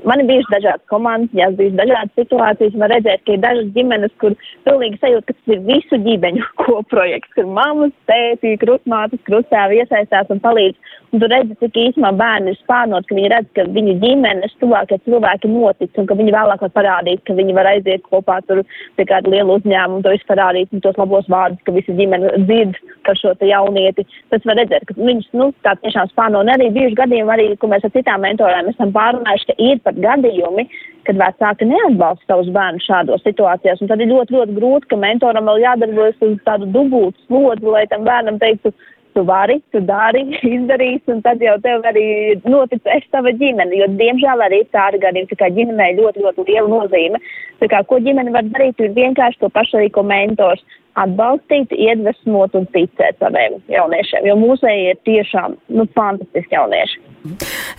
man 0.07 0.23
ir 0.23 0.29
bijušas 0.29 0.53
dažādas 0.55 0.91
komandas, 0.91 1.33
jās 1.37 1.55
bijušas 1.59 1.79
dažādas 1.81 2.15
situācijas, 2.19 2.77
var 2.81 2.93
redzēt, 2.95 3.23
ka 3.25 3.35
ir 3.35 3.43
dažas 3.43 3.71
ģimenes, 3.77 4.13
kur 4.21 4.35
pilnīgi 4.67 5.01
sajūt, 5.01 5.27
ka 5.27 5.35
tas 5.37 5.53
ir 5.55 5.63
visu 5.67 6.01
ģimeņu 6.07 6.47
koprojekts, 6.63 7.33
kur 7.37 7.49
mammas, 7.59 7.93
tēti, 8.09 8.55
krustmātes, 8.63 9.23
krustāvi 9.29 9.81
iesaistās 9.83 10.33
un 10.33 10.41
palīdz. 10.43 10.93
Un 11.15 11.21
tu 11.23 11.29
redzi, 11.31 11.55
cik 11.61 11.77
īsumā 11.79 12.11
bērni 12.19 12.51
ir 12.51 12.57
spārnot, 12.59 13.05
ka 13.07 13.15
viņi 13.15 13.29
redz, 13.31 13.47
ka 13.55 13.63
viņu 13.71 13.93
ģimenes 14.01 14.57
tuvākie 14.59 14.97
cilvēki 15.05 15.47
notic 15.53 16.01
un 16.01 16.09
ka 16.09 16.17
viņi 16.19 16.33
vēlāk 16.35 16.65
var 16.65 16.73
parādīt, 16.75 17.21
ka 17.23 17.35
viņi 17.37 17.55
var 17.55 17.69
aiziet 17.71 18.03
kopā 18.11 18.41
tur 18.49 18.59
pie 18.97 19.05
kāda 19.07 19.31
liela 19.31 19.55
uzņēmuma 19.55 20.01
un 20.01 20.03
to 20.03 20.11
visu 20.11 20.27
parādīt 20.27 20.73
un 20.75 20.83
tos 20.83 20.99
labos 20.99 21.29
vārdus, 21.31 21.63
ka 21.63 21.75
visa 21.77 21.95
ģimene 21.95 22.33
dzird 22.43 22.75
par 23.07 23.15
šo 23.21 23.31
jaunieti. 23.39 24.03
Tas 24.33 24.43
var 24.49 24.59
redzēt, 24.59 24.83
ka 24.89 24.97
viņš, 25.27 25.39
nu, 25.39 25.53
tā 25.63 25.75
tiešām 25.81 26.09
spārno. 26.11 26.41
Un 26.41 26.49
arī 26.49 26.69
bijuši 26.71 26.95
gadījumi, 26.95 27.31
arī, 27.33 27.55
ko 27.57 27.67
mēs 27.67 27.85
ar 27.85 27.91
citām 27.91 28.21
mentorēm 28.21 28.69
esam 28.69 28.91
pārunājuši, 28.91 29.47
ka 29.47 29.55
ir 29.57 29.79
pat 29.83 29.95
gadījumi, 29.95 30.67
kad 31.07 31.15
vecāki 31.15 31.65
neatbalsta 31.65 32.25
savus 32.27 32.49
bērnus 32.51 32.87
šādos 32.87 33.23
situācijās. 33.23 33.81
Un 33.81 33.87
tad 33.87 34.01
ir 34.01 34.11
ļoti, 34.11 34.35
ļoti 34.35 34.57
grūti, 34.57 34.87
ka 34.91 34.99
mentoram 34.99 35.47
vēl 35.47 35.63
jādarbojas 35.63 36.21
uz 36.21 36.37
tādu 36.45 36.67
dubultu 36.71 37.17
slodzi, 37.27 37.65
lai 37.65 37.87
tam 37.87 38.03
bērnam 38.07 38.39
teiktu, 38.39 38.73
tu 39.17 39.23
vari, 39.25 39.57
tu 39.73 39.79
dari, 39.81 40.23
izdarīsi, 40.55 41.09
un 41.09 41.23
tad 41.25 41.41
jau 41.41 41.55
tev 41.63 41.85
arī 41.89 42.37
noticēs 42.45 43.07
tava 43.11 43.33
ģimene. 43.33 43.73
Jo, 43.79 43.87
diemžēl, 43.99 44.43
arī 44.45 44.63
tādi 44.75 45.01
gadījumi, 45.01 45.31
tā 45.31 45.39
kā 45.39 45.49
ģimenei 45.55 45.95
ļoti, 45.97 46.25
ļoti 46.25 46.49
liela 46.51 46.69
nozīme. 46.75 47.21
Tā 47.61 47.71
kā, 47.71 47.81
ko 47.89 47.97
ģimene 48.03 48.35
var 48.35 48.45
darīt, 48.51 48.77
ir 48.83 48.93
vienkārši 48.93 49.41
to 49.41 49.49
pašu 49.49 49.79
arī, 49.79 49.89
ko 49.95 50.05
mentors 50.05 50.61
atbalstīt, 50.97 51.73
iedvesmot 51.73 52.55
un 52.57 52.65
ticēt 52.73 53.19
saviem 53.21 53.59
jauniešiem, 53.71 54.25
jo 54.29 54.37
mūsēji 54.39 54.89
ir 54.93 55.03
tiešām 55.07 55.57
nu, 55.77 55.85
fantastiski 55.97 56.57
jaunieši. 56.57 57.03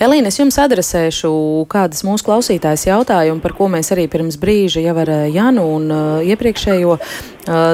Elīna, 0.03 0.29
es 0.29 0.39
jums 0.39 0.59
adresēšu 0.61 1.31
kādas 1.71 2.05
mūsu 2.07 2.27
klausītājas 2.27 2.87
jautājumu, 2.89 3.41
par 3.43 3.55
ko 3.57 3.69
mēs 3.73 3.91
arī 3.95 4.07
pirms 4.11 4.39
brīža 4.41 4.83
jau 4.85 4.95
ar 5.03 5.11
eh, 5.15 5.25
Janu 5.33 5.65
un 5.77 5.89
uh, 5.93 6.03
iepriekšējo 6.27 6.95
uh, 6.99 7.03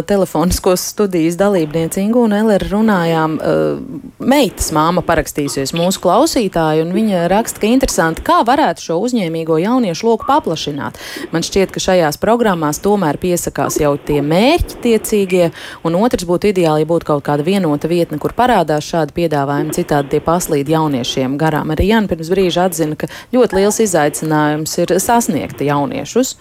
telefonisko 0.07 0.76
studijas 0.80 1.38
dalībnieci 1.40 2.03
Ingu 2.05 2.24
un 2.28 2.36
Eleru 2.36 2.70
runājām. 2.76 3.36
Uh, 3.40 4.12
meitas 4.24 4.70
māma 4.74 5.03
parakstījusies 5.05 5.74
mūsu 5.76 6.03
klausītāju, 6.05 6.86
un 6.86 6.95
viņa 6.97 7.26
raksta, 7.32 7.62
ka 7.62 7.70
interesanti, 7.70 8.24
kā 8.24 8.40
varētu 8.47 8.88
šo 8.88 8.99
uzņēmīgo 9.09 9.59
jauniešu 9.64 10.09
loku 10.09 10.28
paplašināt. 10.28 11.01
Man 11.34 11.45
šķiet, 11.47 11.74
ka 11.74 11.82
šajās 11.82 12.20
programmās 12.22 12.80
tomēr 12.84 13.18
piesakās 13.20 13.80
jau 13.82 13.95
tie 13.99 14.20
mērķi 14.24 14.80
tiecīgie, 15.35 15.51
un 15.85 15.97
otrs 15.99 16.26
būtu 16.28 16.51
ideāli, 16.53 16.85
ja 16.85 16.89
būtu 16.89 17.09
kaut 17.09 17.24
kāda 17.26 17.45
vienota 17.45 17.89
vietne, 17.89 18.18
kur 18.18 18.35
parādās 18.37 18.87
šādi 18.87 19.14
piedāvājumi, 19.16 19.74
citādi 19.74 20.14
tie 20.14 20.20
paslīd 20.20 20.68
jauniešiem 20.68 21.39
garām. 21.39 21.72
Arī 21.74 21.91
Jan 21.91 22.09
pirms 22.09 22.30
brīža 22.30 22.68
atzina, 22.68 22.97
ka 22.97 23.11
ļoti 23.35 23.59
liels 23.59 23.80
izaicinājums 23.80 24.78
ir 24.78 24.99
sasniegt 24.99 25.61
jauniešus. 25.61 26.37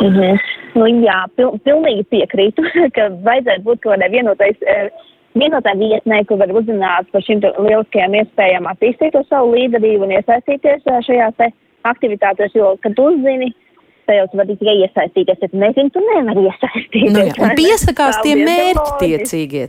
Mhm. 0.00 0.40
Nu, 0.70 0.86
jā, 1.02 1.24
pil, 1.34 1.56
pilnīgi 1.66 2.04
piekrītu, 2.12 2.62
ka 2.96 3.08
vajadzētu 3.26 3.64
būt 3.66 3.80
kaut 3.82 3.96
kādai 3.96 4.10
vienotai, 4.12 4.52
eh, 4.62 4.86
vienotai 5.34 5.74
vietnē, 5.80 6.20
kur 6.28 6.38
var 6.38 6.52
uzzināt 6.54 7.10
par 7.10 7.24
šīm 7.26 7.42
lieliskajām 7.42 8.14
iespējām 8.20 8.68
attīstīt 8.70 9.16
to 9.16 9.24
savu 9.26 9.56
līderību 9.56 10.06
un 10.06 10.14
iesaistīties 10.14 10.86
eh, 10.86 11.02
šajās 11.08 11.42
aktivitātēs, 11.90 12.54
jo, 12.54 12.76
kad 12.84 13.02
uzzini, 13.02 13.50
tajos 14.10 14.38
var 14.38 14.48
tikai 14.50 14.78
iesaistīties. 14.84 15.42
Ja 15.42 15.50
tu 15.50 15.64
nezini, 15.64 15.94
tu 15.94 16.02
nevari 16.04 16.48
iesaistīties. 16.50 17.12
Nu, 17.14 17.26
jā, 17.30 17.36
un 17.38 17.54
piesakās 17.62 18.22
tie 18.26 18.34
mērķtiecīgie 18.42 19.68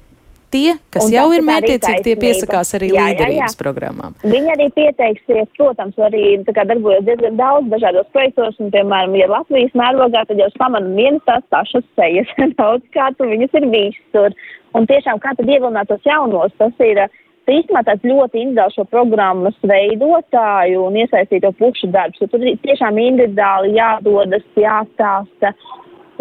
tie, 0.51 0.75
kas 0.93 1.07
un 1.07 1.13
jau 1.13 1.25
ir 1.35 1.43
mērķiecīgi, 1.47 2.03
tie 2.05 2.15
piesakās 2.19 2.73
arī 2.77 2.91
jā, 2.91 3.05
līderības 3.07 3.39
jā, 3.39 3.47
jā. 3.47 3.59
programmām. 3.59 4.15
Viņi 4.23 4.53
arī 4.55 4.67
pieteiksies, 4.75 5.49
protams, 5.57 5.97
arī 6.07 6.25
darbojas 6.47 7.05
diezgan 7.07 7.39
daudz 7.39 7.71
dažādos 7.71 8.09
projektos, 8.15 8.57
un, 8.59 8.71
piemēram, 8.73 9.15
ja 9.19 9.29
Latvijas 9.31 9.75
mērogā, 9.79 10.25
tad 10.29 10.41
jau 10.43 10.49
pamana 10.59 10.91
vienas 10.97 11.23
tās 11.29 11.47
pašas 11.53 11.87
sejas, 11.99 12.35
daudz 12.59 12.85
kā 12.95 13.11
tu 13.17 13.29
viņas 13.31 13.59
ir 13.61 13.69
visur. 13.73 14.37
Un 14.77 14.87
tiešām, 14.87 15.19
kā 15.23 15.33
tad 15.35 15.49
ievilināt 15.49 15.89
tos 15.91 16.03
jaunos, 16.07 16.53
tas 16.59 16.83
ir 16.83 17.01
īstenībā 17.57 17.83
tāds 17.87 18.07
ļoti 18.07 18.41
individuāls 18.41 18.75
šo 18.77 18.85
programmas 18.89 19.57
veidotāju 19.67 20.87
un 20.87 20.97
iesaistīto 21.03 21.53
pušu 21.59 21.91
darbs, 21.93 22.21
jo 22.21 22.27
tur 22.31 22.43
tiešām 22.65 22.99
individuāli 23.01 23.75
jādodas, 23.77 24.45
jāstāsta 24.59 25.53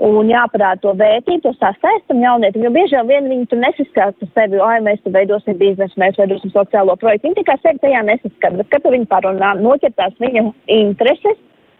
un 0.01 0.31
jāparāda 0.31 0.81
to 0.81 0.95
vērtību, 0.97 1.43
to 1.45 1.53
sastāstam 1.59 2.23
jaunietim, 2.25 2.65
jo 2.65 2.71
bieži 2.73 3.03
vien 3.09 3.29
viņi 3.29 3.49
tur 3.51 3.61
nesaskata 3.61 4.29
sevi, 4.33 4.61
ai, 4.65 4.79
mēs 4.87 5.03
tur 5.05 5.13
veidosim 5.17 5.59
biznesu, 5.61 5.99
mēs 6.01 6.17
veidosim 6.21 6.53
sociālo 6.55 6.97
projektu. 7.01 7.29
Viņi 7.29 7.41
tikai 7.43 7.59
sevi 7.61 7.83
tajā 7.85 8.03
nesaskata, 8.09 8.57
bet 8.63 8.71
kad 8.73 8.89
viņi 8.95 9.09
parunā, 9.11 9.53
noķertās 9.61 10.17
viņa 10.23 10.47
intereses 10.79 11.39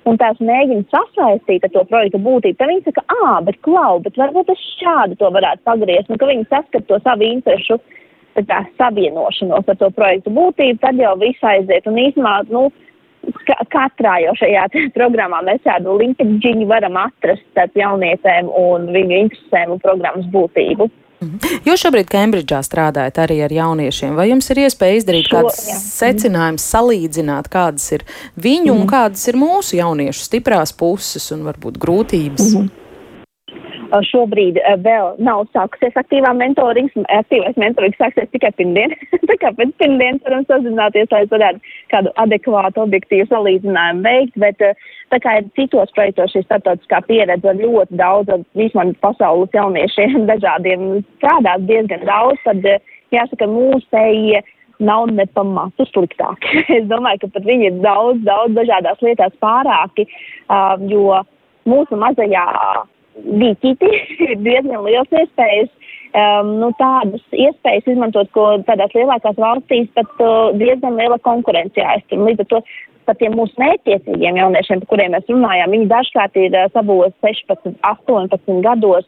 un 0.09 0.19
tās 0.21 0.39
mēģina 0.41 0.85
sasaistīt 0.93 1.65
ar 1.67 1.73
to 1.75 1.85
projektu 1.89 2.21
būtību, 2.25 2.59
tad 2.59 2.73
viņi 2.73 2.85
saka, 2.89 3.05
ā, 3.09 3.33
bet 3.47 3.61
klau, 3.67 4.01
bet 4.05 4.21
varbūt 4.21 4.53
es 4.55 4.69
šādi 4.81 5.19
to 5.21 5.31
varētu 5.33 5.65
pagriezt, 5.69 6.11
un 6.11 6.21
ka 6.21 6.29
viņi 6.31 6.49
saskata 6.51 6.87
to 6.89 7.01
savu 7.05 7.29
interesu 7.29 7.81
tā 8.49 8.63
savienošanos 8.79 9.69
ar 9.69 9.77
to 9.81 9.91
projektu 9.97 10.33
būtību, 10.37 10.79
tad 10.83 11.01
jau 11.01 11.17
viss 11.21 11.45
aiziet. 11.53 11.87
Un 11.91 11.99
īsumā, 12.01 12.37
nu, 12.51 12.69
katrā 13.73 14.17
jau 14.25 14.35
šajā 14.41 14.67
programmā 14.97 15.43
mēs 15.47 15.63
tādu 15.67 15.99
linkģiņu 16.01 16.67
varam 16.71 16.97
atrast 17.01 17.45
starp 17.53 17.77
jaunietēm 17.77 18.49
un 18.49 18.91
viņu 18.95 19.23
interesēm 19.27 19.77
un 19.77 19.85
programmas 19.85 20.29
būtību. 20.33 20.91
Mhm. 21.21 21.59
Jūs 21.69 21.83
šobrīd 21.85 22.09
Kembridžā 22.09 22.63
strādājat 22.65 23.19
arī 23.21 23.43
ar 23.45 23.53
jauniešiem. 23.53 24.15
Vai 24.17 24.31
jums 24.31 24.49
ir 24.55 24.63
iespēja 24.63 25.03
izdarīt 25.03 25.29
Šo, 25.29 25.37
kādus 25.37 25.59
secinājumus, 25.99 26.65
salīdzināt, 26.73 27.51
kādas 27.53 27.91
ir 27.93 28.07
viņu 28.41 28.73
mm. 28.73 28.77
un 28.79 28.85
mhm. 28.87 28.91
kādas 28.95 29.29
ir 29.29 29.37
mūsu 29.41 29.77
jauniešu 29.83 30.25
stiprās 30.25 30.73
puses 30.73 31.29
un 31.37 31.45
varbūt 31.51 31.77
grūtības? 31.83 32.55
Mm 32.55 32.63
-hmm. 32.63 32.80
Šobrīd 34.07 34.59
vēl 34.85 35.17
nav 35.23 35.47
sākusies 35.55 35.97
aktīvā 35.99 36.31
mentorings. 36.39 36.95
Aktīvais 37.11 37.57
mentorings 37.61 37.99
sāksies 37.99 38.31
tikai 38.35 38.53
pirmdien. 38.59 38.95
tā 39.31 39.37
kā 39.43 39.51
pēc 39.57 39.73
pirmdienas 39.83 40.23
varam 40.27 40.47
sazināties, 40.49 41.11
lai 41.11 41.25
varētu 41.31 41.75
kādu 41.93 42.13
adekvātu, 42.23 42.85
objektīvu 42.85 43.27
salīdzinājumu 43.31 44.07
veikt. 44.07 44.39
Bet 44.45 44.63
tā 45.11 45.21
kā 45.25 45.41
ir 45.41 45.51
citos 45.59 45.91
projektos 45.97 46.35
šī 46.35 46.45
starptautiskā 46.47 47.03
pieredze 47.09 47.51
ar 47.51 47.59
ļoti 47.59 47.99
daudz, 47.99 48.47
vismaz 48.59 48.95
pasaules 49.03 49.53
jauniešiem 49.57 50.25
dažādiem 50.33 50.87
strādāt 51.19 51.67
diezgan 51.71 52.07
daudz, 52.07 52.41
tad 52.47 52.65
jāsaka, 53.15 53.51
mūsējie 53.51 54.45
nav 54.81 55.11
ne 55.13 55.27
pamatu 55.35 55.85
sliktāk. 55.91 56.47
es 56.79 56.87
domāju, 56.91 57.25
ka 57.25 57.35
pat 57.35 57.51
viņi 57.51 57.69
ir 57.73 57.83
daudz, 57.85 58.23
daudz 58.27 58.57
dažādās 58.57 59.03
lietās 59.05 59.35
pārāki, 59.43 60.07
um, 60.49 60.87
jo 60.89 61.21
mūsu 61.69 61.99
mazajā 62.01 62.47
dīķīti 63.25 63.91
ir 64.27 64.37
diezgan 64.47 64.85
liels 64.87 65.21
iespējas. 65.23 65.71
Um, 66.11 66.57
nu, 66.59 66.73
tādas 66.75 67.23
iespējas 67.31 67.87
izmantot, 67.93 68.33
ko 68.35 68.45
tādās 68.67 68.91
lielākās 68.97 69.37
valstīs 69.39 69.87
pat 69.95 70.23
uh, 70.25 70.51
diezgan 70.59 70.99
liela 70.99 71.21
konkurence 71.23 71.79
jāiztur. 71.79 72.25
Līdz 72.27 72.43
ar 72.43 72.49
to 72.51 72.61
par 73.07 73.19
tiem 73.21 73.37
mūsu 73.39 73.55
mērķtiecīgiem 73.63 74.41
jauniešiem, 74.41 74.83
par 74.83 74.91
kuriem 74.91 75.15
mēs 75.15 75.31
runājām. 75.31 75.71
Viņi 75.77 75.87
dažkārt 75.93 76.41
ir 76.43 76.57
savos 76.75 77.15
16, 77.23 77.77
18 77.93 78.59
gados 78.67 79.07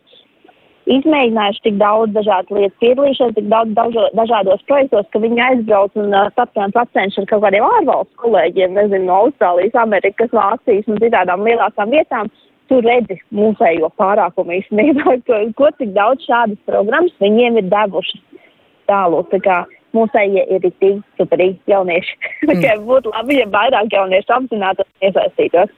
izmēģinājuši 0.90 1.62
tik 1.66 1.76
daudz 1.78 2.14
dažādu 2.16 2.56
lietu, 2.58 2.74
piedalījušies 2.82 3.34
tik 3.36 3.48
daudz 3.52 3.74
dažo, 3.76 4.06
dažādos 4.18 4.62
projektos, 4.66 5.06
ka 5.12 5.20
viņi 5.22 5.42
aizbrauc 5.46 5.98
un 6.00 6.14
uh, 6.14 6.30
tapjām 6.38 6.74
pacenši 6.74 7.22
ar 7.22 7.28
kaut 7.30 7.44
kādiem 7.46 7.66
ārvalstu 7.68 8.22
kolēģiem, 8.24 8.74
nezinu, 8.78 9.06
no 9.06 9.20
Austrālijas, 9.26 9.78
Amerikas, 9.78 10.32
Vācijas 10.34 10.90
un 10.90 10.98
citādām 11.02 11.46
lielākām 11.46 11.94
vietām. 11.94 12.32
Tur 12.72 12.86
redzi 12.86 13.18
mūsējo 13.36 13.92
pārākumu 14.00 14.56
īstenībā, 14.56 15.18
ko, 15.28 15.44
ko 15.58 15.70
cik 15.76 15.92
daudz 15.96 16.24
šādas 16.24 16.60
programmas 16.68 17.12
viņiem 17.20 17.60
ir 17.60 17.68
devušas 17.68 18.22
tālāk. 18.88 19.28
Tā 19.34 19.40
kā 19.44 19.60
mūsējie 19.92 20.46
ir 20.56 20.64
tik 20.80 21.04
superīgi 21.20 21.60
jaunieši. 21.74 22.18
Mm. 22.52 22.82
būtu 22.84 23.12
labi, 23.12 23.36
ja 23.38 23.46
vairāk 23.48 23.92
jauniešu 23.94 24.32
apzinātos 24.34 24.88
iesaistītos. 25.04 25.70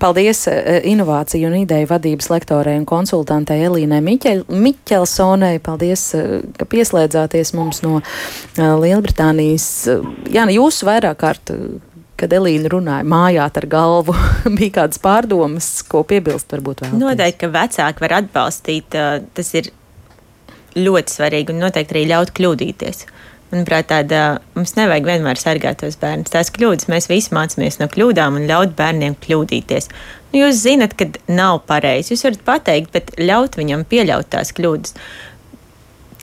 Paldies 0.00 0.44
eh, 0.50 0.80
inovāciju 0.90 1.48
un 1.50 1.56
ideju 1.62 1.88
vadības 1.90 2.28
lektorei 2.32 2.76
un 2.78 2.86
konsultantei 2.88 3.64
Elīnai 3.66 4.02
Miķel, 4.04 4.44
Miķelsonai. 4.50 5.56
Paldies, 5.64 6.08
eh, 6.16 6.38
ka 6.58 6.68
pieslēdzāties 6.70 7.54
mums 7.56 7.82
no 7.86 8.00
eh, 8.00 8.62
Lielbritānijas. 8.82 9.68
Jā, 10.32 10.46
jūs 10.52 10.82
vairāk 10.86 11.20
kārt 11.22 11.54
kad 12.20 12.32
Elīna 12.36 12.70
runāja, 12.72 13.06
mājāt 13.08 13.60
ar 13.60 13.66
galvu, 13.70 14.14
bija 14.58 14.78
kādas 14.80 15.02
pārdomas, 15.02 15.70
ko 15.88 16.04
piebilst, 16.08 16.50
varbūt 16.52 16.84
vēl? 16.84 16.96
Noteikti, 17.00 17.42
ka 17.44 17.52
vecāki 17.54 18.06
var 18.06 18.18
atbalstīt, 18.22 18.96
tas 19.36 19.52
ir 19.58 19.72
ļoti 20.76 21.16
svarīgi 21.18 21.54
un 21.54 21.62
noteikti 21.64 21.96
arī 21.96 22.08
ļaut 22.12 22.32
kļūdīties. 22.36 23.06
Manuprāt, 23.52 23.86
tāda 23.92 24.20
mums 24.56 24.74
nevajag 24.74 25.06
vienmēr 25.06 25.38
sargāt 25.38 25.78
tos 25.78 25.94
bērnus. 26.00 26.32
Tās 26.34 26.50
kļūdas 26.50 26.88
mēs 26.90 27.06
visi 27.06 27.30
mācāmies 27.34 27.78
no 27.78 27.86
kļūdām 27.92 28.40
un 28.40 28.48
ļaut 28.48 28.74
bērniem 28.78 29.14
kļūdīties. 29.22 29.86
Nu, 30.32 30.40
jūs 30.40 30.64
zinat, 30.64 30.96
ka 30.98 31.06
nav 31.30 31.60
pareizi. 31.68 32.12
Jūs 32.12 32.26
varat 32.26 32.42
pateikt, 32.48 32.90
bet 32.96 33.14
ļaut 33.20 33.54
viņam 33.60 33.86
pieļaut 33.88 34.32
tās 34.34 34.50
kļūdas. 34.56 34.96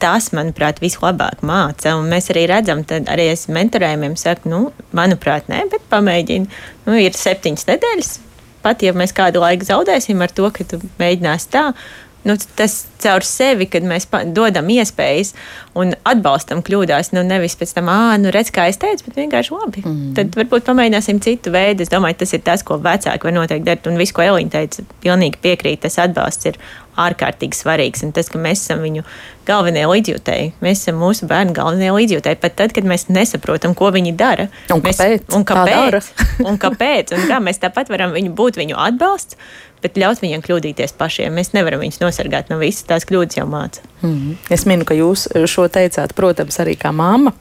Tas, 0.03 0.29
manuprāt, 0.35 0.81
vislabāk 0.83 1.43
māca. 1.47 1.95
Un 1.95 2.09
mēs 2.11 2.27
arī 2.33 2.43
redzam, 2.51 2.83
tad 2.87 3.07
arī 3.11 3.29
es 3.31 3.47
mentorējumiem 3.47 4.17
saku, 4.19 4.51
nu, 4.51 4.61
manuprāt, 4.95 5.47
nē, 5.51 5.63
bet 5.71 5.85
pamēģini. 5.93 6.63
Nu, 6.89 6.97
ir 6.99 7.15
septiņas 7.15 7.69
nedēļas. 7.71 8.15
Pat 8.63 8.83
ja 8.83 8.91
mēs 8.95 9.15
kādu 9.15 9.43
laiku 9.43 9.67
zaudēsim 9.67 10.19
ar 10.23 10.31
to, 10.35 10.49
ka 10.55 10.67
tu 10.67 10.79
mēģināsi 10.99 11.49
tā, 11.51 11.69
nu, 12.23 12.35
tas 12.55 12.75
caur 13.03 13.25
sevi, 13.27 13.67
kad 13.71 13.83
mēs 13.87 14.07
dodam 14.35 14.69
iespējas 14.71 15.33
un 15.79 15.91
atbalstam 16.07 16.63
kļūdās, 16.63 17.11
nu 17.15 17.23
nevis 17.27 17.57
pēc 17.59 17.73
tam, 17.77 17.91
ah, 17.91 18.13
nu 18.21 18.31
redz, 18.33 18.51
kā 18.55 18.69
es 18.71 18.79
teicu, 18.81 19.09
bet 19.09 19.19
vienkārši 19.19 19.55
labi. 19.55 19.83
Mm. 19.83 20.13
Tad 20.19 20.37
varbūt 20.39 20.67
pamēģināsim 20.69 21.19
citu 21.23 21.51
veidu. 21.53 21.83
Es 21.83 21.91
domāju, 21.91 22.21
tas 22.23 22.35
ir 22.35 22.43
tas, 22.45 22.63
ko 22.63 22.79
vecāki 22.83 23.27
var 23.27 23.35
noteikti 23.35 23.67
darīt. 23.67 23.91
Un 23.91 23.99
viss, 23.99 24.15
ko 24.15 24.23
Elīna 24.23 24.55
teica, 24.55 24.87
pilnīgi 25.03 25.41
piekrīt, 25.43 25.83
tas 25.83 25.99
atbalsts 26.03 26.51
ir 26.51 26.59
ārkārtīgi 26.99 27.57
svarīgs. 27.57 28.03
Un 28.05 28.13
tas, 28.15 28.29
ka 28.31 28.41
mēs 28.41 28.63
esam 28.65 28.83
viņu 28.85 29.03
galvenie 29.47 29.83
līdzjūtēji, 29.89 30.53
mēs 30.63 30.83
esam 30.83 31.01
mūsu 31.01 31.27
bērnu 31.29 31.55
galvenie 31.57 31.91
līdzjūtēji. 31.95 32.39
Pat 32.43 32.57
tad, 32.59 32.75
kad 32.75 32.87
mēs 32.87 33.07
nesaprotam, 33.09 33.75
ko 33.77 33.91
viņi 33.95 34.15
dara, 34.19 34.47
un 34.73 34.83
mēs, 34.83 35.01
kāpēc, 35.01 35.27
un 35.35 35.45
kāpēc, 35.47 36.11
un 36.47 36.59
kāpēc, 36.61 37.15
un 37.17 37.27
kā 37.31 37.41
mēs 37.43 37.61
tāpat 37.63 37.91
varam 37.93 38.15
viņu 38.15 38.33
būt 38.37 38.61
viņu 38.61 38.79
atbalsts, 38.79 39.39
bet 39.83 39.99
ļaut 39.99 40.21
viņiem 40.23 40.43
kļūdīties 40.45 40.95
pašiem. 40.99 41.33
Mēs 41.35 41.51
nevaram 41.57 41.83
viņus 41.83 41.99
nosargāt 42.03 42.53
no 42.53 42.59
visas 42.61 42.87
tās 42.87 43.07
kļūdas, 43.09 43.41
jau 43.41 43.49
māca. 43.49 43.83
Mm 44.01 44.13
-hmm. 44.13 44.37
Es 44.53 44.65
minu, 44.69 44.85
ka 44.87 44.95
jūs 44.95 45.27
šo 45.49 45.67
teicāt, 45.67 46.15
protams, 46.15 46.59
arī 46.59 46.77
kā 46.79 46.93
mamma. 46.95 47.33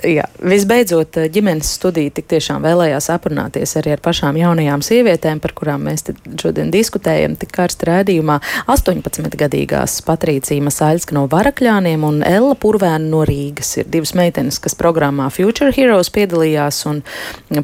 Jā, 0.00 0.24
visbeidzot, 0.40 1.18
ģimenes 1.28 1.74
studija 1.76 2.12
tik 2.16 2.24
tiešām 2.30 2.62
vēlējās 2.64 3.10
aprunāties 3.12 3.74
arī 3.76 3.92
ar 3.92 4.00
pašām 4.00 4.36
jaunajām 4.40 4.80
sievietēm, 4.84 5.40
par 5.44 5.52
kurām 5.56 5.82
mēs 5.84 6.06
šodien 6.40 6.70
diskutējam, 6.72 7.34
tik 7.36 7.50
karsti 7.52 7.88
rēdījumā. 7.88 8.38
18-gadīgās 8.72 9.98
Patrīcija 10.06 10.64
Masaļska 10.64 11.16
no 11.16 11.26
Varakļāniem 11.28 12.06
un 12.06 12.22
Ella 12.24 12.56
Purvēna 12.56 13.10
no 13.12 13.26
Rīgas 13.28 13.74
ir 13.82 13.90
divas 13.92 14.14
meitenes, 14.16 14.60
kas 14.62 14.78
programmā 14.78 15.26
Future 15.34 15.68
Heroes 15.76 16.08
piedalījās 16.14 16.80
un 16.88 17.02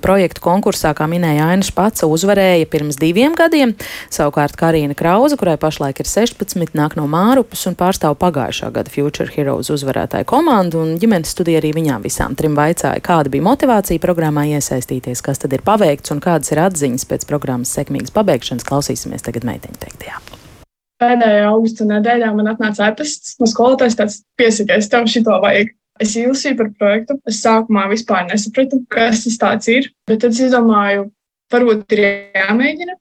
projektu 0.05 0.45
konkursā, 0.45 0.93
kā 0.99 1.09
minēja 1.09 1.49
Aina 1.55 1.64
Špaca, 1.64 2.05
uzvarēja 2.11 2.68
pirms 2.68 3.01
diviem 3.01 3.39
gadiem. 3.39 3.72
Savukārt 4.12 4.59
Karina 4.61 4.99
Krauza, 4.99 5.41
kurai 5.41 5.57
pašlaik 5.62 6.05
ir 6.05 6.12
16, 6.12 6.76
nāk 6.76 6.99
no 7.01 7.09
Mārupes 7.09 7.64
un 7.70 7.80
pārstāv 7.80 8.18
pagājušā 8.20 8.72
gada 8.76 8.93
Future 8.93 9.32
Heroes 9.32 9.72
uzvarētāju 9.72 10.28
komandu 10.28 10.84
un 10.84 10.97
ģimenes 11.01 11.32
studija 11.32 11.64
arī 11.64 11.72
viņām 11.80 12.05
visām 12.05 12.26
visām 12.27 12.37
trim 12.37 12.57
vaicāja, 12.57 13.01
kāda 13.01 13.31
bija 13.31 13.45
motivācija 13.45 14.01
programmā 14.01 14.47
iesaistīties, 14.51 15.22
kas 15.22 15.39
tad 15.39 15.53
ir 15.53 15.62
paveikts 15.62 16.11
un 16.11 16.20
kādas 16.20 16.51
ir 16.53 16.59
atziņas 16.59 17.07
pēc 17.07 17.27
programmas 17.27 17.70
sekmīgas 17.70 18.12
pabeigšanas. 18.12 18.64
Klausīsimies 18.66 19.22
tagad 19.22 19.45
meiteņu 19.45 19.79
teiktajā. 19.79 20.18
Pēdējā 20.99 21.47
augusta 21.51 21.85
nedēļā 21.85 22.33
man 22.35 22.49
atnāca 22.49 22.89
e-pasts 22.89 23.37
no 23.39 23.47
skolotājas, 23.47 23.97
tāds 23.97 24.22
piesakās, 24.37 24.89
tev 24.89 25.07
šito 25.07 25.39
vajag. 25.43 25.74
Es 26.01 26.16
izlasīju 26.16 26.57
par 26.57 26.70
projektu. 26.79 27.18
Es 27.29 27.41
sākumā 27.45 27.87
vispār 27.89 28.27
nesapratu, 28.29 28.83
kas 28.89 29.24
tas 29.39 29.68
ir. 29.68 29.91
Bet 30.09 30.20
tad 30.24 30.35
es 30.35 30.41
izdomāju, 30.49 31.11
varbūt 31.53 31.93
ir 31.97 32.05
jāmēģina. 32.37 32.97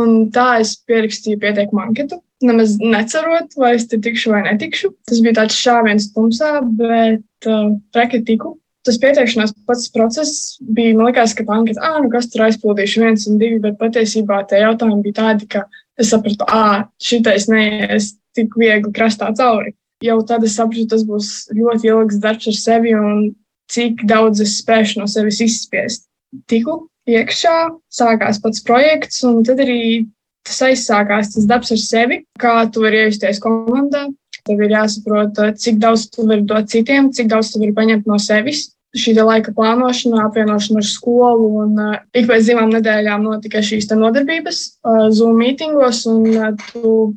Un 0.00 0.28
tā 0.30 0.60
es 0.62 0.76
pierakstīju 0.86 1.40
pieteikumu 1.42 1.82
anketu. 1.88 2.20
Nemaz 2.44 2.78
necerot, 2.80 3.56
vai 3.60 3.74
es 3.76 3.88
te 3.90 3.98
tikšu 4.00 4.32
vai 4.32 4.44
netikšu. 4.46 4.92
Tas 5.08 5.20
bija 5.24 5.40
tāds 5.42 5.58
šāviens 5.60 6.12
tumsā, 6.14 6.60
bet 6.78 7.50
uh, 7.50 7.74
reki 7.96 8.22
tiku 8.28 8.54
tas 8.86 8.98
pieteikšanās 9.00 9.52
pats 9.68 9.90
process 9.92 10.56
bija, 10.60 10.94
man 10.96 11.10
liekas, 11.10 11.34
ka 11.36 11.44
tā 11.46 11.56
anketa, 11.58 11.82
ah, 11.84 11.98
nu 12.02 12.10
kas 12.12 12.30
tur 12.32 12.46
aizpildīšu 12.46 13.04
viens 13.04 13.26
un 13.30 13.40
divi, 13.40 13.60
bet 13.62 13.78
patiesībā 13.80 14.42
tie 14.48 14.62
jautājumi 14.64 15.04
bija 15.06 15.18
tādi, 15.20 15.48
ka 15.52 15.66
es 16.00 16.12
sapratu, 16.12 16.46
ah, 16.48 16.86
šitais 17.02 17.48
neies 17.50 18.14
tik 18.36 18.56
viegli 18.58 18.92
krastā 18.96 19.30
cauri. 19.36 19.74
Jau 20.04 20.20
tad 20.24 20.46
es 20.48 20.56
sapratu, 20.56 20.86
tas 20.88 21.04
būs 21.04 21.50
ļoti 21.56 21.90
ilgs 21.92 22.20
darbs 22.22 22.48
ar 22.48 22.56
sevi 22.56 22.94
un 22.96 23.26
cik 23.70 24.06
daudz 24.08 24.40
es 24.42 24.56
spēšu 24.62 25.02
no 25.02 25.10
sevis 25.10 25.42
izspiest. 25.44 26.06
Tiku 26.50 26.86
iekšā, 27.10 27.56
sākās 27.92 28.40
pats 28.42 28.64
projekts, 28.64 29.20
un 29.26 29.44
tad 29.46 29.60
arī 29.62 30.06
tas 30.46 30.62
aizsākās 30.70 31.34
tas 31.34 31.46
darbs 31.50 31.74
ar 31.74 31.82
sevi, 31.82 32.22
kā 32.40 32.54
tu 32.72 32.84
vari 32.84 33.04
iejusties 33.04 33.42
komandā, 33.42 34.06
Tev 34.48 34.60
ir 34.64 34.74
jāsaprot, 34.74 35.38
eh, 35.44 35.54
cik 35.54 35.80
daudz 35.82 36.08
tu 36.10 36.26
vari 36.28 36.44
dot 36.48 36.68
citiem, 36.72 37.10
cik 37.12 37.30
daudz 37.32 37.52
tu 37.52 37.62
vari 37.62 37.74
paņemt 37.76 38.06
no 38.10 38.18
sevis. 38.18 38.70
Šī 38.96 39.14
laika 39.14 39.52
plānošana, 39.54 40.24
apvienošana 40.26 40.80
ar 40.82 40.86
skolu, 40.86 41.48
un 41.62 41.76
uh, 41.78 41.98
ik 42.10 42.26
pēc 42.26 42.48
divām 42.48 42.72
nedēļām 42.74 43.22
notika 43.22 43.62
šīs 43.62 43.86
nodarbības, 43.94 44.58
uh, 44.82 45.04
Zoom 45.14 45.38
mītingos, 45.38 46.00
un 46.10 46.24
uh, 46.26 46.48
tu 46.72 47.14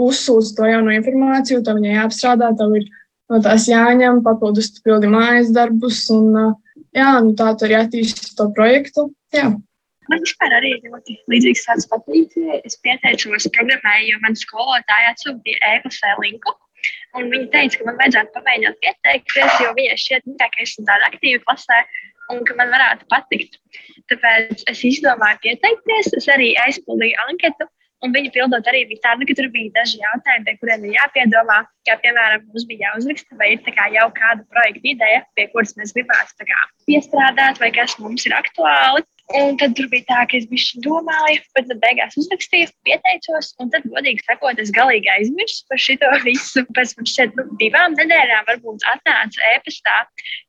uzsūdz 0.00 0.54
to 0.56 0.64
jauno 0.64 0.94
informāciju, 0.96 1.60
tev 1.60 1.76
viņai 1.76 1.98
jāapstrādā, 1.98 2.54
tev 2.56 2.72
ir 2.78 2.88
no 3.28 3.40
tās 3.44 3.68
jāņem, 3.68 4.22
papildus 4.24 4.72
tu 4.72 4.80
pildi 4.86 5.12
mājas 5.12 5.52
darbus, 5.52 6.06
un 6.14 6.32
uh, 6.32 6.54
jā, 6.96 7.12
nu, 7.20 7.34
tā 7.36 7.52
tu 7.52 7.68
arī 7.68 7.82
attīsti 7.82 8.32
to 8.38 8.48
projektu. 8.56 9.10
Jā. 9.36 9.50
Man 10.10 10.24
vispār 10.24 10.56
arī 10.56 10.72
ļoti 10.84 11.16
līdzīgs 11.30 11.66
tāds 11.68 11.86
patīcija. 11.90 12.60
Es 12.66 12.78
pieteicos 12.84 13.46
programmai, 13.54 14.00
jo 14.08 14.18
man 14.24 14.36
skolotāja 14.38 15.14
atsūtīja 15.14 15.76
e-pasē 15.76 16.16
linku. 16.22 16.54
Un 17.18 17.28
viņa 17.32 17.50
teica, 17.52 17.78
ka 17.78 17.88
man 17.88 17.98
vajadzētu 18.00 18.32
pamēģināt 18.36 18.78
pieteikties, 18.84 19.58
jo 19.62 19.74
viņai 19.76 19.98
šķiet, 20.00 20.30
ka 20.40 20.64
esmu 20.64 20.86
tāda 20.88 21.10
aktīva 21.10 21.42
klasē 21.44 21.82
un 22.30 22.44
ka 22.46 22.56
man 22.58 22.72
varētu 22.72 23.06
patikt. 23.10 23.58
Tāpēc 24.10 24.64
es 24.70 24.86
izdomāju 24.86 25.42
pieteikties. 25.44 26.14
Es 26.18 26.30
arī 26.32 26.54
aizpildīju 26.64 27.20
anketu. 27.28 27.68
Un 28.00 28.14
viņa 28.16 28.30
pildot 28.32 28.68
arī 28.70 28.86
bija 28.88 29.02
tāda, 29.04 29.26
ka 29.28 29.34
tur 29.36 29.50
bija 29.52 29.74
daži 29.74 29.98
jautājumi, 30.00 30.46
pie 30.46 30.54
kuriem 30.62 30.86
ir 30.88 30.94
jāpiedomā. 30.94 31.58
Kā 31.84 31.98
piemēram, 32.00 32.46
mums 32.48 32.64
bija 32.70 32.86
jāuzraksta, 32.86 33.36
vai 33.36 33.50
ir 33.52 33.74
kā 33.76 33.90
jau 33.92 34.06
kāda 34.16 34.46
projekta 34.54 34.88
ideja, 34.94 35.18
pie 35.36 35.50
kuras 35.52 35.76
mēs 35.76 35.92
gribētu 35.96 36.48
kā, 36.48 36.62
piestrādāt, 36.88 37.60
vai 37.60 37.68
kas 37.76 37.98
mums 38.00 38.24
ir 38.24 38.36
aktuāli. 38.38 39.04
Un 39.38 39.56
tad 39.60 39.76
tur 39.78 39.86
bija 39.90 40.02
tā, 40.08 40.22
ka 40.26 40.38
es 40.40 40.46
biju 40.50 40.80
domāju, 40.82 41.38
bet 41.54 41.68
tad 41.70 41.78
beigās 41.84 42.16
uzrakstīju, 42.18 42.70
pieteicos, 42.86 43.52
un 43.62 43.70
tad, 43.70 43.84
godīgi 43.92 44.24
sakot, 44.26 44.58
es 44.58 44.72
galīgi 44.74 45.10
aizmirsu 45.12 45.62
par 45.70 45.78
šo 45.84 46.10
visu. 46.24 46.64
Pēc 46.74 46.94
tam 46.96 47.06
šeit 47.06 47.38
nu, 47.38 47.44
divām 47.60 47.94
nedēļām 47.98 48.48
varbūt 48.48 48.86
atnāca 48.90 49.52
e-pastā, 49.52 50.00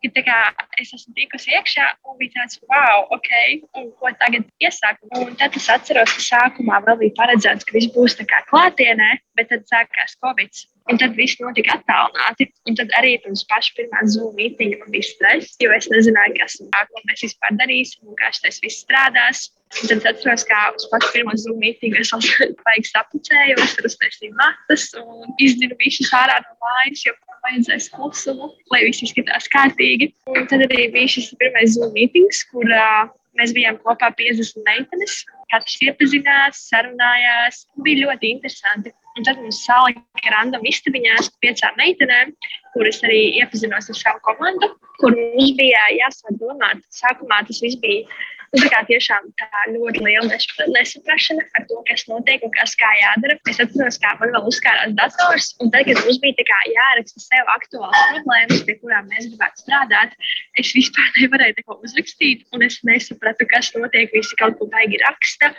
ka 0.08 0.26
kā, 0.26 0.40
es 0.82 0.94
esmu 0.98 1.14
tikusi 1.20 1.54
iekšā, 1.54 1.92
un 2.10 2.18
bija 2.22 2.34
tāds, 2.40 2.58
wow, 2.72 3.06
ok, 3.18 3.32
un 3.78 3.92
ko 4.02 4.14
tagad 4.24 4.50
iesākt. 4.64 5.06
Un 5.20 5.38
tad 5.38 5.58
es 5.62 5.70
atceros, 5.70 6.18
ka 6.18 6.26
sākumā 6.32 6.82
vēl 6.88 7.04
bija 7.04 7.18
paredzēts, 7.22 7.68
ka 7.68 7.78
viss 7.78 7.94
būs 7.94 8.18
klātienē, 8.50 9.12
bet 9.42 9.50
tad 9.52 9.66
sākās 9.70 10.18
Covid. 10.22 10.66
Un 10.90 10.98
tad 10.98 11.14
viss 11.16 11.38
notika 11.40 11.78
attālināti. 11.78 12.48
Un 12.68 12.76
tad 12.78 12.92
arī 12.98 13.14
pirms 13.24 13.44
paša 13.50 13.76
pirmā 13.78 14.02
zūmu 14.10 14.34
mītīņa 14.40 14.80
man 14.82 14.94
bija 14.94 15.08
stress, 15.08 15.58
jo 15.62 15.70
es 15.76 15.88
nezināju, 15.94 16.38
kas 16.40 16.58
tā, 16.62 16.82
ko 16.90 17.04
mēs 17.08 17.26
vispār 17.28 17.58
darīsim 17.60 18.10
un 18.10 18.18
kā 18.20 18.32
šis 18.36 18.62
viss 18.66 18.82
strādās. 18.86 19.50
Un 19.80 19.88
tad 19.88 20.08
atceros, 20.10 20.44
kā 20.50 20.62
uz 20.76 20.88
pašu 20.92 21.14
pirmo 21.14 21.36
zūmu 21.38 21.62
mītīņu 21.62 22.02
es 22.02 22.12
vajag 22.18 22.90
sapucēju, 22.94 23.60
es 23.64 23.78
tur 23.78 23.88
uztaisīju 23.88 24.36
matas 24.40 24.90
un 25.00 25.32
izdinu 25.40 25.78
visus 25.80 26.12
ārā 26.18 26.42
no 26.44 26.58
mājas, 26.66 27.06
jo 27.06 27.16
vajadzēs 27.46 27.90
klusumu, 27.94 28.52
lai 28.74 28.84
viss 28.90 29.06
izskatās 29.06 29.48
kārtīgi. 29.54 30.12
Un 30.34 30.50
tad 30.50 30.66
arī 30.68 30.90
bija 30.94 31.16
šis 31.16 31.32
pirmais 31.40 31.78
zūmu 31.78 31.94
mītīņš, 31.96 32.44
kur 32.52 32.68
uh, 32.68 33.08
Mēs 33.42 33.56
bijām 33.58 33.80
kopā 33.82 34.12
50 34.18 34.62
meitenes. 34.68 35.22
Katrs 35.50 35.80
iepazinās, 35.82 36.60
sarunājās. 36.70 37.64
Bija 37.82 38.06
ļoti 38.06 38.36
interesanti. 38.36 38.94
Un 39.18 39.26
tad 39.28 39.40
mums 39.42 39.64
salika 39.66 40.32
random 40.32 40.64
istabiņās 40.70 41.32
piecām 41.44 41.74
meitenēm, 41.82 42.30
kuras 42.76 43.02
arī 43.04 43.24
iepazinos 43.42 43.90
ar 43.92 43.98
savu 44.00 44.22
komandu, 44.28 44.70
kur 45.02 45.18
mums 45.18 45.56
bija 45.58 45.82
jāsāk 45.98 46.38
domāt. 46.40 46.86
Sākumā 46.96 47.42
tas 47.50 47.60
viss 47.66 47.82
bija 47.82 48.06
Nu, 48.52 48.60
tā 48.60 48.68
kā 48.68 48.80
tiešām 48.84 49.30
tā 49.40 49.60
ļoti 49.72 50.02
liela 50.04 50.28
nesaprašana 50.28 51.46
par 51.54 51.64
to, 51.70 51.78
kas 51.88 52.02
notiek 52.10 52.42
un 52.44 52.52
kas 52.52 52.74
kā 52.76 52.90
jādara. 53.00 53.38
Es 53.48 53.62
atceros, 53.64 53.98
kā 54.04 54.12
man 54.20 54.34
vēl 54.36 54.50
uzkārās 54.50 54.96
dators, 54.98 55.54
un 55.64 55.72
tad, 55.72 55.88
kad 55.88 56.02
mums 56.04 56.20
bija 56.20 56.44
kā, 56.50 56.58
jāraksta 56.68 57.24
sev 57.24 57.52
aktuāls 57.54 58.02
problēmas, 58.10 58.64
pie 58.68 58.76
kurām 58.82 59.08
mēs 59.08 59.30
gribētu 59.30 59.64
strādāt, 59.64 60.18
es 60.60 60.72
vispār 60.76 61.08
nevarēju 61.22 61.56
neko 61.62 61.78
uzrakstīt, 61.80 62.44
un 62.52 62.66
es 62.68 62.82
nesapratu, 62.88 63.48
kas 63.54 63.72
notiek. 63.78 64.12
Visi 64.12 64.36
kaut 64.36 64.58
ko 64.60 64.68
baigi 64.74 65.00
raksta 65.06 65.54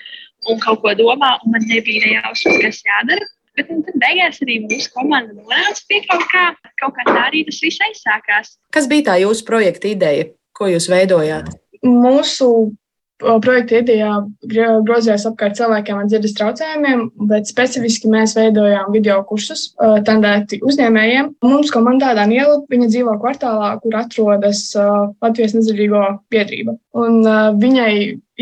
un 0.52 0.60
kaut 0.60 0.82
ko 0.84 0.92
domā, 0.98 1.38
un 1.46 1.56
man 1.56 1.64
nebija 1.70 2.04
nejausmas, 2.04 2.60
kas 2.60 2.82
jādara. 2.84 3.30
Bet 3.56 3.72
nu, 3.72 3.80
tad 3.88 3.96
beigās 4.00 4.40
arī 4.44 4.58
mūsu 4.66 4.92
komanda 4.92 5.32
nonāca 5.32 5.80
pie 5.88 6.02
kaut 6.10 6.28
kā, 6.28 6.44
kaut 6.80 6.92
kā 6.98 7.08
tā 7.08 7.18
arī 7.30 7.42
tas 7.48 7.64
viss 7.64 7.80
aizsākās. 7.88 8.54
Kas 8.72 8.88
bija 8.88 9.08
tā 9.10 9.18
jūsu 9.24 9.48
projekta 9.48 9.88
ideja, 9.88 10.28
ko 10.56 10.68
jūs 10.68 10.92
veidojāt? 10.92 11.52
Mūsu 11.84 12.48
projekta 13.44 13.80
idejā 13.80 14.10
grozījās 14.86 15.24
apkārt 15.28 15.56
cilvēkiem 15.58 16.00
ar 16.00 16.08
dzirdes 16.10 16.34
traucējumiem, 16.38 17.04
bet 17.30 17.50
specifiski 17.50 18.10
mēs 18.12 18.34
veidojām 18.38 18.92
video 18.94 19.20
kursus 19.28 19.68
tendēti 20.06 20.60
uzņēmējiem. 20.66 21.32
Mums 21.46 21.72
komandā 21.74 22.12
Daniela, 22.18 22.60
viņa 22.72 22.90
dzīvo 22.92 23.16
kvartālā, 23.22 23.72
kur 23.82 23.98
atrodas 24.02 24.64
Latvijas 24.76 25.56
nedzirdīgo 25.56 26.04
biedrība. 26.32 26.76
Un 26.98 27.22
viņai 27.62 27.92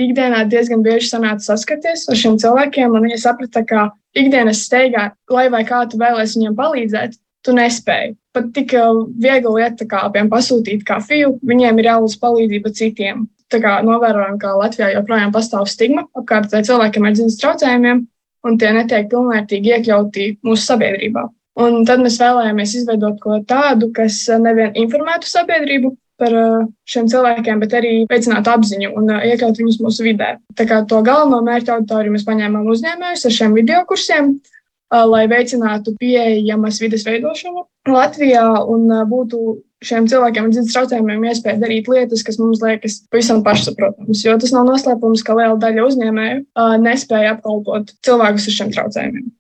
ikdienā 0.01 0.45
diezgan 0.51 0.85
bieži 0.87 1.11
sanāca 1.11 1.53
saskaties 1.53 2.07
ar 2.11 2.21
šiem 2.21 2.39
cilvēkiem, 2.41 2.95
un 2.95 3.09
viņa 3.09 3.19
saprata, 3.25 3.65
ka 3.67 3.89
ikdienas 4.17 4.65
steigā, 4.67 5.11
lai 5.31 5.49
vai 5.53 5.65
kā 5.69 5.85
tu 5.91 6.01
vēlēsi 6.01 6.41
viņiem 6.41 6.57
palīdzēt, 6.59 7.19
tu 7.47 7.55
nespēji. 7.57 8.17
Pat 8.37 8.51
tik 8.55 8.73
viegli 9.19 9.53
lieta, 9.57 9.87
kā 9.89 10.05
piemēram 10.07 10.31
pasūtīt 10.31 10.85
kafiju, 10.87 11.39
viņiem 11.47 11.81
ir 11.81 11.89
jālūdz 11.89 12.19
palīdzība 12.23 12.73
citiem 12.77 13.29
novērojam, 13.59 14.39
ka 14.39 14.55
Latvijā 14.59 14.93
joprojām 14.95 15.33
pastāv 15.33 15.67
stigma 15.67 16.07
apkārt 16.15 16.55
cilvēkiem 16.55 17.07
ar 17.07 17.13
dzirdes 17.17 17.39
traucējumiem, 17.41 18.07
un 18.47 18.59
tie 18.59 18.73
netiek 18.73 19.09
pilnvērtīgi 19.11 19.75
iekļauti 19.77 20.29
mūsu 20.47 20.63
sabiedrībā. 20.73 21.27
Un 21.61 21.83
tad 21.85 22.01
mēs 22.01 22.21
vēlējāmies 22.21 22.77
izveidot 22.79 23.19
ko 23.21 23.41
tādu, 23.49 23.91
kas 23.93 24.23
nevien 24.41 24.73
informētu 24.79 25.29
sabiedrību 25.29 25.97
par 26.21 26.37
uh, 26.37 26.69
šiem 26.89 27.09
cilvēkiem, 27.11 27.61
bet 27.63 27.75
arī 27.79 27.93
veicinātu 28.11 28.53
apziņu 28.53 28.93
un 28.97 29.09
uh, 29.11 29.25
iekļaut 29.25 29.61
viņus 29.61 29.81
mūsu 29.83 30.07
vidē. 30.07 30.35
Tā 30.57 30.67
kā 30.69 30.83
to 30.89 31.01
galveno 31.07 31.41
mērķu 31.47 31.75
auditoriju 31.77 32.15
mēs 32.15 32.27
paņēmām 32.29 32.69
uzņēmējus 32.75 33.27
ar 33.27 33.37
šiem 33.39 33.57
video 33.57 33.81
kursiem, 33.89 34.35
uh, 34.37 35.05
lai 35.09 35.25
veicinātu 35.33 35.97
pieejamas 36.01 36.81
vidas 36.85 37.07
veidošanu 37.09 37.65
Latvijā 37.89 38.45
un 38.69 38.87
būtu 39.09 39.59
šiem 39.85 40.07
cilvēkiem 40.11 40.47
ar 40.47 40.53
dzirdes 40.53 40.75
traucējumiem 40.75 41.27
iespēja 41.31 41.61
darīt 41.61 41.89
lietas, 41.91 42.23
kas 42.27 42.39
mums 42.41 42.61
liekas 42.65 43.01
pavisam 43.13 43.43
pašsaprotamas. 43.47 44.25
Jo 44.27 44.37
tas 44.41 44.53
nav 44.55 44.67
noslēpums, 44.69 45.25
ka 45.25 45.37
liela 45.39 45.57
daļa 45.61 45.87
uzņēmēju 45.89 46.41
uh, 46.43 46.75
nespēja 46.83 47.37
apkalpot 47.37 47.95
cilvēkus 48.07 48.49
ar 48.51 48.57
šiem 48.59 48.75
traucējumiem. 48.77 49.31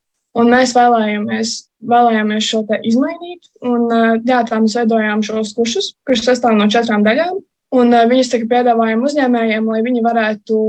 Un 0.40 0.52
mēs 0.52 0.72
vēlējāmies, 0.76 1.52
vēlējāmies 1.90 2.46
šo 2.46 2.62
te 2.68 2.78
izmainīt. 2.88 3.50
Un, 3.66 3.84
uh, 3.90 4.14
jā, 4.24 4.40
tā 4.48 4.62
mēs 4.62 4.78
veidojām 4.80 5.24
šos 5.26 5.52
kursus, 5.56 5.92
kurš 6.08 6.24
sastāv 6.28 6.56
no 6.56 6.70
četrām 6.72 7.04
daļām. 7.06 7.42
Un 7.76 7.92
uh, 7.92 8.06
viņus 8.10 8.32
tagad 8.32 8.50
piedāvājam 8.54 9.04
uzņēmējiem, 9.06 9.68
lai 9.68 9.84
viņi 9.84 10.06
varētu 10.06 10.62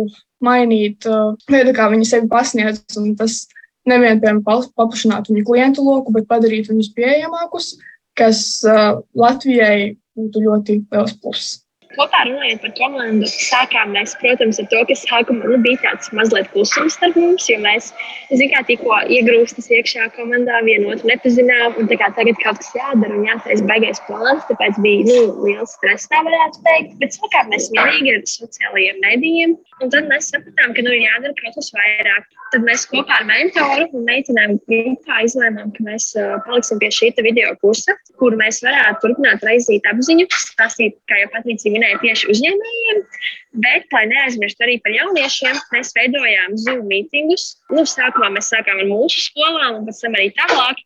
mainīt 0.44 1.08
uh, 1.08 1.32
veidu, 1.52 1.76
kā 1.78 1.88
viņi 1.94 2.10
sevi 2.10 2.28
pasniedz. 2.32 2.84
Un 3.00 3.16
tas 3.20 3.46
nevien 3.88 4.20
piemēram 4.20 4.44
paplašināt 4.76 5.32
viņu 5.32 5.46
klientu 5.48 5.86
loku, 5.86 6.14
bet 6.18 6.28
padarīt 6.30 6.68
viņus 6.74 6.92
pieejamākus. 6.98 7.72
Uh, 7.78 7.88
kas 8.22 8.46
uh, 8.68 9.02
Latvijai 9.18 9.98
būtu 10.18 10.46
ļoti 10.48 10.80
liels 10.86 11.20
pluss. 11.20 11.60
Kopā 11.92 12.22
runājot 12.24 12.62
par 12.64 12.72
komandu, 12.78 13.28
sākām 13.28 13.90
mēs, 13.92 14.14
protams, 14.22 14.60
ar 14.62 14.68
to, 14.72 14.80
ka 14.88 14.96
sākumā 14.96 15.50
nu, 15.50 15.58
bija 15.66 15.82
tāds 15.84 16.12
mazliet 16.16 16.48
klusums 16.54 16.96
starp 16.96 17.18
mums, 17.20 17.50
jo 17.52 17.58
mēs, 17.64 17.90
zinām, 18.32 18.64
tikko 18.70 19.02
iegrūstas 19.12 19.68
iekšā 19.76 20.08
komandā, 20.16 20.62
vienotru 20.68 21.12
nepazinām, 21.12 21.76
un 21.82 21.92
tagad 21.92 22.16
kaut 22.44 22.62
kas 22.62 22.72
jādara 22.78 23.18
un 23.18 23.28
jātaisa 23.28 23.68
baigais 23.68 24.00
plāns, 24.08 24.48
tāpēc 24.48 24.80
bija 24.86 25.04
nu, 25.10 25.20
liels 25.50 25.76
stress, 25.76 26.08
tā 26.12 26.24
varētu 26.28 26.64
teikt. 26.70 26.96
Bet 27.04 27.18
sākām 27.18 27.52
mēs 27.52 27.68
mierīgi 27.76 28.16
ar 28.16 28.24
sociālajiem 28.38 29.04
medijiem, 29.04 29.58
un 29.82 29.92
tad 29.94 30.08
mēs 30.12 30.30
sapratām, 30.32 30.74
ka 30.78 30.86
nu, 30.86 30.94
ir 30.96 31.04
jādara 31.06 31.36
kaut 31.40 31.58
kas 31.58 31.72
vairāk. 31.76 32.28
Tad 32.54 32.66
mēs 32.68 32.86
kopā 32.92 33.20
ar 33.22 33.28
mentoru 33.28 33.88
un 33.98 34.08
meitenēm 34.08 34.58
grupā 34.70 35.22
izlēmām, 35.28 35.72
ka 35.76 35.86
mēs 35.88 36.10
uh, 36.20 36.38
paliksim 36.48 36.82
pie 36.82 36.92
šī 36.94 37.12
video 37.22 37.54
kursa, 37.64 37.96
kur 38.22 38.36
mēs 38.40 38.62
varētu 38.66 39.06
turpināt 39.06 39.46
raizīt 39.48 39.88
apziņu, 39.92 40.28
stāstīt, 40.46 40.98
kā 41.12 41.24
jau 41.24 41.32
Patricija 41.36 41.74
minēja, 41.76 42.02
tieši 42.04 42.30
uzņēmējiem. 42.36 43.06
Bet, 43.52 43.84
lai 43.92 44.06
neaizmirstu 44.08 44.64
arī 44.64 44.78
par 44.80 44.94
jauniešiem, 44.96 45.58
mēs 45.74 45.92
veidojām 45.98 46.54
Zoom 46.64 46.86
mītingus. 46.88 47.58
Nu, 47.76 47.84
sākumā 47.84 48.30
mēs 48.32 48.48
sākām 48.54 48.80
ar 48.80 48.88
mūsu 48.88 49.26
skolām, 49.26 49.82
un 49.82 49.88
pēc 49.90 50.00
tam 50.06 50.16
arī 50.16 50.30
tālāk. 50.38 50.80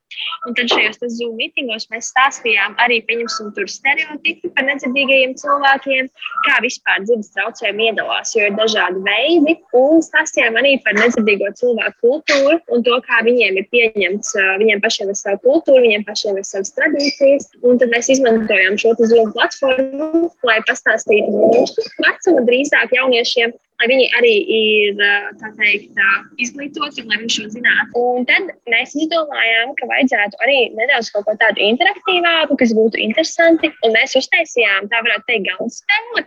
Un 0.47 0.55
tad 0.57 0.72
šajos 0.72 0.97
Zoom 1.13 1.36
mītingos 1.38 1.86
mēs 1.91 2.09
stāstījām 2.09 2.74
arī 2.82 3.01
par 3.05 3.22
stereotipu 3.70 4.49
par 4.55 4.66
nedzirdīgajiem 4.66 5.36
cilvēkiem, 5.41 6.09
kā 6.47 6.55
vispār 6.63 7.03
dzirdes 7.03 7.30
traucējumi 7.36 7.89
iedalās, 7.91 8.34
jo 8.34 8.47
ir 8.47 8.57
dažādi 8.57 9.03
veidi. 9.05 9.57
Un 9.78 10.01
stāstījām 10.05 10.57
arī 10.61 10.76
par 10.86 10.97
nedzirdīgo 10.97 11.51
cilvēku 11.59 12.01
kultūru 12.01 12.57
un 12.74 12.86
to, 12.88 12.97
kā 13.05 13.22
viņiem 13.28 13.61
ir 13.61 13.70
pieņemts, 13.76 14.34
viņiem 14.63 14.82
pašiem 14.82 15.13
ir 15.13 15.20
sava 15.20 15.41
kultūra, 15.45 15.84
viņiem 15.86 16.07
pašiem 16.09 16.41
ir 16.41 16.47
savas 16.49 16.74
tradīcijas. 16.80 17.51
Un 17.61 17.82
tad 17.82 17.93
mēs 17.93 18.09
izmantojām 18.16 18.80
šo 18.82 18.95
Zoom 19.05 19.34
platformu, 19.36 20.32
lai 20.47 20.59
pastāstītu 20.66 21.30
mūsu 21.36 21.86
vecumu 22.01 22.45
drīzāk 22.56 22.95
jauniešiem, 22.95 23.53
lai 23.82 23.88
viņi 23.91 24.06
arī 24.18 24.34
ir 24.56 25.01
teikt, 25.60 25.97
izglītoti 26.41 27.03
un 27.03 27.12
lai 27.12 27.20
viņi 27.22 27.34
šo 27.36 27.47
zinātu. 27.53 28.03
Un 28.16 28.28
tad 28.30 28.51
mēs 28.72 28.95
izdomājām, 28.95 29.74
ka 29.80 29.89
vajadzētu 29.91 30.39
arī 30.45 30.60
nedaudz 30.78 31.12
kaut 31.14 31.28
ko 31.28 31.36
tādu 31.41 31.64
interaktīvāku, 31.66 32.58
kas 32.62 32.76
būtu 32.78 33.01
interesanti. 33.03 33.72
Un 33.84 33.95
mēs 33.97 34.16
uztaisījām, 34.20 34.88
tā 34.91 35.01
varētu 35.03 35.28
teikt, 35.32 35.49
galda 35.49 35.72
spēli. 35.76 36.26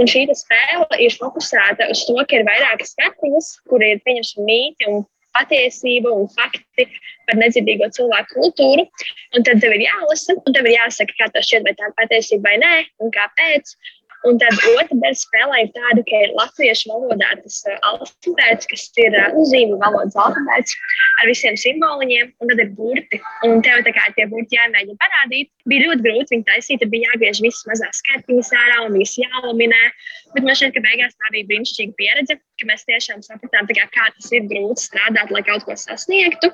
Un 0.00 0.10
šī 0.12 0.26
spēle 0.42 1.00
ir 1.00 1.16
fokusēta 1.16 1.88
uz 1.94 2.04
to, 2.08 2.18
ka 2.20 2.40
ir 2.40 2.46
vairākas 2.48 2.92
skatiņas, 2.96 3.54
kur 3.70 3.86
ir 3.86 4.04
pieņemti 4.04 4.46
mīti 4.46 4.92
un 4.92 5.02
patiesība 5.36 6.10
un 6.10 6.26
fakti 6.34 6.86
par 7.28 7.38
nedzirdīgo 7.38 7.86
cilvēku 7.94 8.36
kultūru. 8.36 8.86
Un 9.36 9.46
tad 9.46 9.62
tev 9.62 9.76
ir 9.76 9.86
jālasa, 9.86 10.36
un 10.36 10.56
tev 10.56 10.66
ir 10.66 10.76
jāsaka, 10.76 11.16
kā 11.20 11.30
tas 11.34 11.46
šķiet, 11.46 11.66
vai 11.68 11.74
tā 11.78 11.88
ir 11.88 11.96
patiesība 12.02 12.50
vai 12.50 12.56
nē, 12.64 12.74
un 13.04 13.14
kāpēc. 13.14 13.74
Un 14.28 14.36
tad 14.40 14.52
otra 14.74 14.96
daļa 15.00 15.16
spēlē 15.16 15.62
ir 15.64 15.70
tāda, 15.72 16.02
ka 16.04 16.18
ir 16.26 16.34
latviešu 16.36 16.90
valodā 16.90 17.30
tas 17.40 17.62
uh, 17.64 17.78
alfabēts, 17.88 18.68
kas 18.68 18.82
ir 19.00 19.16
uh, 19.16 19.38
zīmju 19.48 19.78
valodas 19.80 20.18
alfabēts 20.20 20.76
ar 21.22 21.28
visiem 21.30 21.56
simboliņiem, 21.60 22.34
un 22.40 22.52
tad 22.52 22.60
ir 22.60 22.68
burti. 22.76 23.20
Un 23.48 23.64
tev 23.64 23.80
tā 23.86 23.94
kā 23.96 24.04
tie 24.16 24.26
burti 24.28 24.58
jāmēģina 24.58 25.00
parādīt. 25.00 25.48
Bija 25.70 25.88
ļoti 25.88 26.04
grūti 26.04 26.36
viņu 26.36 26.46
taisīt, 26.50 26.84
bija 26.92 27.14
jāgriež 27.14 27.40
visas 27.44 27.64
mazās 27.70 28.02
skatiņas 28.02 28.52
ārā 28.60 28.78
un 28.86 28.96
viņas 28.98 29.16
jālaminē. 29.22 29.82
Bet 30.34 30.46
man 30.46 30.58
šķiet, 30.58 30.76
ka 30.76 30.84
beigās 30.84 31.16
tā 31.16 31.32
bija 31.34 31.48
brīnišķīga 31.48 31.96
pieredze, 31.98 32.36
ka 32.60 32.68
mēs 32.68 32.84
tiešām 32.88 33.24
sapratām, 33.24 33.68
kā, 33.72 33.86
kā 33.94 34.08
tas 34.16 34.28
ir 34.36 34.44
grūti 34.52 34.84
strādāt, 34.84 35.32
lai 35.32 35.42
kaut 35.48 35.64
ko 35.68 35.76
sasniegtu. 35.80 36.52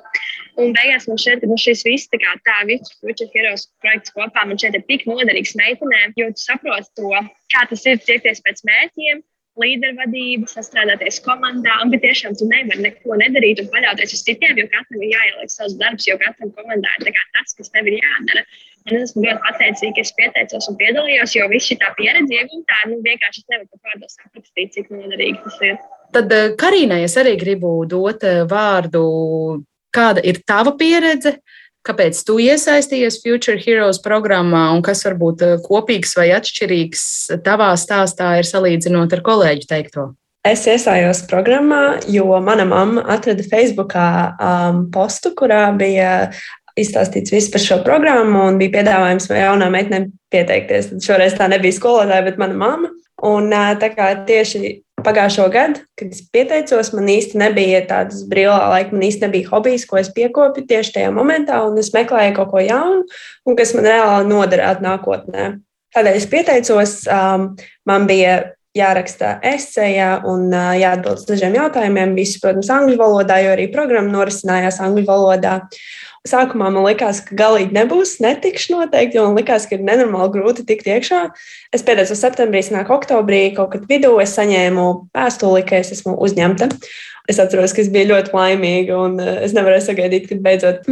Un 0.57 0.71
beigās 0.75 1.07
man 1.11 1.19
šķiet, 1.19 1.43
ka 1.43 1.51
nu, 1.51 1.59
šis 1.61 1.83
viss 1.87 2.11
tā 2.11 2.19
kā 2.23 2.35
tā 2.47 2.57
Future 2.97 3.29
Heroes 3.35 3.67
projekts 3.83 4.15
kopā 4.15 4.47
man 4.47 4.59
šķiet 4.59 4.79
ir 4.79 4.87
tik 4.89 5.05
noderīgs 5.09 5.55
meitenēm, 5.59 6.15
jo 6.19 6.31
tu 6.33 6.43
saproti 6.43 6.89
to 6.97 7.11
kā 7.57 7.65
tas 7.71 7.83
ir 7.89 7.99
tiekties 8.05 8.43
pēc 8.45 8.63
mērķiem, 8.69 9.25
līdervadība, 9.57 10.45
sastrādāties 10.51 11.19
komandā, 11.25 11.79
un 11.81 11.93
tiešām 11.93 12.35
tu 12.37 12.45
nevari 12.49 12.83
neko 12.85 13.17
nedarīt 13.17 13.63
un 13.63 13.69
paļauties 13.73 14.13
uz 14.13 14.23
citiem, 14.27 14.57
jo 14.61 14.67
katram 14.69 15.01
ir 15.01 15.15
jāieliek 15.15 15.53
savs 15.53 15.77
darbs, 15.81 16.05
jo 16.05 16.17
katram 16.21 16.51
komandā 16.53 16.91
ir 17.01 17.09
tas, 17.33 17.55
kas 17.57 17.73
tev 17.73 17.89
ir 17.89 17.97
jādara. 17.97 18.43
Un 18.87 18.95
es 18.95 19.09
esmu 19.09 19.25
ļoti 19.25 19.41
pateicīga, 19.43 19.95
ka 19.97 20.03
es 20.05 20.13
pieteicos 20.19 20.69
un 20.71 20.77
piedalījos, 20.79 21.33
jo 21.35 21.47
viss 21.51 21.71
šī 21.71 21.79
pieredze 21.97 22.37
iegūtā, 22.37 22.77
nu 22.91 23.01
vienkārši 23.03 23.41
es 23.41 23.49
nevaru 23.51 23.69
pat 23.73 23.89
vārdos 23.89 24.19
aprakstīt, 24.27 24.75
cik 24.77 24.93
noderīgi 24.93 25.41
tas 25.43 25.57
ir. 25.65 25.81
Tad 26.15 26.37
eh, 26.37 26.51
Karīnai 26.61 27.01
es 27.07 27.17
arī 27.19 27.33
gribu 27.41 27.73
dot 27.89 28.23
eh, 28.23 28.45
vārdu, 28.47 29.01
kāda 29.91 30.23
ir 30.23 30.39
tava 30.47 30.77
pieredze 30.77 31.39
Kāpēc 31.87 32.19
tu 32.27 32.35
iesaistījies 32.43 33.21
Future 33.23 33.59
Heroes 33.61 34.01
programmā 34.03 34.67
un 34.75 34.83
kas 34.83 35.05
varbūt 35.07 35.43
eh, 35.45 35.57
kopīgs 35.63 36.17
vai 36.19 36.29
atšķirīgs 36.35 37.03
tavā 37.45 37.71
stāstā 37.79 38.33
ir 38.41 38.47
salīdzinot 38.49 39.15
ar 39.15 39.23
kolēģu 39.23 39.69
teikto? 39.69 40.07
Es 40.47 40.63
iestājos 40.67 41.25
programmā, 41.27 41.99
jo 42.11 42.27
mana 42.43 42.63
mamma 42.67 43.03
atrada 43.11 43.43
Facebookā 43.43 44.07
um, 44.31 44.85
postu, 44.93 45.33
kurā 45.35 45.65
bija 45.75 46.29
izstāstīts 46.79 47.33
viss 47.33 47.51
par 47.51 47.63
šo 47.63 47.79
programmu 47.83 48.45
un 48.51 48.59
bija 48.59 48.77
piedāvājums 48.77 49.27
jaunām 49.33 49.75
meitenēm 49.75 50.09
pieteikties. 50.31 50.91
Tad 50.91 51.07
šoreiz 51.07 51.35
tā 51.39 51.49
nebija 51.51 51.75
skolotāja, 51.75 52.23
bet 52.29 52.39
mana 52.39 52.55
mamma. 52.55 52.91
Un 53.27 53.49
tā 53.81 53.89
kā 53.95 54.11
tieši 54.27 54.77
pagājušo 55.05 55.45
gadu, 55.53 55.83
kad 55.99 56.11
es 56.13 56.23
pieteicos, 56.33 56.91
man 56.97 57.09
īsti 57.13 57.37
nebija 57.39 57.83
tādas 57.89 58.23
brīvā 58.29 58.57
laika, 58.73 58.95
man 58.95 59.05
īsti 59.07 59.27
nebija 59.27 59.51
hobijs, 59.51 59.85
ko 59.89 59.99
es 60.01 60.09
piekopju 60.15 60.65
tieši 60.69 60.95
tajā 60.97 61.13
momentā, 61.13 61.61
un 61.67 61.77
es 61.81 61.93
meklēju 61.95 62.35
kaut 62.39 62.51
ko 62.53 62.63
jaunu, 62.65 63.05
un 63.45 63.57
kas 63.59 63.75
man 63.77 63.89
reāli 63.91 64.29
noderētu 64.31 64.85
nākotnē. 64.85 65.49
Tādēļ 65.95 66.19
es 66.19 66.27
pieteicos, 66.29 66.95
um, 67.13 67.51
man 67.87 68.07
bija 68.09 68.39
jāraksta 68.77 69.37
esejā 69.45 70.09
un 70.29 70.49
uh, 70.51 70.73
jāatbild 70.77 71.21
uz 71.21 71.29
dažiem 71.29 71.55
jautājumiem. 71.57 72.15
Visu, 72.17 72.41
protams, 72.43 72.69
angļu 72.73 72.97
valodā, 72.99 73.39
jo 73.43 73.53
arī 73.55 73.69
programma 73.73 74.11
norisinājās 74.13 74.81
angļu 74.85 75.05
valodā. 75.07 75.55
Sākumā 76.27 76.71
man 76.73 76.85
likās, 76.87 77.21
ka 77.23 77.35
galīgi 77.37 77.75
nebūs, 77.75 78.17
netikšu 78.23 78.73
noteikti, 78.73 79.19
jo 79.19 79.27
man 79.27 79.37
likās, 79.39 79.67
ka 79.69 79.77
ir 79.77 79.85
nenormāli 79.87 80.33
grūti 80.33 80.65
tikt 80.67 80.89
iekšā. 80.89 81.21
Es 81.75 81.85
pieteicos 81.87 82.19
septembrī, 82.23 82.63
nāk 82.73 82.89
oktobrī, 82.93 83.43
kaut 83.55 83.75
kad 83.75 83.85
vidū 83.89 84.15
es 84.23 84.33
saņēmu 84.37 84.87
vēstuli, 85.15 85.63
ka 85.67 85.83
es 85.83 85.93
esmu 85.97 86.17
uzņemta. 86.23 86.71
Es 87.27 87.41
atceros, 87.43 87.73
ka 87.75 87.81
es 87.83 87.89
biju 87.91 88.07
ļoti 88.13 88.31
laimīga, 88.31 88.95
un 89.03 89.17
uh, 89.19 89.33
es 89.43 89.51
nevarēju 89.55 89.83
sagaidīt, 89.83 90.29
kad 90.29 90.39
beidzot 90.45 90.85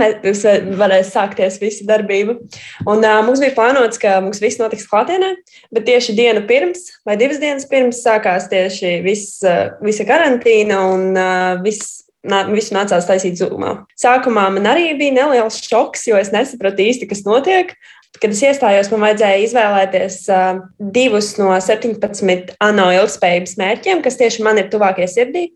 varēs 0.81 1.13
sākties 1.13 1.61
visa 1.61 1.87
darbība. 1.87 2.35
Un, 2.83 2.99
uh, 2.99 3.21
mums 3.23 3.39
bija 3.43 3.55
plānots, 3.55 3.99
ka 4.01 4.17
mums 4.23 4.43
viss 4.43 4.59
notiks 4.59 4.87
klātienē, 4.91 5.31
bet 5.71 5.87
tieši 5.87 6.17
dienu 6.17 6.43
pirms 6.49 6.89
vai 7.07 7.15
divas 7.19 7.39
dienas 7.39 7.67
pirms 7.71 8.03
sākās 8.03 8.49
tieši 8.51 8.97
viss, 9.05 9.39
uh, 9.47 9.77
visa 9.85 10.03
karantīna 10.07 10.81
un 10.91 11.07
uh, 11.15 11.63
viss 11.63 12.04
visu 12.51 12.75
nācās 12.75 13.07
taisīt 13.07 13.37
zūmā. 13.39 13.75
Sākumā 13.99 14.47
man 14.55 14.67
arī 14.71 14.93
bija 14.99 15.15
neliels 15.19 15.61
šoks, 15.63 16.07
jo 16.09 16.17
es 16.19 16.31
nesapratu 16.33 16.85
īsti, 16.85 17.09
kas 17.11 17.25
notiek. 17.27 17.75
Kad 18.15 18.31
es 18.31 18.41
iestājos, 18.47 18.89
man 18.93 19.03
vajadzēja 19.03 19.41
izvēlēties 19.43 20.19
uh, 20.31 20.61
divus 20.79 21.33
no 21.35 21.49
17 21.51 22.53
ANO 22.63 22.85
ilgspējības 22.95 23.57
mērķiem, 23.59 24.03
kas 24.05 24.15
tieši 24.21 24.45
man 24.45 24.61
ir 24.61 24.69
tuvākie 24.71 25.07
sirdī. 25.11 25.49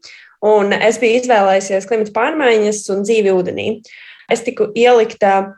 Un 0.43 0.75
es 0.75 0.99
biju 0.99 1.21
izvēlējusies 1.21 1.87
klimata 1.87 2.15
pārmaiņas 2.15 2.83
un 2.93 3.05
dzīvi 3.07 3.31
ūdenī. 3.31 3.69
Es 4.31 4.43
tiku 4.45 4.69
ielikta 4.77 5.55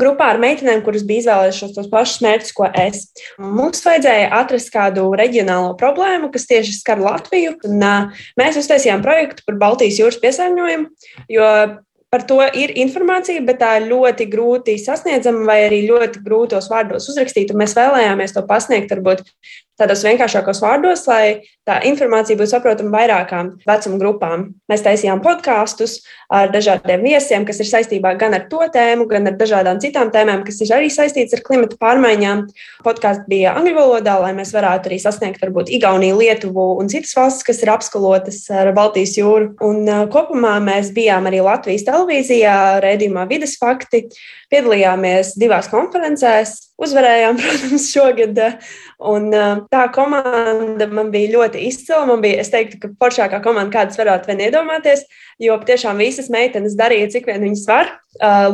grupā 0.00 0.30
ar 0.34 0.40
meitenēm, 0.42 0.82
kuras 0.86 1.04
bija 1.06 1.24
izvēlējušās 1.24 1.74
tos 1.76 1.88
pašus 1.92 2.22
mērķus, 2.24 2.52
ko 2.56 2.68
es. 2.82 3.06
Mums 3.40 3.82
vajadzēja 3.86 4.30
atrast 4.40 4.72
kādu 4.74 5.08
reģionālo 5.18 5.74
problēmu, 5.80 6.30
kas 6.34 6.48
tieši 6.50 6.76
skar 6.78 7.02
Latviju. 7.02 7.56
Un, 7.68 7.82
uh, 7.82 8.28
mēs 8.40 8.60
uztaisījām 8.60 9.04
projektu 9.06 9.46
par 9.46 9.58
Baltijas 9.60 10.00
jūras 10.02 10.20
piesārņojumu, 10.22 11.10
jo 11.32 11.50
par 12.16 12.22
to 12.28 12.38
ir 12.56 12.72
informācija, 12.78 13.42
bet 13.44 13.58
tā 13.60 13.74
ļoti 13.82 14.28
grūti 14.30 14.76
sasniedzama 14.80 15.44
vai 15.48 15.58
arī 15.66 15.82
ļoti 15.88 16.22
grūtos 16.24 16.70
vārdos 16.72 17.08
uzrakstīt. 17.12 17.52
Mēs 17.56 17.74
vēlējāmies 17.76 18.36
to 18.36 18.44
pasniegt 18.46 18.94
varbūt 18.94 19.24
tādos 19.80 20.02
vienkāršākos 20.06 20.60
vārdos, 20.64 21.04
lai 21.10 21.48
tā 21.66 21.78
informācija 21.88 22.38
būtu 22.38 22.52
saprotama 22.52 22.94
vairākām 22.94 23.50
vecuma 23.66 23.98
grupām. 24.00 24.44
Mēs 24.70 24.84
taisījām 24.86 25.20
podkāstus 25.24 25.98
ar 26.32 26.50
dažādiem 26.54 27.04
viesiem, 27.04 27.44
kas 27.46 27.60
ir 27.62 27.68
saistībā 27.68 28.14
gan 28.20 28.36
ar 28.38 28.46
to 28.50 28.62
tēmu, 28.72 29.06
gan 29.10 29.28
ar 29.30 29.36
dažādām 29.38 29.80
citām 29.82 30.12
tēmām, 30.14 30.44
kas 30.46 30.60
ir 30.64 30.72
arī 30.76 30.88
saistītas 30.92 31.36
ar 31.38 31.44
klimata 31.46 31.78
pārmaiņām. 31.82 32.44
Podkāsts 32.86 33.28
bija 33.30 33.54
angļu 33.58 33.76
valodā, 33.76 34.16
lai 34.22 34.32
mēs 34.38 34.54
varētu 34.56 34.90
arī 34.90 35.00
sasniegt 35.02 35.42
varbūt 35.44 35.72
Igauniju, 35.76 36.18
Lietuvu 36.22 36.68
un 36.80 36.90
citas 36.92 37.14
valstis, 37.18 37.46
kas 37.46 37.62
ir 37.64 37.72
apskalotas 37.74 38.40
ar 38.50 38.72
Baltijas 38.76 39.16
jūru. 39.18 39.52
Un 39.66 39.84
kopumā 40.12 40.56
mēs 40.64 40.92
bijām 40.96 41.28
arī 41.28 41.42
Latvijas 41.44 41.86
televīzijā, 41.88 42.56
rēdījumā 42.84 43.26
Vides 43.30 43.58
fakti, 43.60 44.06
piedalījāmies 44.52 45.34
divās 45.40 45.68
konferencēs, 45.72 46.56
uzvarējām, 46.82 47.38
protams, 47.42 47.90
šogad. 47.92 48.42
Un 48.96 49.28
tā 49.68 49.82
komanda 49.92 50.86
man 50.88 51.10
bija 51.12 51.34
ļoti 51.34 51.66
izcila. 51.68 52.06
Man 52.08 52.22
bija, 52.24 52.40
es 52.40 52.48
teiktu, 52.52 52.78
ka 52.80 52.88
foršākā 53.02 53.42
komanda, 53.44 53.74
kādas 53.74 53.98
varētu 54.00 54.30
vien 54.30 54.40
iedomāties, 54.46 55.04
jo 55.42 55.58
tiešām 55.68 56.00
visas 56.00 56.30
meitenes 56.32 56.78
darīja, 56.78 57.10
cik 57.12 57.28
vien 57.28 57.44
viņas 57.44 57.66
var. 57.68 57.92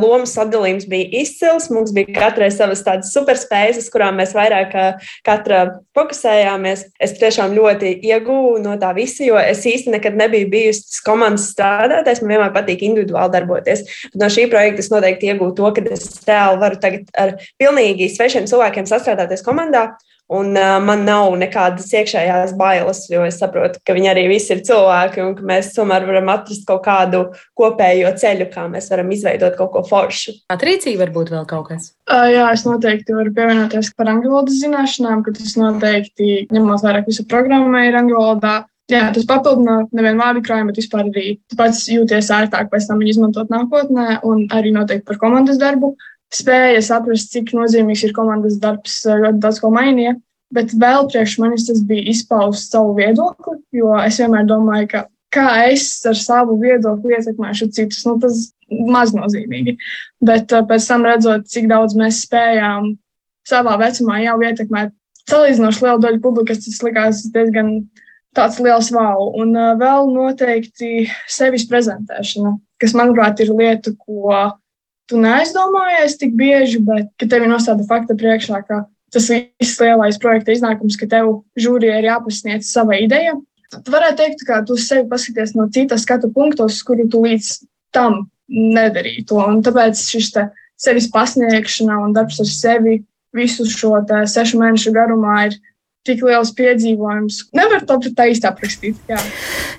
Lomu 0.01 0.27
sadalījums 0.27 0.83
bija 0.91 1.21
izcils. 1.21 1.69
Mums 1.71 1.93
bija 1.95 2.11
katrai 2.17 2.49
savas 2.51 2.83
tādas 2.83 3.13
superspējas, 3.15 3.79
uz 3.79 3.87
kurām 3.93 4.19
mēs 4.19 4.35
vairāk 4.35 4.75
katra 5.23 5.63
fokusējāmies. 5.95 6.89
Es 6.99 7.15
tiešām 7.21 7.55
ļoti 7.55 7.95
iegūstu 8.03 8.65
no 8.65 8.75
tā 8.81 8.91
visa, 8.97 9.23
jo 9.23 9.39
es 9.39 9.63
īsti 9.63 9.95
nekad 9.95 10.19
nebiju 10.19 10.51
bijusi 10.51 10.99
komandas 11.07 11.53
strādātājs. 11.55 12.19
Man 12.19 12.35
vienmēr 12.35 12.55
patīk 12.57 12.83
individuāli 12.83 13.37
darboties. 13.37 13.87
Bet 14.11 14.19
no 14.19 14.27
šī 14.27 14.49
projekta 14.51 14.83
es 14.83 14.91
noteikti 14.91 15.31
iegūstu 15.31 15.61
to, 15.61 15.71
ka 15.77 15.87
es 15.95 16.09
reāli 16.27 16.65
varu 16.67 16.83
tagad 16.83 17.07
ar 17.15 17.37
pilnīgi 17.61 18.11
svešiem 18.11 18.51
cilvēkiem 18.51 18.91
sastrādāties 18.91 19.47
komandā. 19.47 19.93
Un 20.33 20.55
uh, 20.57 20.79
man 20.81 21.03
nav 21.05 21.35
nekādas 21.37 21.91
iekšējās 21.93 22.55
bailes, 22.57 23.03
jo 23.11 23.21
es 23.27 23.37
saprotu, 23.41 23.77
ka 23.85 23.93
viņi 23.93 24.09
arī 24.09 24.23
visi 24.31 24.55
ir 24.55 24.63
cilvēki 24.65 25.21
un 25.21 25.35
ka 25.37 25.45
mēs 25.45 25.73
tomēr 25.75 26.07
varam 26.07 26.31
atrast 26.33 26.65
kaut 26.65 26.81
kādu 26.87 27.21
kopējo 27.59 28.09
ceļu, 28.17 28.49
kā 28.53 28.65
mēs 28.71 28.89
varam 28.89 29.11
izveidot 29.13 29.53
kaut 29.59 29.73
ko 29.75 29.83
foršu. 29.85 30.33
Atrīcīgi 30.53 30.97
varbūt 31.01 31.29
vēl 31.35 31.45
kaut 31.49 31.69
kas. 31.69 31.91
Uh, 32.09 32.25
jā, 32.33 32.47
es 32.55 32.65
noteikti 32.65 33.13
varu 33.13 33.33
pievienoties 33.35 33.93
par 33.97 34.09
angļu 34.15 34.33
valodas 34.33 34.61
zināšanām, 34.63 35.21
ka 35.25 35.35
tas 35.37 35.53
noteikti 35.59 36.47
ņemot 36.53 36.85
vairāk 36.87 37.11
visu 37.11 37.27
programmu 37.29 37.85
ir 37.85 37.99
angļu 38.01 38.17
valodā. 38.17 38.61
Jā, 38.91 39.05
tas 39.15 39.23
papildina 39.23 39.85
nevienu 39.95 40.19
vārdu 40.19 40.41
krājumu, 40.43 40.73
bet 40.73 40.81
vispār 40.81 41.05
arī 41.07 41.37
pats 41.55 41.85
jūties 41.87 42.27
ērtāk 42.35 42.67
pēc 42.73 42.89
tam 42.89 42.99
izmantot 43.05 43.53
nākotnē 43.53 44.17
un 44.27 44.43
arī 44.53 44.73
noteikti 44.75 45.07
par 45.07 45.21
komandas 45.21 45.61
darbu. 45.61 45.93
Uh, 45.93 46.09
spēja 46.33 46.81
saprast, 46.85 47.31
cik 47.33 47.53
nozīmīgs 47.57 48.03
ir 48.07 48.13
komandas 48.15 48.59
darbs, 48.61 49.01
eh, 49.05 49.19
ļoti 49.25 49.41
daudz 49.43 49.61
ko 49.61 49.71
mainīja. 49.73 50.17
Bet 50.53 50.73
vēl 50.77 51.07
priekš 51.09 51.39
manis 51.41 51.65
tas 51.65 51.81
bija 51.81 52.05
izpaust 52.11 52.71
savu 52.71 52.93
viedokli, 52.97 53.57
jo 53.73 53.95
es 54.03 54.19
vienmēr 54.21 54.45
domāju, 54.49 54.89
ka 54.91 55.07
kā 55.33 55.47
es 55.71 55.87
ar 56.05 56.17
savu 56.17 56.59
viedokli 56.61 57.15
ietekmēšu 57.17 57.71
citus, 57.73 58.03
nu, 58.05 58.19
tas 58.21 58.51
maznozīmīgi. 58.69 59.77
Bet 60.21 60.53
uh, 60.53 60.65
pēc 60.69 60.87
tam 60.89 61.07
redzot, 61.07 61.47
cik 61.49 61.69
daudz 61.71 61.97
mēs 61.97 62.23
spējām 62.27 62.93
savā 63.49 63.77
vecumā 63.81 64.21
jau 64.23 64.37
ietekmēt 64.45 64.93
salīdzinoši 65.29 65.85
lielu 65.85 66.03
daļu 66.03 66.21
publikas, 66.23 66.63
tas 66.65 66.81
likās 66.85 67.23
diezgan 67.33 67.73
tāds 68.37 68.59
liels 68.63 68.91
wow. 68.93 69.31
Un 69.41 69.55
uh, 69.57 69.73
vēl 69.79 70.09
noteikti 70.13 71.07
sevis 71.31 71.65
prezentēšana, 71.69 72.55
kas, 72.81 72.95
manuprāt, 72.97 73.41
ir 73.41 73.53
lieta, 73.53 73.95
ko 74.05 74.37
tu 75.09 75.19
neaizdomājies 75.21 76.17
tik 76.19 76.35
bieži, 76.39 76.81
bet 76.83 77.09
ka 77.19 77.27
tevi 77.29 77.49
nostāda 77.51 77.85
fakta 77.87 78.15
priekšā, 78.19 78.61
ka 78.67 78.83
tas 79.13 79.29
viss 79.29 79.79
lielais 79.81 80.19
projekta 80.21 80.55
iznākums, 80.55 80.97
ka 80.99 81.07
tev 81.09 81.43
žūrijai 81.59 82.01
ir 82.01 82.09
jāpasniedz 82.09 82.71
sava 82.71 82.97
ideja. 83.01 83.35
Tu 83.73 83.93
varētu 83.93 84.19
teikt, 84.21 84.43
ka 84.47 84.61
tu 84.65 84.77
sevi 84.77 85.07
paskaties 85.09 85.55
no 85.57 85.67
citas 85.73 86.05
skatu 86.05 86.29
punktos, 86.33 86.81
kuru 86.85 87.07
tu 87.09 87.23
līdz 87.25 87.55
tam 87.93 88.27
nedarīji 88.49 89.25
to. 89.29 89.39
Un 89.41 89.61
tāpēc 89.65 90.01
šis 90.13 90.31
sevis 90.81 91.09
pasniegšana 91.13 91.99
un 92.03 92.13
darbs 92.15 92.41
ar 92.43 92.49
sevi 92.49 92.99
visu 93.33 93.65
šo 93.69 94.01
sešu 94.29 94.59
mēnešu 94.61 94.93
garumā 94.93 95.47
ir 95.49 95.57
tik 96.07 96.23
liels 96.25 96.51
piedzīvojums. 96.57 97.39
Nevar 97.55 97.83
to 97.87 97.97
tā 98.11 98.27
īsti 98.31 98.47
aprakstīt. 98.49 98.99
Jā, 99.09 99.19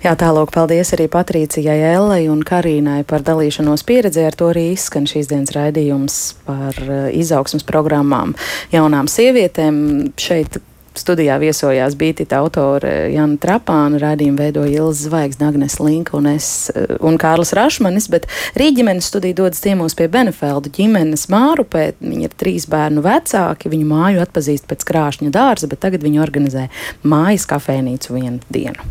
jā 0.04 0.14
tālāk 0.20 0.52
paldies 0.54 0.94
arī 0.96 1.08
Patricijai, 1.12 1.76
Ellai 1.92 2.24
un 2.32 2.42
Karīnai 2.46 3.02
par 3.08 3.24
dalīšanos 3.26 3.84
pieredzē. 3.88 4.28
Ar 4.30 4.38
to 4.38 4.50
arī 4.54 4.70
izskan 4.72 5.08
šīs 5.10 5.28
dienas 5.32 5.52
raidījums 5.56 6.20
par 6.48 6.78
eh, 6.84 7.08
izaugsmas 7.20 7.66
programmām 7.68 8.36
jaunām 8.72 9.10
sievietēm. 9.10 9.82
Šeit 10.20 10.60
Studijā 10.94 11.40
viesojās 11.42 11.96
Bītita 11.98 12.38
autore 12.38 12.92
Jana 13.10 13.34
Trapāna, 13.42 13.98
rādījumu 13.98 14.38
veidoja 14.38 14.84
Ilza 14.84 15.08
Zvaigznes, 15.08 15.48
Agnes 15.48 15.78
Linka 15.82 16.14
un 16.18 16.28
es 16.30 16.48
eh, 16.70 16.94
un 17.02 17.18
Kārlis 17.18 17.50
Rašmanis, 17.56 18.06
bet 18.12 18.28
rīģimenes 18.58 19.10
studija 19.10 19.40
dodas 19.42 19.62
ciemos 19.64 19.96
pie 19.98 20.06
Benefeldu 20.12 20.70
ģimenes 20.74 21.26
Mārupē. 21.34 21.88
Viņi 21.98 22.28
ir 22.28 22.36
trīs 22.38 22.68
bērnu 22.70 23.02
vecāki, 23.04 23.72
viņu 23.72 23.88
māju 23.90 24.22
atpazīst 24.22 24.68
pēc 24.70 24.86
krāšņa 24.86 25.34
dārza, 25.34 25.70
bet 25.70 25.82
tagad 25.82 26.06
viņi 26.06 26.22
organizē 26.22 26.68
mājas 27.02 27.48
kafēnīcu 27.50 28.14
vienu 28.14 28.38
dienu. 28.54 28.86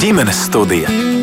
Ģimenes 0.00 0.46
studija 0.48 1.19